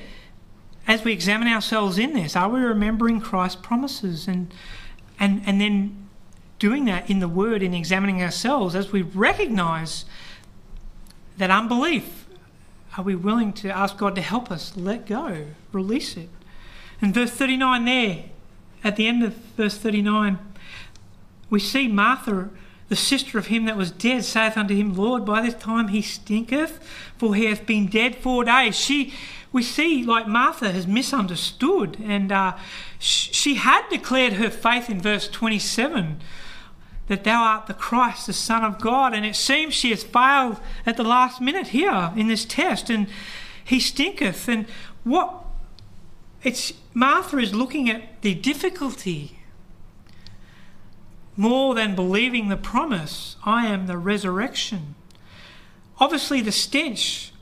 as 0.86 1.02
we 1.02 1.12
examine 1.12 1.48
ourselves 1.48 1.98
in 1.98 2.12
this, 2.12 2.36
are 2.36 2.48
we 2.48 2.60
remembering 2.60 3.20
Christ's 3.20 3.60
promises? 3.60 4.28
And, 4.28 4.54
and, 5.18 5.42
and 5.44 5.60
then 5.60 6.03
doing 6.58 6.84
that 6.86 7.08
in 7.10 7.20
the 7.20 7.28
Word, 7.28 7.62
in 7.62 7.74
examining 7.74 8.22
ourselves, 8.22 8.74
as 8.74 8.92
we 8.92 9.02
recognize 9.02 10.04
that 11.36 11.50
unbelief, 11.50 12.26
are 12.96 13.04
we 13.04 13.14
willing 13.14 13.52
to 13.54 13.68
ask 13.70 13.98
God 13.98 14.14
to 14.14 14.22
help 14.22 14.50
us 14.50 14.76
let 14.76 15.06
go, 15.06 15.46
release 15.72 16.16
it? 16.16 16.28
In 17.00 17.12
verse 17.12 17.30
39, 17.30 17.84
there, 17.84 18.24
at 18.84 18.96
the 18.96 19.06
end 19.06 19.22
of 19.24 19.34
verse 19.34 19.76
39, 19.76 20.38
we 21.50 21.58
see 21.58 21.88
Martha 21.88 22.50
the 22.88 22.96
sister 22.96 23.38
of 23.38 23.46
him 23.46 23.64
that 23.64 23.76
was 23.76 23.90
dead, 23.90 24.24
saith 24.24 24.56
unto 24.56 24.74
him, 24.74 24.94
Lord, 24.94 25.24
by 25.24 25.40
this 25.40 25.54
time 25.54 25.88
he 25.88 26.02
stinketh, 26.02 26.78
for 27.16 27.34
he 27.34 27.46
hath 27.46 27.66
been 27.66 27.86
dead 27.86 28.16
four 28.16 28.44
days. 28.44 28.76
She, 28.76 29.14
we 29.52 29.62
see, 29.62 30.04
like 30.04 30.28
Martha 30.28 30.70
has 30.70 30.86
misunderstood, 30.86 31.96
and 32.04 32.30
uh, 32.30 32.56
sh- 32.98 33.30
she 33.32 33.54
had 33.54 33.88
declared 33.88 34.34
her 34.34 34.50
faith 34.50 34.90
in 34.90 35.00
verse 35.00 35.28
27 35.28 36.20
that 37.08 37.24
thou 37.24 37.42
art 37.42 37.66
the 37.66 37.74
Christ, 37.74 38.26
the 38.26 38.32
Son 38.32 38.64
of 38.64 38.80
God, 38.80 39.14
and 39.14 39.26
it 39.26 39.36
seems 39.36 39.74
she 39.74 39.90
has 39.90 40.02
failed 40.02 40.58
at 40.86 40.96
the 40.96 41.04
last 41.04 41.40
minute 41.40 41.68
here 41.68 42.12
in 42.16 42.28
this 42.28 42.44
test, 42.44 42.88
and 42.88 43.08
he 43.62 43.78
stinketh. 43.78 44.48
And 44.48 44.66
what 45.04 45.44
it's 46.42 46.72
Martha 46.94 47.38
is 47.38 47.54
looking 47.54 47.90
at 47.90 48.22
the 48.22 48.34
difficulty 48.34 49.38
more 51.36 51.74
than 51.74 51.94
believing 51.94 52.48
the 52.48 52.56
promise 52.56 53.36
I 53.44 53.66
am 53.66 53.86
the 53.86 53.98
resurrection. 53.98 54.94
Obviously, 55.98 56.40
the 56.40 56.52
stench 56.52 57.32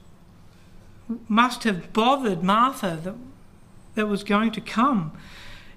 must 1.28 1.64
have 1.64 1.92
bothered 1.92 2.42
Martha 2.42 2.98
that, 3.02 3.14
that 3.94 4.06
was 4.06 4.24
going 4.24 4.50
to 4.52 4.60
come. 4.60 5.12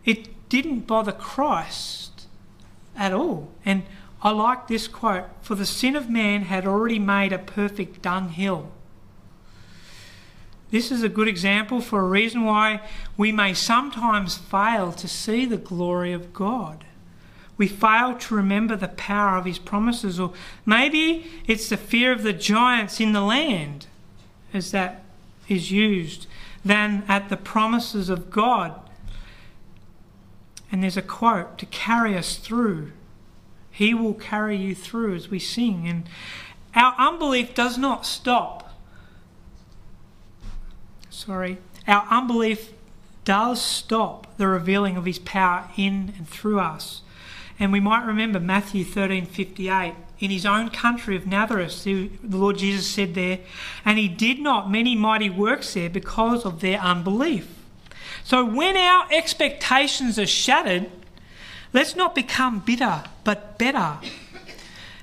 It 0.05 0.49
didn't 0.49 0.81
bother 0.81 1.11
Christ 1.11 2.04
at 2.95 3.13
all. 3.13 3.51
And 3.65 3.83
I 4.21 4.31
like 4.31 4.67
this 4.67 4.87
quote 4.87 5.25
For 5.41 5.55
the 5.55 5.65
sin 5.65 5.95
of 5.95 6.09
man 6.09 6.43
had 6.43 6.65
already 6.65 6.99
made 6.99 7.33
a 7.33 7.39
perfect 7.39 8.01
dunghill. 8.01 8.71
This 10.71 10.91
is 10.91 11.03
a 11.03 11.09
good 11.09 11.27
example 11.27 11.79
for 11.79 12.01
a 12.01 12.09
reason 12.09 12.43
why 12.43 12.81
we 13.15 13.31
may 13.31 13.53
sometimes 13.53 14.37
fail 14.37 14.91
to 14.93 15.07
see 15.07 15.45
the 15.45 15.57
glory 15.57 16.11
of 16.11 16.33
God 16.33 16.85
we 17.57 17.67
fail 17.67 18.15
to 18.15 18.35
remember 18.35 18.75
the 18.75 18.89
power 18.89 19.37
of 19.37 19.45
his 19.45 19.59
promises, 19.59 20.19
or 20.19 20.33
maybe 20.65 21.25
it's 21.47 21.69
the 21.69 21.77
fear 21.77 22.11
of 22.11 22.23
the 22.23 22.33
giants 22.33 22.99
in 22.99 23.13
the 23.13 23.21
land 23.21 23.87
as 24.53 24.71
that 24.71 25.03
is 25.47 25.71
used, 25.71 26.27
than 26.63 27.03
at 27.07 27.29
the 27.29 27.37
promises 27.37 28.09
of 28.09 28.29
God. 28.29 28.79
And 30.71 30.81
there's 30.81 30.97
a 30.97 31.01
quote 31.01 31.57
to 31.59 31.65
carry 31.67 32.17
us 32.17 32.37
through. 32.37 32.91
He 33.71 33.93
will 33.93 34.13
carry 34.13 34.57
you 34.57 34.73
through 34.75 35.15
as 35.15 35.29
we 35.29 35.39
sing. 35.39 35.87
And 35.87 36.09
our 36.75 36.95
unbelief 36.97 37.53
does 37.53 37.77
not 37.77 38.05
stop. 38.05 38.73
Sorry. 41.09 41.57
Our 41.87 42.05
unbelief 42.09 42.71
does 43.23 43.61
stop 43.61 44.37
the 44.37 44.47
revealing 44.47 44.97
of 44.97 45.05
his 45.05 45.19
power 45.19 45.69
in 45.77 46.13
and 46.17 46.27
through 46.27 46.59
us. 46.59 47.01
And 47.59 47.71
we 47.71 47.79
might 47.79 48.05
remember 48.05 48.39
Matthew 48.39 48.83
13:58. 48.83 49.95
In 50.19 50.31
his 50.31 50.45
own 50.45 50.69
country 50.69 51.15
of 51.15 51.27
Nazareth, 51.27 51.83
the 51.83 52.09
Lord 52.23 52.57
Jesus 52.57 52.89
said 52.89 53.15
there, 53.15 53.39
and 53.83 53.97
he 53.97 54.07
did 54.07 54.39
not 54.39 54.71
many 54.71 54.95
mighty 54.95 55.29
works 55.29 55.73
there 55.73 55.89
because 55.89 56.45
of 56.45 56.61
their 56.61 56.79
unbelief. 56.79 57.47
So 58.25 58.43
when 58.43 58.75
our 58.75 59.05
expectations 59.11 60.17
are 60.17 60.25
shattered, 60.25 60.89
let's 61.73 61.95
not 61.95 62.15
become 62.15 62.57
bitter, 62.57 63.03
but 63.23 63.59
better. 63.59 63.99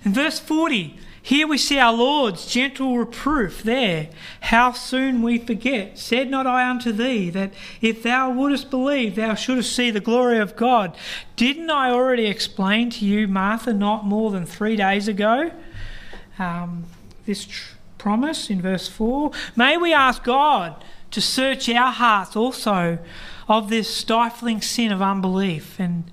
In 0.04 0.12
verse 0.12 0.40
40, 0.40 0.98
here 1.22 1.46
we 1.46 1.56
see 1.56 1.78
our 1.78 1.92
Lord's 1.92 2.46
gentle 2.46 2.98
reproof 2.98 3.62
there. 3.62 4.08
How 4.40 4.72
soon 4.72 5.22
we 5.22 5.38
forget. 5.38 6.00
Said 6.00 6.30
not 6.30 6.48
I 6.48 6.68
unto 6.68 6.90
thee 6.90 7.30
that 7.30 7.54
if 7.80 8.02
thou 8.02 8.28
wouldest 8.32 8.70
believe, 8.70 9.14
thou 9.14 9.36
shouldest 9.36 9.76
see 9.76 9.92
the 9.92 10.00
glory 10.00 10.40
of 10.40 10.56
God? 10.56 10.96
Didn't 11.36 11.70
I 11.70 11.92
already 11.92 12.26
explain 12.26 12.90
to 12.90 13.04
you, 13.04 13.28
Martha, 13.28 13.72
not 13.72 14.04
more 14.04 14.32
than 14.32 14.46
three 14.46 14.74
days 14.74 15.06
ago? 15.06 15.52
Um, 16.40 16.86
this 17.24 17.44
tr- 17.44 17.76
promise 17.98 18.50
in 18.50 18.60
verse 18.60 18.88
4. 18.88 19.30
May 19.54 19.76
we 19.76 19.94
ask 19.94 20.24
God 20.24 20.82
to 21.12 21.20
search 21.20 21.68
our 21.68 21.92
hearts 21.92 22.34
also 22.36 22.98
of 23.48 23.70
this 23.70 23.94
stifling 23.94 24.60
sin 24.60 24.92
of 24.92 25.00
unbelief. 25.00 25.78
And 25.78 26.04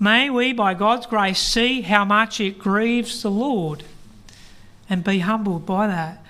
may 0.00 0.30
we, 0.30 0.52
by 0.52 0.74
God's 0.74 1.06
grace, 1.06 1.38
see 1.38 1.82
how 1.82 2.04
much 2.04 2.40
it 2.40 2.58
grieves 2.58 3.22
the 3.22 3.30
Lord 3.30 3.84
and 4.88 5.04
be 5.04 5.18
humbled 5.18 5.66
by 5.66 5.86
that. 5.88 6.22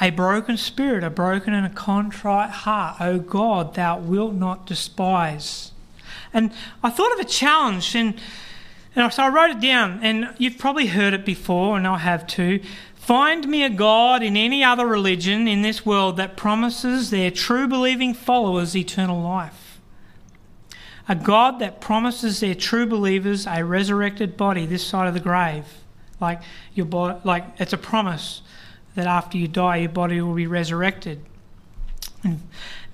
A 0.00 0.10
broken 0.10 0.56
spirit, 0.56 1.04
a 1.04 1.10
broken 1.10 1.54
and 1.54 1.66
a 1.66 1.70
contrite 1.70 2.50
heart, 2.50 3.00
O 3.00 3.18
God, 3.18 3.74
thou 3.74 3.98
wilt 3.98 4.32
not 4.32 4.66
despise. 4.66 5.70
And 6.32 6.50
I 6.82 6.90
thought 6.90 7.12
of 7.12 7.20
a 7.20 7.24
challenge, 7.24 7.94
and, 7.94 8.18
and 8.96 9.12
so 9.12 9.22
I 9.22 9.28
wrote 9.28 9.50
it 9.50 9.60
down, 9.60 10.00
and 10.02 10.34
you've 10.38 10.58
probably 10.58 10.86
heard 10.86 11.12
it 11.12 11.26
before, 11.26 11.76
and 11.76 11.86
I 11.86 11.98
have 11.98 12.26
too. 12.26 12.60
Find 13.02 13.48
me 13.48 13.64
a 13.64 13.68
God 13.68 14.22
in 14.22 14.36
any 14.36 14.62
other 14.62 14.86
religion 14.86 15.48
in 15.48 15.62
this 15.62 15.84
world 15.84 16.16
that 16.18 16.36
promises 16.36 17.10
their 17.10 17.32
true 17.32 17.66
believing 17.66 18.14
followers 18.14 18.76
eternal 18.76 19.20
life. 19.20 19.80
A 21.08 21.16
God 21.16 21.58
that 21.58 21.80
promises 21.80 22.38
their 22.38 22.54
true 22.54 22.86
believers 22.86 23.44
a 23.44 23.64
resurrected 23.64 24.36
body 24.36 24.66
this 24.66 24.86
side 24.86 25.08
of 25.08 25.14
the 25.14 25.20
grave 25.20 25.64
like 26.20 26.42
your 26.74 26.86
body, 26.86 27.18
like 27.24 27.44
it's 27.58 27.72
a 27.72 27.76
promise 27.76 28.40
that 28.94 29.08
after 29.08 29.36
you 29.36 29.48
die, 29.48 29.78
your 29.78 29.88
body 29.88 30.20
will 30.20 30.34
be 30.34 30.46
resurrected. 30.46 31.24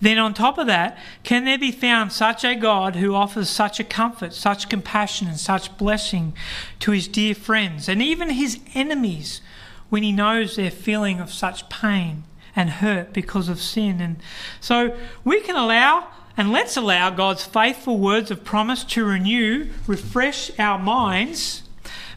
Then, 0.00 0.16
on 0.16 0.32
top 0.32 0.56
of 0.56 0.68
that, 0.68 0.96
can 1.22 1.44
there 1.44 1.58
be 1.58 1.70
found 1.70 2.12
such 2.12 2.44
a 2.44 2.54
God 2.54 2.96
who 2.96 3.14
offers 3.14 3.50
such 3.50 3.78
a 3.78 3.84
comfort, 3.84 4.32
such 4.32 4.70
compassion, 4.70 5.28
and 5.28 5.38
such 5.38 5.76
blessing 5.76 6.32
to 6.78 6.92
his 6.92 7.08
dear 7.08 7.34
friends 7.34 7.90
and 7.90 8.00
even 8.00 8.30
his 8.30 8.58
enemies 8.72 9.42
when 9.90 10.02
he 10.02 10.12
knows 10.12 10.56
their 10.56 10.70
feeling 10.70 11.20
of 11.20 11.32
such 11.32 11.68
pain 11.68 12.24
and 12.54 12.70
hurt 12.70 13.12
because 13.12 13.48
of 13.48 13.60
sin? 13.60 14.00
And 14.00 14.16
so 14.60 14.96
we 15.24 15.40
can 15.40 15.56
allow 15.56 16.08
and 16.36 16.52
let's 16.52 16.76
allow 16.76 17.10
God's 17.10 17.44
faithful 17.44 17.98
words 17.98 18.30
of 18.30 18.44
promise 18.44 18.84
to 18.84 19.04
renew, 19.04 19.70
refresh 19.86 20.56
our 20.58 20.78
minds 20.78 21.62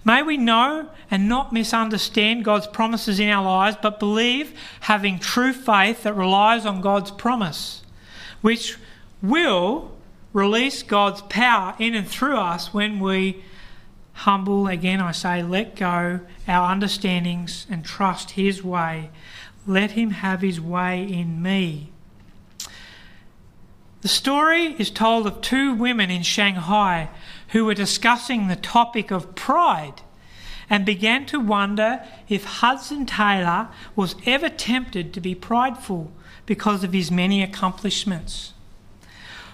May 0.03 0.23
we 0.23 0.37
know 0.37 0.89
and 1.11 1.29
not 1.29 1.53
misunderstand 1.53 2.43
God's 2.43 2.67
promises 2.67 3.19
in 3.19 3.29
our 3.29 3.43
lives, 3.43 3.77
but 3.81 3.99
believe, 3.99 4.57
having 4.81 5.19
true 5.19 5.53
faith 5.53 6.03
that 6.03 6.15
relies 6.15 6.65
on 6.65 6.81
God's 6.81 7.11
promise, 7.11 7.83
which 8.41 8.77
will 9.21 9.91
release 10.33 10.81
God's 10.81 11.21
power 11.23 11.75
in 11.77 11.93
and 11.93 12.07
through 12.07 12.37
us 12.37 12.73
when 12.73 12.99
we 12.99 13.43
humble, 14.13 14.67
again 14.67 15.01
I 15.01 15.11
say, 15.11 15.41
let 15.43 15.75
go 15.75 16.21
our 16.47 16.71
understandings 16.71 17.65
and 17.69 17.83
trust 17.83 18.31
His 18.31 18.63
way. 18.63 19.09
Let 19.65 19.91
Him 19.91 20.11
have 20.11 20.41
His 20.41 20.59
way 20.59 21.03
in 21.03 21.41
me. 21.41 21.91
The 24.01 24.07
story 24.07 24.75
is 24.79 24.89
told 24.89 25.27
of 25.27 25.41
two 25.41 25.75
women 25.75 26.09
in 26.09 26.23
Shanghai 26.23 27.09
who 27.49 27.65
were 27.65 27.75
discussing 27.75 28.47
the 28.47 28.55
topic 28.55 29.11
of 29.11 29.35
pride 29.35 30.01
and 30.69 30.85
began 30.85 31.25
to 31.27 31.39
wonder 31.39 32.01
if 32.29 32.43
Hudson 32.45 33.05
Taylor 33.05 33.67
was 33.95 34.15
ever 34.25 34.49
tempted 34.49 35.13
to 35.13 35.21
be 35.21 35.35
prideful 35.35 36.11
because 36.45 36.83
of 36.83 36.93
his 36.93 37.11
many 37.11 37.43
accomplishments. 37.43 38.53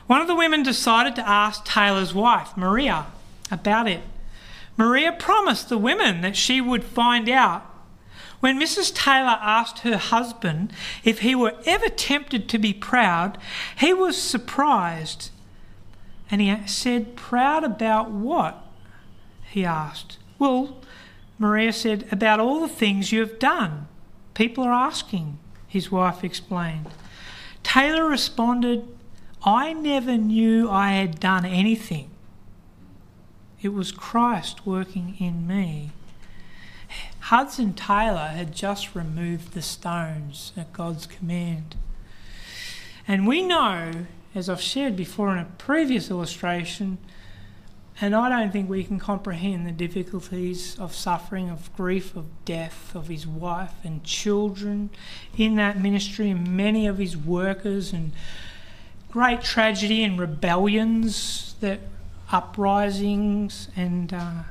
One 0.05 0.21
of 0.21 0.27
the 0.27 0.35
women 0.35 0.63
decided 0.63 1.15
to 1.15 1.27
ask 1.27 1.65
Taylor's 1.65 2.13
wife, 2.13 2.55
Maria, 2.55 3.07
about 3.51 3.87
it. 3.89 4.01
Maria 4.77 5.11
promised 5.11 5.69
the 5.69 5.77
women 5.77 6.21
that 6.21 6.37
she 6.37 6.61
would 6.61 6.83
find 6.83 7.27
out. 7.27 7.65
When 8.39 8.59
Mrs. 8.59 8.93
Taylor 8.93 9.39
asked 9.41 9.79
her 9.79 9.97
husband 9.97 10.71
if 11.03 11.19
he 11.19 11.33
were 11.33 11.55
ever 11.65 11.89
tempted 11.89 12.47
to 12.49 12.59
be 12.59 12.73
proud, 12.73 13.37
he 13.79 13.93
was 13.93 14.21
surprised 14.21 15.31
and 16.29 16.41
he 16.41 16.55
said, 16.67 17.15
Proud 17.15 17.63
about 17.63 18.11
what? 18.11 18.63
He 19.49 19.65
asked. 19.65 20.17
Well, 20.37 20.77
Maria 21.39 21.73
said, 21.73 22.07
About 22.11 22.39
all 22.39 22.59
the 22.59 22.67
things 22.67 23.11
you 23.11 23.21
have 23.21 23.39
done. 23.39 23.87
People 24.33 24.63
are 24.63 24.73
asking, 24.73 25.39
his 25.67 25.91
wife 25.91 26.23
explained. 26.23 26.87
Taylor 27.63 28.05
responded, 28.05 28.87
I 29.43 29.73
never 29.73 30.17
knew 30.17 30.69
I 30.69 30.91
had 30.91 31.19
done 31.19 31.45
anything. 31.45 32.11
It 33.67 33.73
was 33.73 33.91
Christ 33.91 34.65
working 34.65 35.17
in 35.19 35.45
me. 35.45 35.91
Hudson 37.19 37.73
Taylor 37.73 38.29
had 38.29 38.55
just 38.55 38.95
removed 38.95 39.51
the 39.51 39.61
stones 39.61 40.53
at 40.55 40.71
God's 40.71 41.05
command. 41.05 41.75
And 43.09 43.27
we 43.27 43.41
know 43.41 43.91
as 44.33 44.47
I've 44.47 44.61
shared 44.61 44.95
before 44.95 45.33
in 45.33 45.39
a 45.39 45.51
previous 45.57 46.09
illustration, 46.09 46.97
and 47.99 48.15
I 48.15 48.29
don't 48.29 48.53
think 48.53 48.69
we 48.69 48.85
can 48.85 48.99
comprehend 48.99 49.67
the 49.67 49.73
difficulties 49.73 50.79
of 50.79 50.95
suffering, 50.95 51.49
of 51.49 51.75
grief, 51.75 52.15
of 52.15 52.23
death, 52.45 52.95
of 52.95 53.09
his 53.09 53.27
wife 53.27 53.73
and 53.83 54.01
children 54.01 54.91
in 55.37 55.55
that 55.55 55.77
ministry, 55.77 56.29
and 56.29 56.55
many 56.55 56.87
of 56.87 56.99
his 56.99 57.17
workers, 57.17 57.91
and 57.91 58.13
great 59.11 59.41
tragedy 59.41 60.05
and 60.05 60.17
rebellions, 60.17 61.55
that 61.59 61.81
uprisings, 62.31 63.69
and 63.75 64.13
uh, 64.13 64.43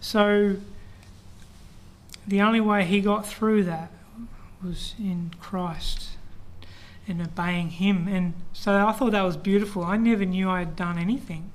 So 0.00 0.56
the 2.26 2.40
only 2.40 2.60
way 2.60 2.84
he 2.84 3.00
got 3.00 3.26
through 3.26 3.64
that 3.64 3.90
was 4.62 4.94
in 4.98 5.32
Christ 5.40 6.10
and 7.06 7.22
obeying 7.22 7.70
him. 7.70 8.06
And 8.06 8.34
so 8.52 8.86
I 8.86 8.92
thought 8.92 9.12
that 9.12 9.22
was 9.22 9.36
beautiful. 9.36 9.82
I 9.82 9.96
never 9.96 10.24
knew 10.24 10.50
I 10.50 10.60
had 10.60 10.76
done 10.76 10.98
anything. 10.98 11.50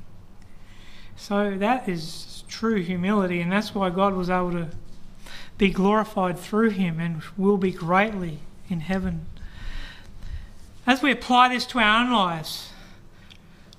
So 1.16 1.56
that 1.58 1.88
is 1.88 2.44
true 2.48 2.82
humility, 2.82 3.40
and 3.40 3.52
that's 3.52 3.76
why 3.76 3.90
God 3.90 4.16
was 4.16 4.30
able 4.30 4.52
to 4.52 4.70
be 5.58 5.70
glorified 5.70 6.40
through 6.40 6.72
him 6.72 7.00
and 7.00 7.22
will 7.38 7.58
be 7.58 7.72
greatly 7.72 8.40
in 8.68 8.82
heaven. 8.82 9.28
As 10.88 11.02
we 11.02 11.12
apply 11.12 11.50
this 11.50 11.66
to 11.68 11.80
our 11.80 12.04
own 12.04 12.12
lives, 12.12 12.73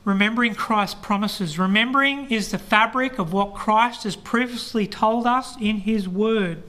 remembering 0.04 0.54
Christ's 0.54 0.96
promises, 1.00 1.58
remembering 1.58 2.30
is 2.30 2.50
the 2.50 2.58
fabric 2.58 3.18
of 3.18 3.32
what 3.32 3.54
Christ 3.54 4.04
has 4.04 4.16
previously 4.16 4.86
told 4.86 5.26
us 5.26 5.56
in 5.60 5.78
his 5.78 6.08
word, 6.08 6.62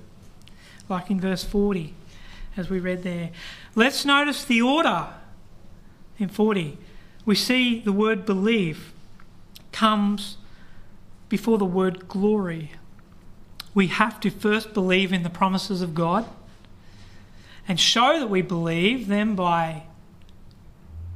like 0.88 1.12
in 1.12 1.20
verse 1.20 1.44
40, 1.44 1.94
as 2.56 2.70
we 2.70 2.80
read 2.80 3.04
there. 3.04 3.32
Let's 3.76 4.06
notice 4.06 4.46
the 4.46 4.62
order 4.62 5.10
in 6.18 6.30
40. 6.30 6.78
We 7.26 7.36
see 7.36 7.80
the 7.80 7.92
word 7.92 8.26
believe 8.26 8.94
comes 9.72 10.38
before 11.28 11.58
the 11.58 11.66
word 11.66 12.08
glory. 12.08 12.72
We 13.74 13.88
have 13.88 14.22
to 14.22 14.30
first 14.30 14.74
believe 14.74 15.12
in 15.12 15.24
the 15.24 15.30
promises 15.30 15.82
of 15.82 15.94
God 15.94 16.26
and 17.68 17.78
show 17.78 18.20
that 18.20 18.30
we 18.30 18.42
believe 18.42 19.08
them 19.08 19.36
by 19.36 19.84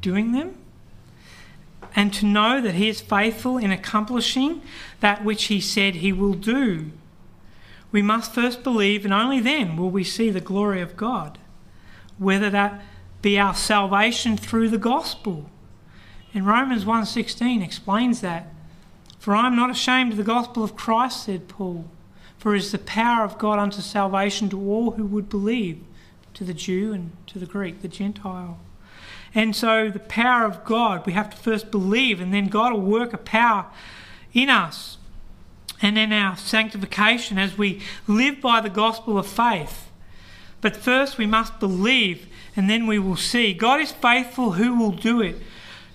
doing 0.01 0.33
them 0.33 0.57
and 1.95 2.13
to 2.13 2.25
know 2.25 2.61
that 2.61 2.75
He 2.75 2.89
is 2.89 3.01
faithful 3.01 3.57
in 3.57 3.71
accomplishing 3.71 4.61
that 4.99 5.23
which 5.23 5.45
He 5.45 5.59
said 5.59 5.95
He 5.95 6.11
will 6.11 6.33
do. 6.33 6.91
We 7.91 8.01
must 8.01 8.33
first 8.33 8.63
believe, 8.63 9.03
and 9.05 9.13
only 9.13 9.39
then 9.39 9.75
will 9.75 9.89
we 9.89 10.03
see 10.03 10.29
the 10.29 10.39
glory 10.39 10.81
of 10.81 10.95
God, 10.95 11.39
whether 12.17 12.49
that 12.49 12.81
be 13.21 13.39
our 13.39 13.55
salvation 13.55 14.37
through 14.37 14.69
the 14.69 14.77
gospel. 14.77 15.49
And 16.33 16.45
Romans 16.45 16.85
1:16 16.85 17.63
explains 17.63 18.21
that. 18.21 18.53
For 19.17 19.35
I 19.35 19.47
am 19.47 19.55
not 19.55 19.69
ashamed 19.69 20.11
of 20.11 20.17
the 20.17 20.23
gospel 20.23 20.63
of 20.63 20.77
Christ, 20.77 21.25
said 21.25 21.49
Paul, 21.49 21.89
for 22.37 22.55
it 22.55 22.59
is 22.59 22.71
the 22.71 22.77
power 22.77 23.25
of 23.25 23.37
God 23.37 23.59
unto 23.59 23.81
salvation 23.81 24.47
to 24.49 24.69
all 24.69 24.91
who 24.91 25.05
would 25.05 25.27
believe, 25.27 25.83
to 26.35 26.45
the 26.45 26.53
Jew 26.53 26.93
and 26.93 27.11
to 27.27 27.37
the 27.37 27.45
Greek, 27.45 27.81
the 27.81 27.89
Gentile. 27.89 28.59
And 29.35 29.55
so, 29.55 29.89
the 29.89 29.99
power 29.99 30.45
of 30.45 30.65
God, 30.65 31.05
we 31.05 31.13
have 31.13 31.29
to 31.29 31.37
first 31.37 31.69
believe, 31.71 32.19
and 32.19 32.33
then 32.33 32.47
God 32.47 32.73
will 32.73 32.81
work 32.81 33.13
a 33.13 33.17
power 33.17 33.67
in 34.33 34.49
us. 34.49 34.97
And 35.81 35.97
then 35.97 36.11
our 36.11 36.35
sanctification 36.35 37.37
as 37.37 37.57
we 37.57 37.81
live 38.07 38.41
by 38.41 38.59
the 38.59 38.69
gospel 38.69 39.17
of 39.17 39.27
faith. 39.27 39.89
But 40.61 40.75
first, 40.75 41.17
we 41.17 41.25
must 41.25 41.59
believe, 41.59 42.27
and 42.55 42.69
then 42.69 42.85
we 42.85 42.99
will 42.99 43.15
see. 43.15 43.53
God 43.53 43.79
is 43.79 43.91
faithful, 43.91 44.53
who 44.53 44.77
will 44.77 44.91
do 44.91 45.21
it? 45.21 45.37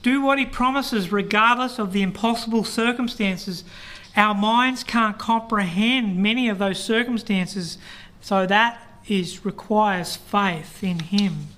Do 0.02 0.22
what 0.22 0.38
He 0.38 0.46
promises, 0.46 1.12
regardless 1.12 1.78
of 1.78 1.92
the 1.92 2.02
impossible 2.02 2.64
circumstances. 2.64 3.64
Our 4.16 4.34
minds 4.34 4.84
can't 4.84 5.18
comprehend 5.18 6.16
many 6.22 6.48
of 6.48 6.58
those 6.58 6.82
circumstances, 6.82 7.78
so 8.20 8.46
that 8.46 8.80
is 9.06 9.44
requires 9.44 10.16
faith 10.16 10.82
in 10.82 11.00
Him. 11.00 11.48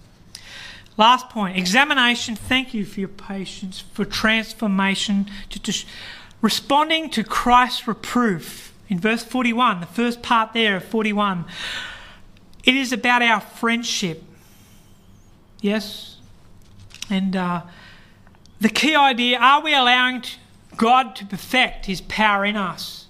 Last 0.97 1.28
point 1.28 1.59
examination. 1.59 2.36
Thank 2.36 2.72
you 2.72 2.86
for 2.86 3.01
your 3.01 3.09
patience, 3.09 3.80
for 3.92 4.05
transformation, 4.05 5.30
to, 5.51 5.61
to 5.61 5.84
responding 6.40 7.11
to 7.11 7.24
Christ's 7.24 7.86
reproof. 7.86 8.72
In 8.88 9.01
verse 9.01 9.24
41, 9.24 9.80
the 9.80 9.86
first 9.86 10.22
part 10.22 10.53
there 10.53 10.76
of 10.76 10.84
41, 10.84 11.44
it 12.64 12.74
is 12.74 12.92
about 12.92 13.20
our 13.20 13.40
friendship. 13.40 14.22
Yes? 15.61 16.18
And 17.11 17.34
uh, 17.34 17.62
the 18.61 18.68
key 18.68 18.94
idea 18.94 19.38
are 19.38 19.61
we 19.61 19.74
allowing 19.74 20.22
God 20.76 21.16
to 21.16 21.26
perfect 21.26 21.86
his 21.86 22.01
power 22.03 22.44
in 22.44 22.57
us? 22.57 23.07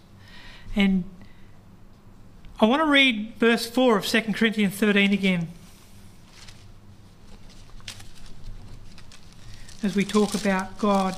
And 0.74 1.04
I 2.58 2.64
want 2.64 2.80
to 2.80 2.90
read 2.90 3.34
verse 3.38 3.66
4 3.66 3.98
of 3.98 4.06
2 4.06 4.20
Corinthians 4.32 4.74
13 4.74 5.12
again. 5.12 5.48
As 9.86 9.94
we 9.94 10.04
talk 10.04 10.34
about 10.34 10.76
God 10.78 11.16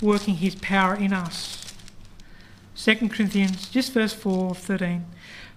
working 0.00 0.36
his 0.36 0.54
power 0.54 0.94
in 0.94 1.12
us. 1.12 1.74
2 2.76 3.08
Corinthians, 3.08 3.68
just 3.68 3.92
verse 3.92 4.12
4 4.12 4.52
of 4.52 4.58
13. 4.58 5.04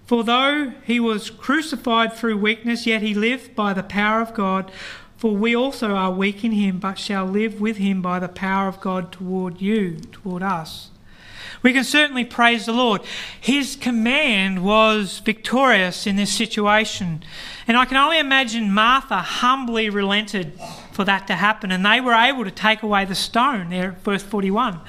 For 0.06 0.24
though 0.24 0.72
he 0.84 0.98
was 0.98 1.30
crucified 1.30 2.12
through 2.12 2.38
weakness, 2.38 2.84
yet 2.84 3.00
he 3.00 3.14
lived 3.14 3.54
by 3.54 3.72
the 3.72 3.84
power 3.84 4.20
of 4.20 4.34
God. 4.34 4.72
For 5.16 5.36
we 5.36 5.54
also 5.54 5.94
are 5.94 6.10
weak 6.10 6.44
in 6.44 6.50
him, 6.50 6.80
but 6.80 6.98
shall 6.98 7.24
live 7.24 7.60
with 7.60 7.76
him 7.76 8.02
by 8.02 8.18
the 8.18 8.28
power 8.28 8.66
of 8.66 8.80
God 8.80 9.12
toward 9.12 9.60
you, 9.60 10.00
toward 10.10 10.42
us. 10.42 10.90
We 11.62 11.72
can 11.72 11.84
certainly 11.84 12.24
praise 12.24 12.66
the 12.66 12.72
Lord. 12.72 13.02
His 13.40 13.76
command 13.76 14.64
was 14.64 15.20
victorious 15.20 16.06
in 16.06 16.16
this 16.16 16.32
situation. 16.32 17.22
And 17.66 17.76
I 17.76 17.84
can 17.84 17.96
only 17.96 18.18
imagine 18.18 18.72
Martha 18.72 19.16
humbly 19.16 19.90
relented 19.90 20.58
for 20.92 21.04
that 21.04 21.26
to 21.26 21.34
happen, 21.34 21.72
and 21.72 21.84
they 21.84 22.00
were 22.00 22.14
able 22.14 22.44
to 22.44 22.50
take 22.50 22.82
away 22.82 23.04
the 23.04 23.14
stone 23.14 23.70
there 23.70 23.92
at 23.92 24.02
verse 24.02 24.22
41. 24.22 24.80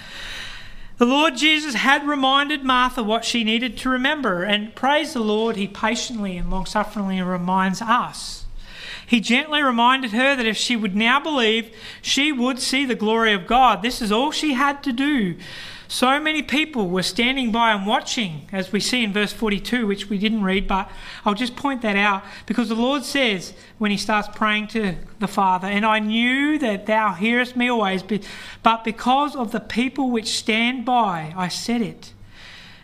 The 0.98 1.06
Lord 1.06 1.38
Jesus 1.38 1.76
had 1.76 2.08
reminded 2.08 2.64
Martha 2.64 3.04
what 3.04 3.24
she 3.24 3.44
needed 3.44 3.78
to 3.78 3.90
remember, 3.90 4.44
and 4.44 4.74
praise 4.76 5.14
the 5.14 5.20
Lord, 5.20 5.56
He 5.56 5.68
patiently 5.68 6.38
and 6.38 6.50
long 6.50 6.66
sufferingly 6.66 7.22
reminds 7.22 7.82
us. 7.82 8.46
He 9.06 9.22
gently 9.22 9.62
reminded 9.62 10.12
her 10.12 10.36
that 10.36 10.46
if 10.46 10.58
she 10.58 10.76
would 10.76 10.96
now 10.96 11.20
believe, 11.20 11.74
she 12.02 12.32
would 12.32 12.60
see 12.60 12.84
the 12.84 12.96
glory 12.96 13.32
of 13.34 13.48
God. 13.48 13.82
This 13.82 14.02
is 14.02 14.12
all 14.12 14.32
she 14.32 14.54
had 14.54 14.84
to 14.84 14.92
do 14.92 15.38
so 15.88 16.20
many 16.20 16.42
people 16.42 16.90
were 16.90 17.04
standing 17.04 17.52
by 17.52 17.72
and 17.72 17.88
watching, 17.88 18.48
as 18.52 18.72
we 18.72 18.80
see 18.80 19.04
in 19.04 19.14
verse 19.14 19.32
42, 19.32 19.88
which 19.88 20.10
we 20.10 20.18
didn't 20.18 20.44
read, 20.44 20.68
but 20.68 20.90
I'll 21.24 21.34
just 21.34 21.56
point 21.56 21.82
that 21.84 21.96
out 21.96 22.24
because 22.46 22.68
the 22.68 22.76
Lord 22.76 23.04
says 23.04 23.54
when 23.78 23.92
he 23.92 23.98
starts 23.98 24.28
praying 24.28 24.68
to 24.70 24.96
the 25.20 25.28
Father, 25.28 25.68
And 25.68 25.86
I 25.86 26.00
knew 26.00 26.60
that 26.60 26.88
thou 26.88 27.14
hearest 27.14 27.56
me 27.56 27.70
always, 27.70 28.04
but 28.04 28.84
because 28.84 29.36
of 29.36 29.52
the 29.52 29.62
people 29.62 30.12
which 30.12 30.38
stand 30.38 30.86
by, 30.86 31.34
I 31.38 31.48
said 31.48 31.82
it. 31.82 32.14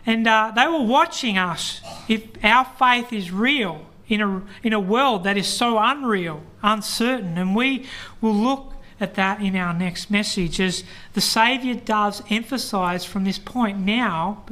And 0.06 0.26
uh, 0.26 0.52
they 0.54 0.66
were 0.66 0.82
watching 0.82 1.38
us 1.38 1.80
if 2.08 2.22
our 2.44 2.64
faith 2.64 3.12
is 3.12 3.30
real 3.30 3.86
in 4.08 4.20
a, 4.20 4.42
in 4.62 4.72
a 4.72 4.80
world 4.80 5.24
that 5.24 5.36
is 5.36 5.46
so 5.46 5.78
unreal, 5.78 6.42
uncertain, 6.62 7.38
and 7.38 7.56
we 7.56 7.86
will 8.20 8.34
look 8.34 8.73
at 9.00 9.14
that 9.14 9.40
in 9.40 9.56
our 9.56 9.74
next 9.74 10.10
message, 10.10 10.60
as 10.60 10.84
the 11.14 11.20
Saviour 11.20 11.74
does 11.74 12.22
emphasise 12.30 13.04
from 13.04 13.24
this 13.24 13.38
point 13.38 13.78
now 13.78 14.44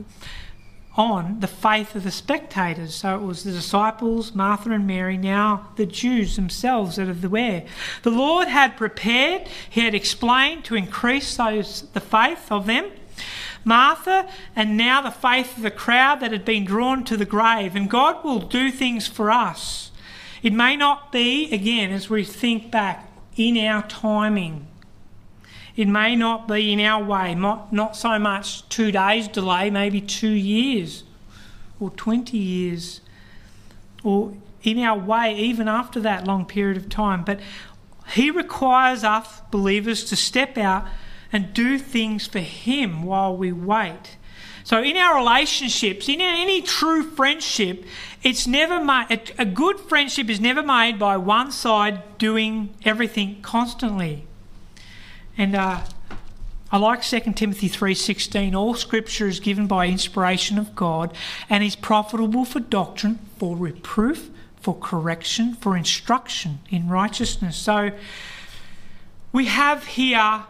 on 0.94 1.40
the 1.40 1.46
faith 1.46 1.94
of 1.94 2.04
the 2.04 2.10
spectators. 2.10 2.94
So 2.94 3.14
it 3.16 3.22
was 3.22 3.44
the 3.44 3.52
disciples, 3.52 4.34
Martha 4.34 4.70
and 4.70 4.86
Mary, 4.86 5.16
now 5.16 5.68
the 5.76 5.86
Jews 5.86 6.36
themselves 6.36 6.96
that 6.96 7.08
are 7.08 7.14
there. 7.14 7.64
The 8.02 8.10
Lord 8.10 8.48
had 8.48 8.76
prepared, 8.76 9.48
He 9.70 9.80
had 9.80 9.94
explained 9.94 10.64
to 10.66 10.74
increase 10.74 11.36
those 11.36 11.82
the 11.92 12.00
faith 12.00 12.50
of 12.50 12.66
them. 12.66 12.90
Martha, 13.64 14.28
and 14.56 14.76
now 14.76 15.00
the 15.00 15.10
faith 15.10 15.56
of 15.56 15.62
the 15.62 15.70
crowd 15.70 16.20
that 16.20 16.32
had 16.32 16.44
been 16.44 16.64
drawn 16.64 17.04
to 17.04 17.16
the 17.16 17.24
grave. 17.24 17.76
And 17.76 17.88
God 17.88 18.24
will 18.24 18.40
do 18.40 18.72
things 18.72 19.06
for 19.06 19.30
us. 19.30 19.92
It 20.42 20.52
may 20.52 20.76
not 20.76 21.12
be, 21.12 21.52
again, 21.52 21.92
as 21.92 22.10
we 22.10 22.24
think 22.24 22.72
back, 22.72 23.08
in 23.36 23.56
our 23.58 23.82
timing. 23.88 24.66
It 25.74 25.88
may 25.88 26.16
not 26.16 26.46
be 26.48 26.72
in 26.72 26.80
our 26.80 27.02
way, 27.02 27.34
not, 27.34 27.72
not 27.72 27.96
so 27.96 28.18
much 28.18 28.68
two 28.68 28.92
days 28.92 29.28
delay, 29.28 29.70
maybe 29.70 30.00
two 30.00 30.28
years 30.28 31.04
or 31.80 31.90
20 31.90 32.36
years, 32.36 33.00
or 34.04 34.34
in 34.62 34.78
our 34.78 34.98
way 34.98 35.34
even 35.36 35.68
after 35.68 35.98
that 36.00 36.26
long 36.26 36.44
period 36.44 36.76
of 36.76 36.88
time. 36.88 37.24
But 37.24 37.40
He 38.14 38.30
requires 38.30 39.02
us 39.02 39.40
believers 39.50 40.04
to 40.04 40.16
step 40.16 40.58
out 40.58 40.86
and 41.32 41.54
do 41.54 41.78
things 41.78 42.26
for 42.26 42.40
Him 42.40 43.02
while 43.02 43.36
we 43.36 43.50
wait. 43.50 44.16
So 44.64 44.80
in 44.80 44.96
our 44.96 45.16
relationships, 45.16 46.08
in 46.08 46.20
any 46.20 46.62
true 46.62 47.02
friendship, 47.02 47.84
it's 48.22 48.46
never 48.46 48.82
made, 48.82 49.32
a 49.38 49.44
good 49.44 49.80
friendship 49.80 50.30
is 50.30 50.40
never 50.40 50.62
made 50.62 50.98
by 50.98 51.16
one 51.16 51.50
side 51.50 52.18
doing 52.18 52.74
everything 52.84 53.42
constantly. 53.42 54.26
And 55.36 55.56
uh, 55.56 55.80
I 56.70 56.78
like 56.78 57.02
2 57.02 57.20
Timothy 57.34 57.68
3:16 57.68 58.54
all 58.54 58.74
scripture 58.74 59.26
is 59.26 59.40
given 59.40 59.66
by 59.66 59.88
inspiration 59.88 60.58
of 60.58 60.74
God 60.74 61.14
and 61.50 61.64
is 61.64 61.76
profitable 61.76 62.44
for 62.44 62.60
doctrine, 62.60 63.18
for 63.38 63.56
reproof, 63.56 64.30
for 64.60 64.78
correction, 64.78 65.54
for 65.54 65.76
instruction 65.76 66.60
in 66.70 66.88
righteousness. 66.88 67.56
So 67.56 67.90
we 69.32 69.46
have 69.46 69.84
here 69.84 70.44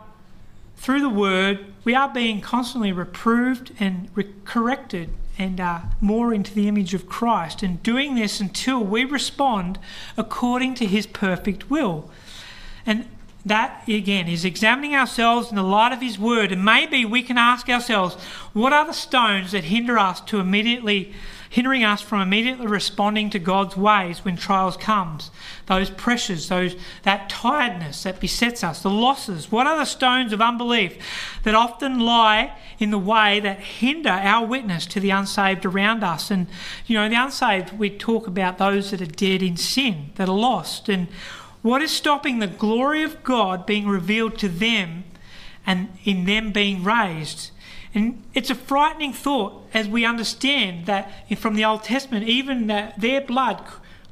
through 0.77 1.01
the 1.01 1.09
word, 1.09 1.65
we 1.85 1.95
are 1.95 2.09
being 2.09 2.41
constantly 2.41 2.93
reproved 2.93 3.73
and 3.79 4.09
re- 4.15 4.35
corrected 4.45 5.11
and 5.43 5.61
uh, 5.61 5.81
more 6.01 6.33
into 6.33 6.55
the 6.55 6.69
image 6.69 6.95
of 6.95 7.09
Christ, 7.09 7.63
and 7.63 7.83
doing 7.83 8.15
this 8.15 8.41
until 8.41 8.83
we 8.83 9.05
respond 9.05 9.79
according 10.17 10.75
to 10.77 10.87
His 10.87 11.07
perfect 11.07 11.69
will. 11.69 12.09
And 12.87 13.07
that, 13.45 13.83
again, 13.89 14.29
is 14.29 14.45
examining 14.45 14.95
ourselves 14.95 15.51
in 15.51 15.57
the 15.57 15.63
light 15.63 15.93
of 15.93 16.01
His 16.01 16.19
Word. 16.19 16.53
And 16.53 16.65
maybe 16.65 17.05
we 17.05 17.23
can 17.23 17.37
ask 17.37 17.69
ourselves, 17.69 18.15
what 18.53 18.73
are 18.73 18.87
the 18.87 18.93
stones 18.93 19.51
that 19.51 19.65
hinder 19.65 19.99
us 19.99 20.21
to 20.23 20.39
immediately 20.39 21.13
hindering 21.53 21.85
us 21.85 22.01
from 22.01 22.23
immediately 22.23 22.67
responding 22.67 23.29
to 23.29 23.39
God's 23.39 23.77
ways 23.77 24.25
when 24.25 24.39
trials 24.39 24.75
comes. 24.75 25.31
Those 25.67 25.91
pressures, 25.91 26.49
those 26.49 26.77
that 27.03 27.29
tiredness 27.29 28.05
that 28.05 28.21
besets 28.21 28.65
us, 28.65 28.81
the 28.81 28.89
losses. 28.89 29.53
What 29.53 29.67
are 29.67 29.77
the 29.77 29.85
stones 29.85 30.33
of 30.33 30.41
unbelief 30.41 30.97
that 31.43 31.55
often 31.55 32.01
lie 32.01 32.57
in 32.79 32.91
the 32.91 32.99
way 32.99 33.39
that 33.41 33.61
hinder 33.61 34.09
our 34.09 34.47
witness 34.47 34.87
to 34.87 35.01
the 35.01 35.11
unsaved 35.11 35.67
around 35.67 36.03
us? 36.03 36.31
And 36.31 36.47
you 36.87 36.97
know, 36.97 37.07
the 37.11 37.23
unsaved, 37.23 37.79
we 37.79 37.91
talk 37.91 38.27
about 38.27 38.57
those 38.57 38.91
that 38.91 39.03
are 39.03 39.05
dead 39.05 39.43
in 39.43 39.59
sin, 39.59 40.13
that 40.15 40.31
are 40.31 40.35
lost, 40.35 40.89
and 40.89 41.07
what 41.61 41.83
is 41.83 41.91
stopping 41.91 42.39
the 42.39 42.47
glory 42.47 43.03
of 43.03 43.23
God 43.23 43.67
being 43.67 43.87
revealed 43.87 44.39
to 44.39 44.49
them 44.49 45.05
and 45.67 45.91
in 46.03 46.25
them 46.25 46.51
being 46.51 46.83
raised? 46.83 47.51
And 47.95 48.23
it's 48.33 48.51
a 48.51 48.55
frightening 48.55 49.13
thought 49.13 49.67
as 49.75 49.89
we 49.89 50.05
understand 50.05 50.87
that 50.87 51.11
from 51.39 51.55
the 51.55 51.65
Old 51.65 51.85
Testament, 51.85 52.27
even 52.27 52.67
that 52.69 53.01
their 53.01 53.21
blood 53.21 53.63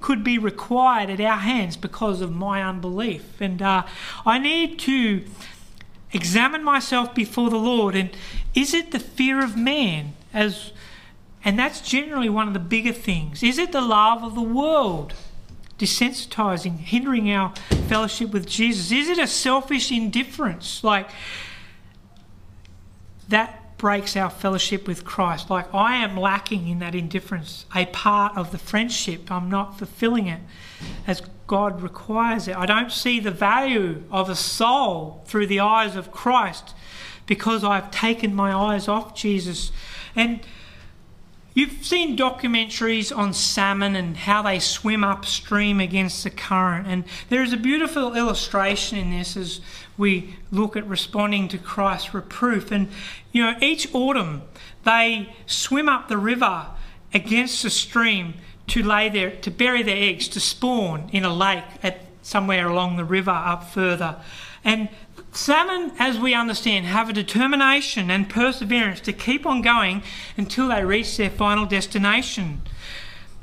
could 0.01 0.25
be 0.25 0.39
required 0.39 1.11
at 1.11 1.21
our 1.21 1.39
hands 1.39 1.77
because 1.77 2.21
of 2.21 2.33
my 2.33 2.63
unbelief. 2.63 3.41
And 3.41 3.61
uh, 3.61 3.85
I 4.25 4.39
need 4.39 4.79
to 4.81 5.25
examine 6.13 6.65
myself 6.65 7.15
before 7.15 7.51
the 7.51 7.57
Lord. 7.57 7.95
And 7.95 8.11
is 8.55 8.75
it 8.75 8.93
the 8.93 8.99
fear 8.99 9.43
of 9.43 9.57
man? 9.57 10.15
As 10.33 10.73
and 11.45 11.59
that's 11.59 11.81
generally 11.81 12.29
one 12.29 12.49
of 12.49 12.55
the 12.55 12.61
bigger 12.61 12.93
things. 12.93 13.43
Is 13.43 13.59
it 13.59 13.73
the 13.73 13.81
love 13.81 14.23
of 14.23 14.35
the 14.35 14.43
world? 14.43 15.15
Desensitizing, 15.79 16.79
hindering 16.79 17.33
our 17.33 17.55
fellowship 17.89 18.31
with 18.31 18.47
Jesus? 18.47 18.93
Is 18.93 19.09
it 19.09 19.19
a 19.19 19.27
selfish 19.27 19.91
indifference? 19.91 20.85
Like 20.85 21.09
that 23.29 23.60
breaks 23.81 24.15
our 24.15 24.29
fellowship 24.29 24.87
with 24.87 25.07
Christ. 25.07 25.49
Like 25.49 25.73
I 25.73 25.97
am 25.97 26.15
lacking 26.15 26.69
in 26.69 26.81
that 26.81 26.95
indifference, 26.95 27.65
a 27.75 27.87
part 27.87 28.37
of 28.37 28.53
the 28.53 28.59
friendship. 28.59 29.31
I'm 29.31 29.49
not 29.49 29.79
fulfilling 29.79 30.27
it 30.27 30.41
as 31.07 31.23
God 31.47 31.81
requires 31.81 32.47
it. 32.47 32.55
I 32.57 32.67
don't 32.67 32.93
see 32.93 33.21
the 33.21 33.31
value 33.31 34.03
of 34.11 34.29
a 34.29 34.37
soul 34.37 35.23
through 35.25 35.47
the 35.47 35.61
eyes 35.61 35.97
of 35.97 36.13
Christ 36.13 36.75
because 37.25 37.65
I've 37.65 37.91
taken 37.91 38.35
my 38.35 38.53
eyes 38.53 38.87
off 38.87 39.15
Jesus. 39.15 39.73
And 40.15 40.41
You've 41.53 41.85
seen 41.85 42.17
documentaries 42.17 43.17
on 43.17 43.35
salmon 43.35 43.97
and 43.97 44.17
how 44.17 44.43
they 44.43 44.61
swim 44.61 45.03
upstream 45.03 45.81
against 45.81 46.23
the 46.23 46.31
current, 46.31 46.87
and 46.87 47.05
there 47.29 47.43
is 47.43 47.53
a 47.53 47.57
beautiful 47.57 48.15
illustration 48.15 48.99
in 48.99 49.11
this 49.11 49.37
as 49.37 49.61
we 49.99 50.37
look 50.53 50.77
at 50.77 50.87
responding 50.87 51.49
to 51.49 51.59
Christ's 51.59 52.15
reproof. 52.15 52.71
And 52.71 52.89
you 53.33 53.43
know, 53.43 53.57
each 53.61 53.93
autumn 53.93 54.43
they 54.85 55.35
swim 55.47 55.89
up 55.89 56.09
the 56.09 56.17
river 56.17 56.69
against 57.13 57.63
the 57.63 57.71
stream 57.71 58.35
to 58.69 58.83
lay 58.83 59.09
their 59.09 59.31
to 59.31 59.51
bury 59.51 59.83
their 59.83 59.97
eggs 59.97 60.29
to 60.29 60.41
spawn 60.41 61.11
in 61.13 61.25
a 61.25 61.35
lake 61.35 61.65
at 61.83 62.07
somewhere 62.23 62.69
along 62.69 62.97
the 62.97 63.05
river 63.05 63.31
up 63.31 63.65
further. 63.65 64.17
And 64.63 64.89
Salmon, 65.33 65.93
as 65.99 66.19
we 66.19 66.35
understand, 66.35 66.87
have 66.87 67.09
a 67.09 67.13
determination 67.13 68.11
and 68.11 68.29
perseverance 68.29 69.01
to 69.01 69.13
keep 69.13 69.47
on 69.47 69.63
going 69.63 70.03
until 70.37 70.69
they 70.69 70.85
reach 70.85 71.17
their 71.17 71.31
final 71.31 71.67
destination, 71.67 72.63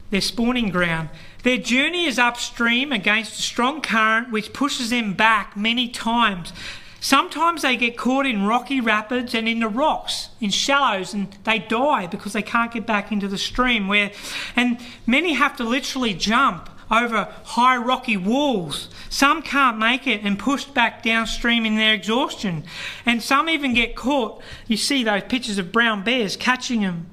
their 0.09 0.21
spawning 0.21 0.69
ground. 0.69 1.09
Their 1.43 1.57
journey 1.57 2.05
is 2.05 2.19
upstream 2.19 2.91
against 2.91 3.39
a 3.39 3.41
strong 3.41 3.81
current 3.81 4.31
which 4.31 4.51
pushes 4.51 4.89
them 4.89 5.13
back 5.13 5.55
many 5.55 5.87
times. 5.87 6.51
Sometimes 6.99 7.61
they 7.61 7.77
get 7.77 7.95
caught 7.95 8.25
in 8.25 8.45
rocky 8.45 8.81
rapids 8.81 9.33
and 9.33 9.47
in 9.47 9.59
the 9.59 9.69
rocks, 9.69 10.29
in 10.41 10.49
shallows, 10.49 11.13
and 11.13 11.31
they 11.45 11.59
die 11.59 12.07
because 12.07 12.33
they 12.33 12.41
can't 12.41 12.73
get 12.73 12.85
back 12.85 13.13
into 13.13 13.29
the 13.29 13.37
stream. 13.37 13.87
Where, 13.87 14.11
and 14.57 14.77
many 15.05 15.33
have 15.33 15.55
to 15.57 15.63
literally 15.63 16.13
jump 16.13 16.69
over 16.91 17.33
high 17.43 17.77
rocky 17.77 18.17
walls. 18.17 18.89
Some 19.09 19.41
can't 19.41 19.77
make 19.77 20.07
it 20.07 20.21
and 20.23 20.37
pushed 20.37 20.73
back 20.73 21.03
downstream 21.03 21.65
in 21.65 21.75
their 21.75 21.93
exhaustion. 21.93 22.63
And 23.05 23.21
some 23.21 23.49
even 23.49 23.73
get 23.73 23.95
caught. 23.95 24.41
You 24.67 24.77
see 24.77 25.03
those 25.03 25.23
pictures 25.23 25.57
of 25.57 25.71
brown 25.71 26.03
bears 26.03 26.35
catching 26.35 26.81
them 26.81 27.07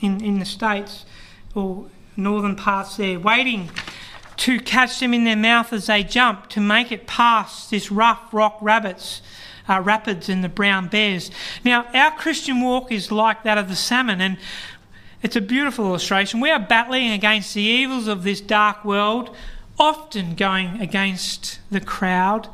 in, 0.00 0.22
in 0.24 0.38
the 0.38 0.44
States 0.44 1.04
or 1.54 1.86
northern 2.16 2.56
parts 2.56 2.96
there, 2.96 3.18
waiting 3.18 3.70
to 4.38 4.58
catch 4.58 5.00
them 5.00 5.12
in 5.12 5.24
their 5.24 5.36
mouth 5.36 5.72
as 5.72 5.86
they 5.86 6.02
jump 6.02 6.48
to 6.48 6.60
make 6.60 6.90
it 6.90 7.06
past 7.06 7.70
this 7.70 7.90
rough 7.90 8.32
rock 8.32 8.58
rabbits. 8.60 9.22
Uh, 9.68 9.80
rapids 9.80 10.28
and 10.28 10.42
the 10.42 10.48
brown 10.48 10.88
bears. 10.88 11.30
Now, 11.64 11.86
our 11.94 12.10
Christian 12.10 12.60
walk 12.60 12.90
is 12.90 13.12
like 13.12 13.44
that 13.44 13.56
of 13.56 13.68
the 13.68 13.76
salmon, 13.76 14.20
and 14.20 14.36
it's 15.22 15.36
a 15.36 15.40
beautiful 15.40 15.84
illustration. 15.84 16.40
We 16.40 16.50
are 16.50 16.58
battling 16.58 17.12
against 17.12 17.54
the 17.54 17.62
evils 17.62 18.08
of 18.08 18.24
this 18.24 18.40
dark 18.40 18.84
world, 18.84 19.36
often 19.80 20.34
going 20.34 20.78
against 20.80 21.58
the 21.70 21.80
crowd. 21.80 22.48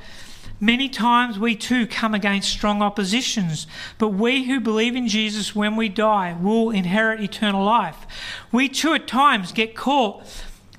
Many 0.61 0.89
times 0.89 1.39
we 1.39 1.57
too 1.57 1.87
come 1.87 2.15
against 2.15 2.49
strong 2.49 2.81
oppositions, 2.81 3.67
but 3.99 4.11
we 4.11 4.45
who 4.45 4.61
believe 4.61 4.95
in 4.95 5.09
Jesus 5.09 5.55
when 5.55 5.75
we 5.75 5.89
die 5.89 6.35
will 6.41 6.71
inherit 6.71 7.21
eternal 7.21 7.65
life. 7.65 8.07
We 8.53 8.69
too 8.69 8.95
at 8.95 9.09
times 9.09 9.53
get 9.53 9.75
caught 9.75 10.23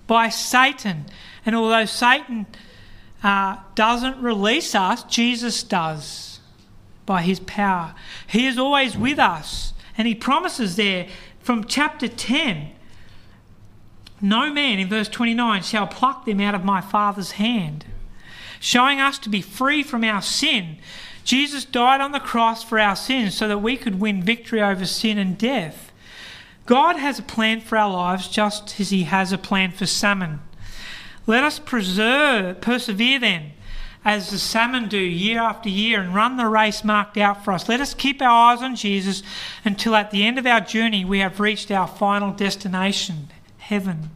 by 0.07 0.29
Satan, 0.29 1.05
and 1.45 1.53
although 1.53 1.85
Satan 1.85 2.47
uh, 3.21 3.57
doesn't 3.75 4.19
release 4.21 4.73
us, 4.73 5.03
Jesus 5.03 5.61
does 5.61 6.39
by 7.05 7.21
his 7.21 7.41
power. 7.41 7.93
He 8.25 8.47
is 8.47 8.57
always 8.57 8.97
with 8.97 9.19
us, 9.19 9.73
and 9.97 10.07
he 10.07 10.15
promises 10.15 10.77
there 10.77 11.07
from 11.41 11.65
chapter 11.65 12.07
10 12.07 12.71
No 14.21 14.51
man, 14.51 14.79
in 14.79 14.87
verse 14.87 15.07
29, 15.07 15.61
shall 15.63 15.87
pluck 15.87 16.25
them 16.25 16.39
out 16.39 16.55
of 16.55 16.65
my 16.65 16.81
Father's 16.81 17.31
hand, 17.31 17.85
showing 18.59 18.99
us 18.99 19.19
to 19.19 19.29
be 19.29 19.41
free 19.41 19.83
from 19.83 20.03
our 20.03 20.21
sin. 20.21 20.77
Jesus 21.23 21.65
died 21.65 22.01
on 22.01 22.13
the 22.13 22.19
cross 22.19 22.63
for 22.63 22.79
our 22.79 22.95
sins 22.95 23.35
so 23.35 23.47
that 23.47 23.59
we 23.59 23.77
could 23.77 23.99
win 23.99 24.23
victory 24.23 24.61
over 24.61 24.85
sin 24.85 25.17
and 25.17 25.37
death. 25.37 25.91
God 26.65 26.95
has 26.95 27.19
a 27.19 27.23
plan 27.23 27.61
for 27.61 27.77
our 27.77 27.91
lives 27.91 28.27
just 28.27 28.79
as 28.79 28.89
He 28.89 29.03
has 29.03 29.31
a 29.31 29.37
plan 29.37 29.71
for 29.71 29.85
salmon. 29.85 30.39
Let 31.25 31.43
us 31.43 31.59
preserve, 31.59 32.61
persevere 32.61 33.19
then 33.19 33.51
as 34.07 34.29
the 34.29 34.39
salmon 34.39 34.87
do 34.87 34.97
year 34.97 35.39
after 35.39 35.67
year 35.67 35.99
and 35.99 36.15
run 36.15 36.37
the 36.37 36.47
race 36.47 36.81
marked 36.81 37.17
out 37.17 37.43
for 37.43 37.51
us. 37.51 37.67
Let 37.67 37.81
us 37.81 37.93
keep 37.93 38.21
our 38.21 38.53
eyes 38.53 38.61
on 38.61 38.77
Jesus 38.77 39.21
until 39.65 39.95
at 39.95 40.11
the 40.11 40.25
end 40.25 40.39
of 40.39 40.45
our 40.45 40.61
journey 40.61 41.03
we 41.03 41.19
have 41.19 41.41
reached 41.41 41.71
our 41.71 41.87
final 41.87 42.31
destination, 42.31 43.27
heaven. 43.67 44.09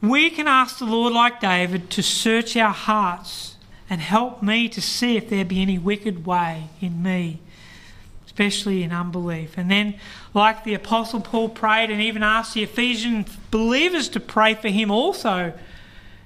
We 0.00 0.30
can 0.30 0.46
ask 0.46 0.78
the 0.78 0.84
Lord, 0.84 1.12
like 1.12 1.40
David, 1.40 1.90
to 1.90 2.02
search 2.02 2.56
our 2.56 2.72
hearts 2.72 3.56
and 3.88 4.00
help 4.00 4.42
me 4.42 4.68
to 4.68 4.80
see 4.80 5.16
if 5.16 5.28
there 5.28 5.44
be 5.44 5.62
any 5.62 5.78
wicked 5.78 6.26
way 6.26 6.68
in 6.80 7.02
me, 7.02 7.40
especially 8.26 8.82
in 8.82 8.92
unbelief. 8.92 9.56
And 9.56 9.70
then, 9.70 9.94
like 10.34 10.64
the 10.64 10.74
Apostle 10.74 11.20
Paul 11.20 11.48
prayed 11.48 11.90
and 11.90 12.00
even 12.00 12.22
asked 12.22 12.54
the 12.54 12.62
Ephesian 12.62 13.26
believers 13.50 14.08
to 14.10 14.20
pray 14.20 14.54
for 14.54 14.68
him 14.68 14.90
also 14.90 15.52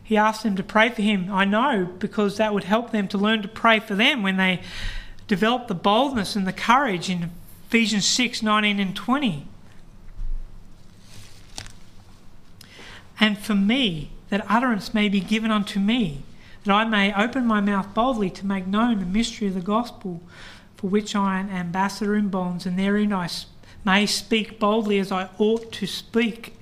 he 0.07 0.17
asked 0.17 0.45
them 0.45 0.55
to 0.55 0.63
pray 0.63 0.89
for 0.89 1.03
him. 1.03 1.33
I 1.33 1.45
know 1.45 1.85
because 1.99 2.37
that 2.37 2.55
would 2.55 2.63
help 2.63 2.93
them 2.93 3.09
to 3.09 3.19
learn 3.19 3.43
to 3.43 3.49
pray 3.49 3.81
for 3.81 3.97
them 3.97 4.23
when 4.23 4.37
they 4.37 4.61
develop 5.27 5.67
the 5.67 5.75
boldness 5.75 6.37
and 6.37 6.47
the 6.47 6.53
courage 6.53 7.11
in 7.11 7.33
Ephesians 7.67 8.07
6 8.07 8.41
19 8.41 8.79
and 8.79 8.95
20. 8.95 9.49
And 13.19 13.39
for 13.39 13.55
me, 13.55 14.11
that 14.29 14.45
utterance 14.49 14.93
may 14.93 15.09
be 15.09 15.21
given 15.21 15.51
unto 15.51 15.81
me, 15.81 16.23
that 16.65 16.73
I 16.73 16.85
may 16.85 17.15
open 17.15 17.47
my 17.47 17.61
mouth 17.61 17.95
boldly 17.95 18.31
to 18.31 18.47
make 18.47 18.67
known 18.67 18.99
the 18.99 19.07
mystery 19.07 19.49
of 19.49 19.55
the 19.55 19.61
gospel, 19.61 20.21
for 20.77 20.89
which 20.89 21.15
I 21.15 21.39
am 21.41 21.49
ambassador 21.49 22.15
in 22.15 22.29
bonds, 22.29 22.67
and 22.67 22.79
therein 22.79 23.13
I 23.13 23.29
may 23.85 24.07
speak 24.07 24.59
boldly 24.59 24.99
as 24.99 25.13
I 25.13 25.29
ought 25.39 25.73
to 25.73 25.87
speak. 25.87 26.55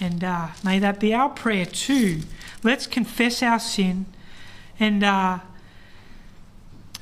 And 0.00 0.24
uh, 0.24 0.48
may 0.64 0.78
that 0.78 0.98
be 0.98 1.12
our 1.12 1.28
prayer 1.28 1.66
too. 1.66 2.20
Let's 2.62 2.86
confess 2.86 3.42
our 3.42 3.58
sin 3.58 4.06
and 4.78 5.04
uh, 5.04 5.38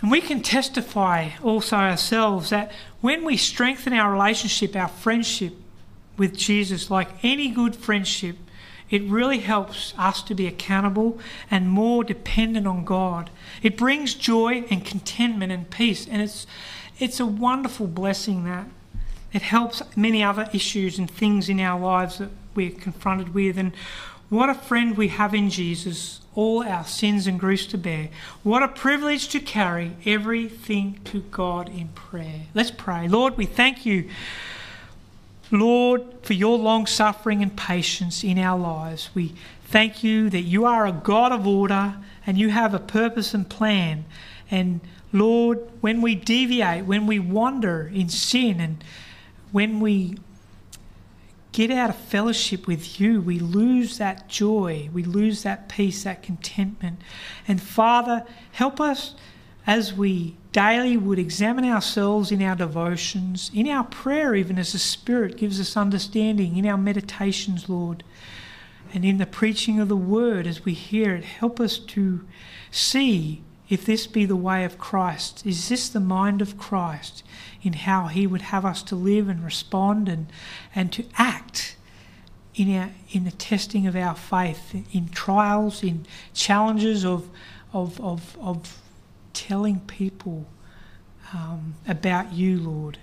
and 0.02 0.10
we 0.10 0.20
can 0.20 0.42
testify 0.42 1.30
also 1.42 1.76
ourselves 1.76 2.50
that 2.50 2.72
when 3.00 3.24
we 3.24 3.36
strengthen 3.36 3.92
our 3.92 4.10
relationship, 4.10 4.74
our 4.74 4.88
friendship 4.88 5.54
with 6.20 6.36
Jesus, 6.36 6.90
like 6.90 7.08
any 7.24 7.48
good 7.48 7.74
friendship, 7.74 8.36
it 8.90 9.02
really 9.04 9.38
helps 9.38 9.94
us 9.96 10.22
to 10.24 10.34
be 10.34 10.46
accountable 10.46 11.18
and 11.50 11.70
more 11.70 12.04
dependent 12.04 12.66
on 12.66 12.84
God. 12.84 13.30
It 13.62 13.76
brings 13.76 14.14
joy 14.14 14.64
and 14.70 14.84
contentment 14.84 15.50
and 15.50 15.68
peace, 15.70 16.06
and 16.06 16.20
it's 16.20 16.46
it's 16.98 17.18
a 17.18 17.24
wonderful 17.24 17.86
blessing 17.86 18.44
that 18.44 18.66
it 19.32 19.40
helps 19.40 19.82
many 19.96 20.22
other 20.22 20.50
issues 20.52 20.98
and 20.98 21.10
things 21.10 21.48
in 21.48 21.58
our 21.58 21.80
lives 21.80 22.18
that 22.18 22.28
we're 22.54 22.70
confronted 22.70 23.32
with. 23.32 23.56
And 23.56 23.72
what 24.28 24.50
a 24.50 24.54
friend 24.54 24.98
we 24.98 25.08
have 25.08 25.34
in 25.34 25.48
Jesus, 25.48 26.20
all 26.34 26.62
our 26.62 26.84
sins 26.84 27.26
and 27.26 27.40
griefs 27.40 27.64
to 27.66 27.78
bear. 27.78 28.10
What 28.42 28.62
a 28.62 28.68
privilege 28.68 29.28
to 29.28 29.40
carry 29.40 29.96
everything 30.04 31.00
to 31.04 31.22
God 31.30 31.70
in 31.70 31.88
prayer. 31.88 32.42
Let's 32.54 32.70
pray. 32.70 33.08
Lord, 33.08 33.38
we 33.38 33.46
thank 33.46 33.86
you, 33.86 34.10
Lord, 35.50 36.02
for 36.22 36.32
your 36.32 36.58
long 36.58 36.86
suffering 36.86 37.42
and 37.42 37.56
patience 37.56 38.22
in 38.22 38.38
our 38.38 38.58
lives. 38.58 39.10
We 39.14 39.34
thank 39.64 40.04
you 40.04 40.30
that 40.30 40.42
you 40.42 40.64
are 40.64 40.86
a 40.86 40.92
God 40.92 41.32
of 41.32 41.46
order 41.46 41.96
and 42.26 42.38
you 42.38 42.50
have 42.50 42.74
a 42.74 42.78
purpose 42.78 43.34
and 43.34 43.48
plan. 43.48 44.04
And 44.50 44.80
Lord, 45.12 45.58
when 45.80 46.02
we 46.02 46.14
deviate, 46.14 46.84
when 46.84 47.06
we 47.06 47.18
wander 47.18 47.90
in 47.92 48.08
sin, 48.08 48.60
and 48.60 48.84
when 49.52 49.80
we 49.80 50.16
get 51.52 51.70
out 51.70 51.90
of 51.90 51.96
fellowship 51.96 52.66
with 52.66 53.00
you, 53.00 53.20
we 53.20 53.38
lose 53.38 53.98
that 53.98 54.28
joy, 54.28 54.88
we 54.92 55.02
lose 55.02 55.42
that 55.42 55.68
peace, 55.68 56.04
that 56.04 56.22
contentment. 56.22 57.00
And 57.48 57.60
Father, 57.60 58.24
help 58.52 58.80
us 58.80 59.14
as 59.66 59.92
we 59.92 60.36
daily 60.52 60.96
would 60.96 61.18
examine 61.18 61.64
ourselves 61.64 62.32
in 62.32 62.42
our 62.42 62.56
devotions, 62.56 63.50
in 63.54 63.68
our 63.68 63.84
prayer, 63.84 64.34
even 64.34 64.58
as 64.58 64.72
the 64.72 64.78
Spirit 64.78 65.36
gives 65.36 65.60
us 65.60 65.76
understanding, 65.76 66.56
in 66.56 66.66
our 66.66 66.78
meditations, 66.78 67.68
Lord, 67.68 68.02
and 68.92 69.04
in 69.04 69.18
the 69.18 69.26
preaching 69.26 69.78
of 69.78 69.88
the 69.88 69.96
Word 69.96 70.46
as 70.46 70.64
we 70.64 70.74
hear 70.74 71.14
it. 71.14 71.24
Help 71.24 71.60
us 71.60 71.78
to 71.78 72.26
see 72.70 73.42
if 73.68 73.84
this 73.84 74.06
be 74.08 74.24
the 74.24 74.34
way 74.34 74.64
of 74.64 74.78
Christ. 74.78 75.46
Is 75.46 75.68
this 75.68 75.88
the 75.88 76.00
mind 76.00 76.42
of 76.42 76.58
Christ? 76.58 77.22
in 77.62 77.72
how 77.74 78.06
He 78.06 78.26
would 78.26 78.42
have 78.42 78.64
us 78.64 78.82
to 78.84 78.96
live 78.96 79.28
and 79.28 79.44
respond 79.44 80.08
and, 80.08 80.26
and 80.74 80.92
to 80.92 81.04
act 81.16 81.76
in, 82.54 82.74
our, 82.74 82.90
in 83.10 83.24
the 83.24 83.30
testing 83.30 83.86
of 83.86 83.94
our 83.94 84.14
faith, 84.14 84.74
in 84.94 85.08
trials, 85.08 85.82
in 85.82 86.06
challenges 86.34 87.04
of, 87.04 87.28
of, 87.72 88.00
of, 88.00 88.36
of 88.40 88.80
telling 89.40 89.80
people 89.80 90.46
um, 91.32 91.74
about 91.88 92.32
you, 92.32 92.58
Lord, 92.58 92.98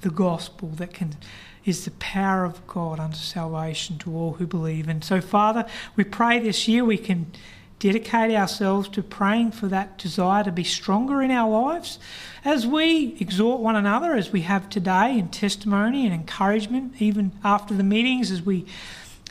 the 0.00 0.10
gospel 0.10 0.70
that 0.70 0.92
can 0.92 1.16
is 1.64 1.84
the 1.84 1.90
power 1.92 2.44
of 2.44 2.66
God 2.66 2.98
unto 2.98 3.18
salvation 3.18 3.98
to 3.98 4.16
all 4.16 4.32
who 4.34 4.46
believe. 4.46 4.88
And 4.88 5.04
so, 5.04 5.20
Father, 5.20 5.66
we 5.94 6.02
pray 6.02 6.40
this 6.40 6.66
year 6.66 6.84
we 6.84 6.96
can 6.96 7.30
dedicate 7.78 8.34
ourselves 8.34 8.88
to 8.88 9.02
praying 9.02 9.52
for 9.52 9.68
that 9.68 9.98
desire 9.98 10.42
to 10.42 10.50
be 10.50 10.64
stronger 10.64 11.22
in 11.22 11.30
our 11.30 11.48
lives 11.48 12.00
as 12.44 12.66
we 12.66 13.16
exhort 13.20 13.60
one 13.60 13.76
another, 13.76 14.14
as 14.14 14.32
we 14.32 14.40
have 14.40 14.68
today 14.68 15.16
in 15.16 15.28
testimony 15.28 16.04
and 16.04 16.14
encouragement, 16.14 16.94
even 16.98 17.30
after 17.44 17.74
the 17.74 17.84
meetings, 17.84 18.32
as 18.32 18.42
we 18.42 18.66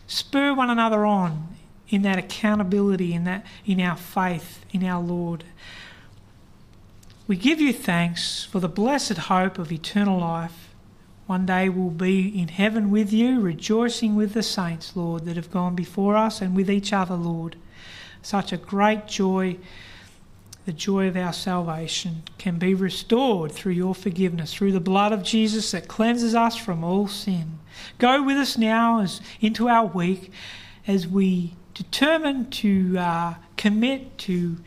spur 0.05 0.53
one 0.53 0.69
another 0.69 1.05
on 1.05 1.57
in 1.89 2.03
that 2.03 2.17
accountability, 2.17 3.13
in 3.13 3.25
that 3.25 3.45
in 3.65 3.81
our 3.81 3.97
faith 3.97 4.63
in 4.71 4.85
our 4.85 5.01
Lord. 5.01 5.43
We 7.27 7.35
give 7.35 7.59
you 7.59 7.73
thanks 7.73 8.45
for 8.45 8.59
the 8.59 8.69
blessed 8.69 9.17
hope 9.17 9.59
of 9.59 9.71
eternal 9.71 10.19
life. 10.19 10.73
One 11.25 11.45
day 11.45 11.67
we'll 11.67 11.89
be 11.89 12.27
in 12.27 12.47
heaven 12.47 12.89
with 12.89 13.11
you, 13.11 13.41
rejoicing 13.41 14.15
with 14.15 14.33
the 14.33 14.43
saints, 14.43 14.95
Lord, 14.95 15.25
that 15.25 15.35
have 15.35 15.51
gone 15.51 15.75
before 15.75 16.15
us 16.15 16.41
and 16.41 16.55
with 16.55 16.71
each 16.71 16.93
other, 16.93 17.15
Lord 17.15 17.57
such 18.27 18.51
a 18.51 18.57
great 18.57 19.07
joy, 19.07 19.57
the 20.65 20.73
joy 20.73 21.07
of 21.07 21.15
our 21.15 21.31
salvation, 21.31 22.23
can 22.37 22.57
be 22.57 22.73
restored 22.73 23.51
through 23.51 23.71
your 23.71 23.95
forgiveness, 23.95 24.53
through 24.53 24.73
the 24.73 24.79
blood 24.81 25.13
of 25.13 25.23
Jesus 25.23 25.71
that 25.71 25.87
cleanses 25.87 26.35
us 26.35 26.57
from 26.57 26.83
all 26.83 27.07
sin. 27.07 27.59
Go 27.99 28.21
with 28.21 28.37
us 28.37 28.57
now 28.57 28.99
as 28.99 29.21
into 29.39 29.69
our 29.69 29.85
week 29.85 30.31
as 30.85 31.07
we 31.07 31.55
determine 31.73 32.49
to 32.49 32.97
uh, 32.97 33.33
commit 33.55 34.17
to 34.17 34.57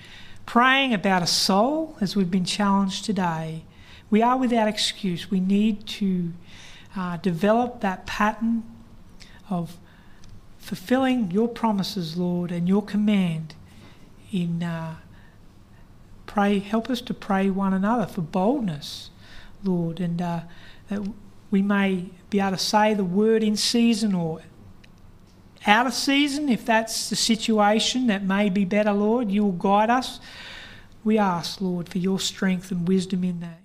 praying 0.50 0.92
about 0.92 1.22
a 1.22 1.28
soul 1.28 1.96
as 2.00 2.16
we've 2.16 2.32
been 2.32 2.44
challenged 2.44 3.04
today. 3.04 3.62
We 4.10 4.20
are 4.20 4.36
without 4.36 4.66
excuse. 4.66 5.30
We 5.30 5.38
need 5.38 5.86
to 5.86 6.32
uh, 6.96 7.18
develop 7.18 7.82
that 7.82 8.04
pattern 8.04 8.64
of 9.48 9.76
fulfilling 10.58 11.30
your 11.30 11.46
promises, 11.46 12.16
Lord, 12.16 12.50
and 12.50 12.68
your 12.68 12.82
command 12.82 13.54
in 14.32 14.64
uh, 14.64 14.96
pray. 16.26 16.58
Help 16.58 16.90
us 16.90 17.00
to 17.02 17.14
pray 17.14 17.48
one 17.48 17.72
another 17.72 18.06
for 18.06 18.20
boldness, 18.20 19.10
Lord, 19.62 20.00
and 20.00 20.20
uh, 20.20 20.40
that 20.88 21.12
we 21.52 21.62
may 21.62 22.06
be 22.28 22.40
able 22.40 22.50
to 22.50 22.58
say 22.58 22.92
the 22.92 23.04
word 23.04 23.44
in 23.44 23.54
season 23.54 24.16
or 24.16 24.40
out 25.66 25.86
of 25.86 25.92
season, 25.92 26.48
if 26.48 26.64
that's 26.64 27.10
the 27.10 27.16
situation 27.16 28.06
that 28.06 28.22
may 28.22 28.48
be 28.48 28.64
better, 28.64 28.92
Lord. 28.92 29.30
You 29.30 29.44
will 29.44 29.52
guide 29.52 29.90
us. 29.90 30.20
We 31.04 31.18
ask, 31.18 31.60
Lord, 31.60 31.88
for 31.88 31.98
your 31.98 32.18
strength 32.18 32.70
and 32.70 32.86
wisdom 32.86 33.24
in 33.24 33.40
that. 33.40 33.59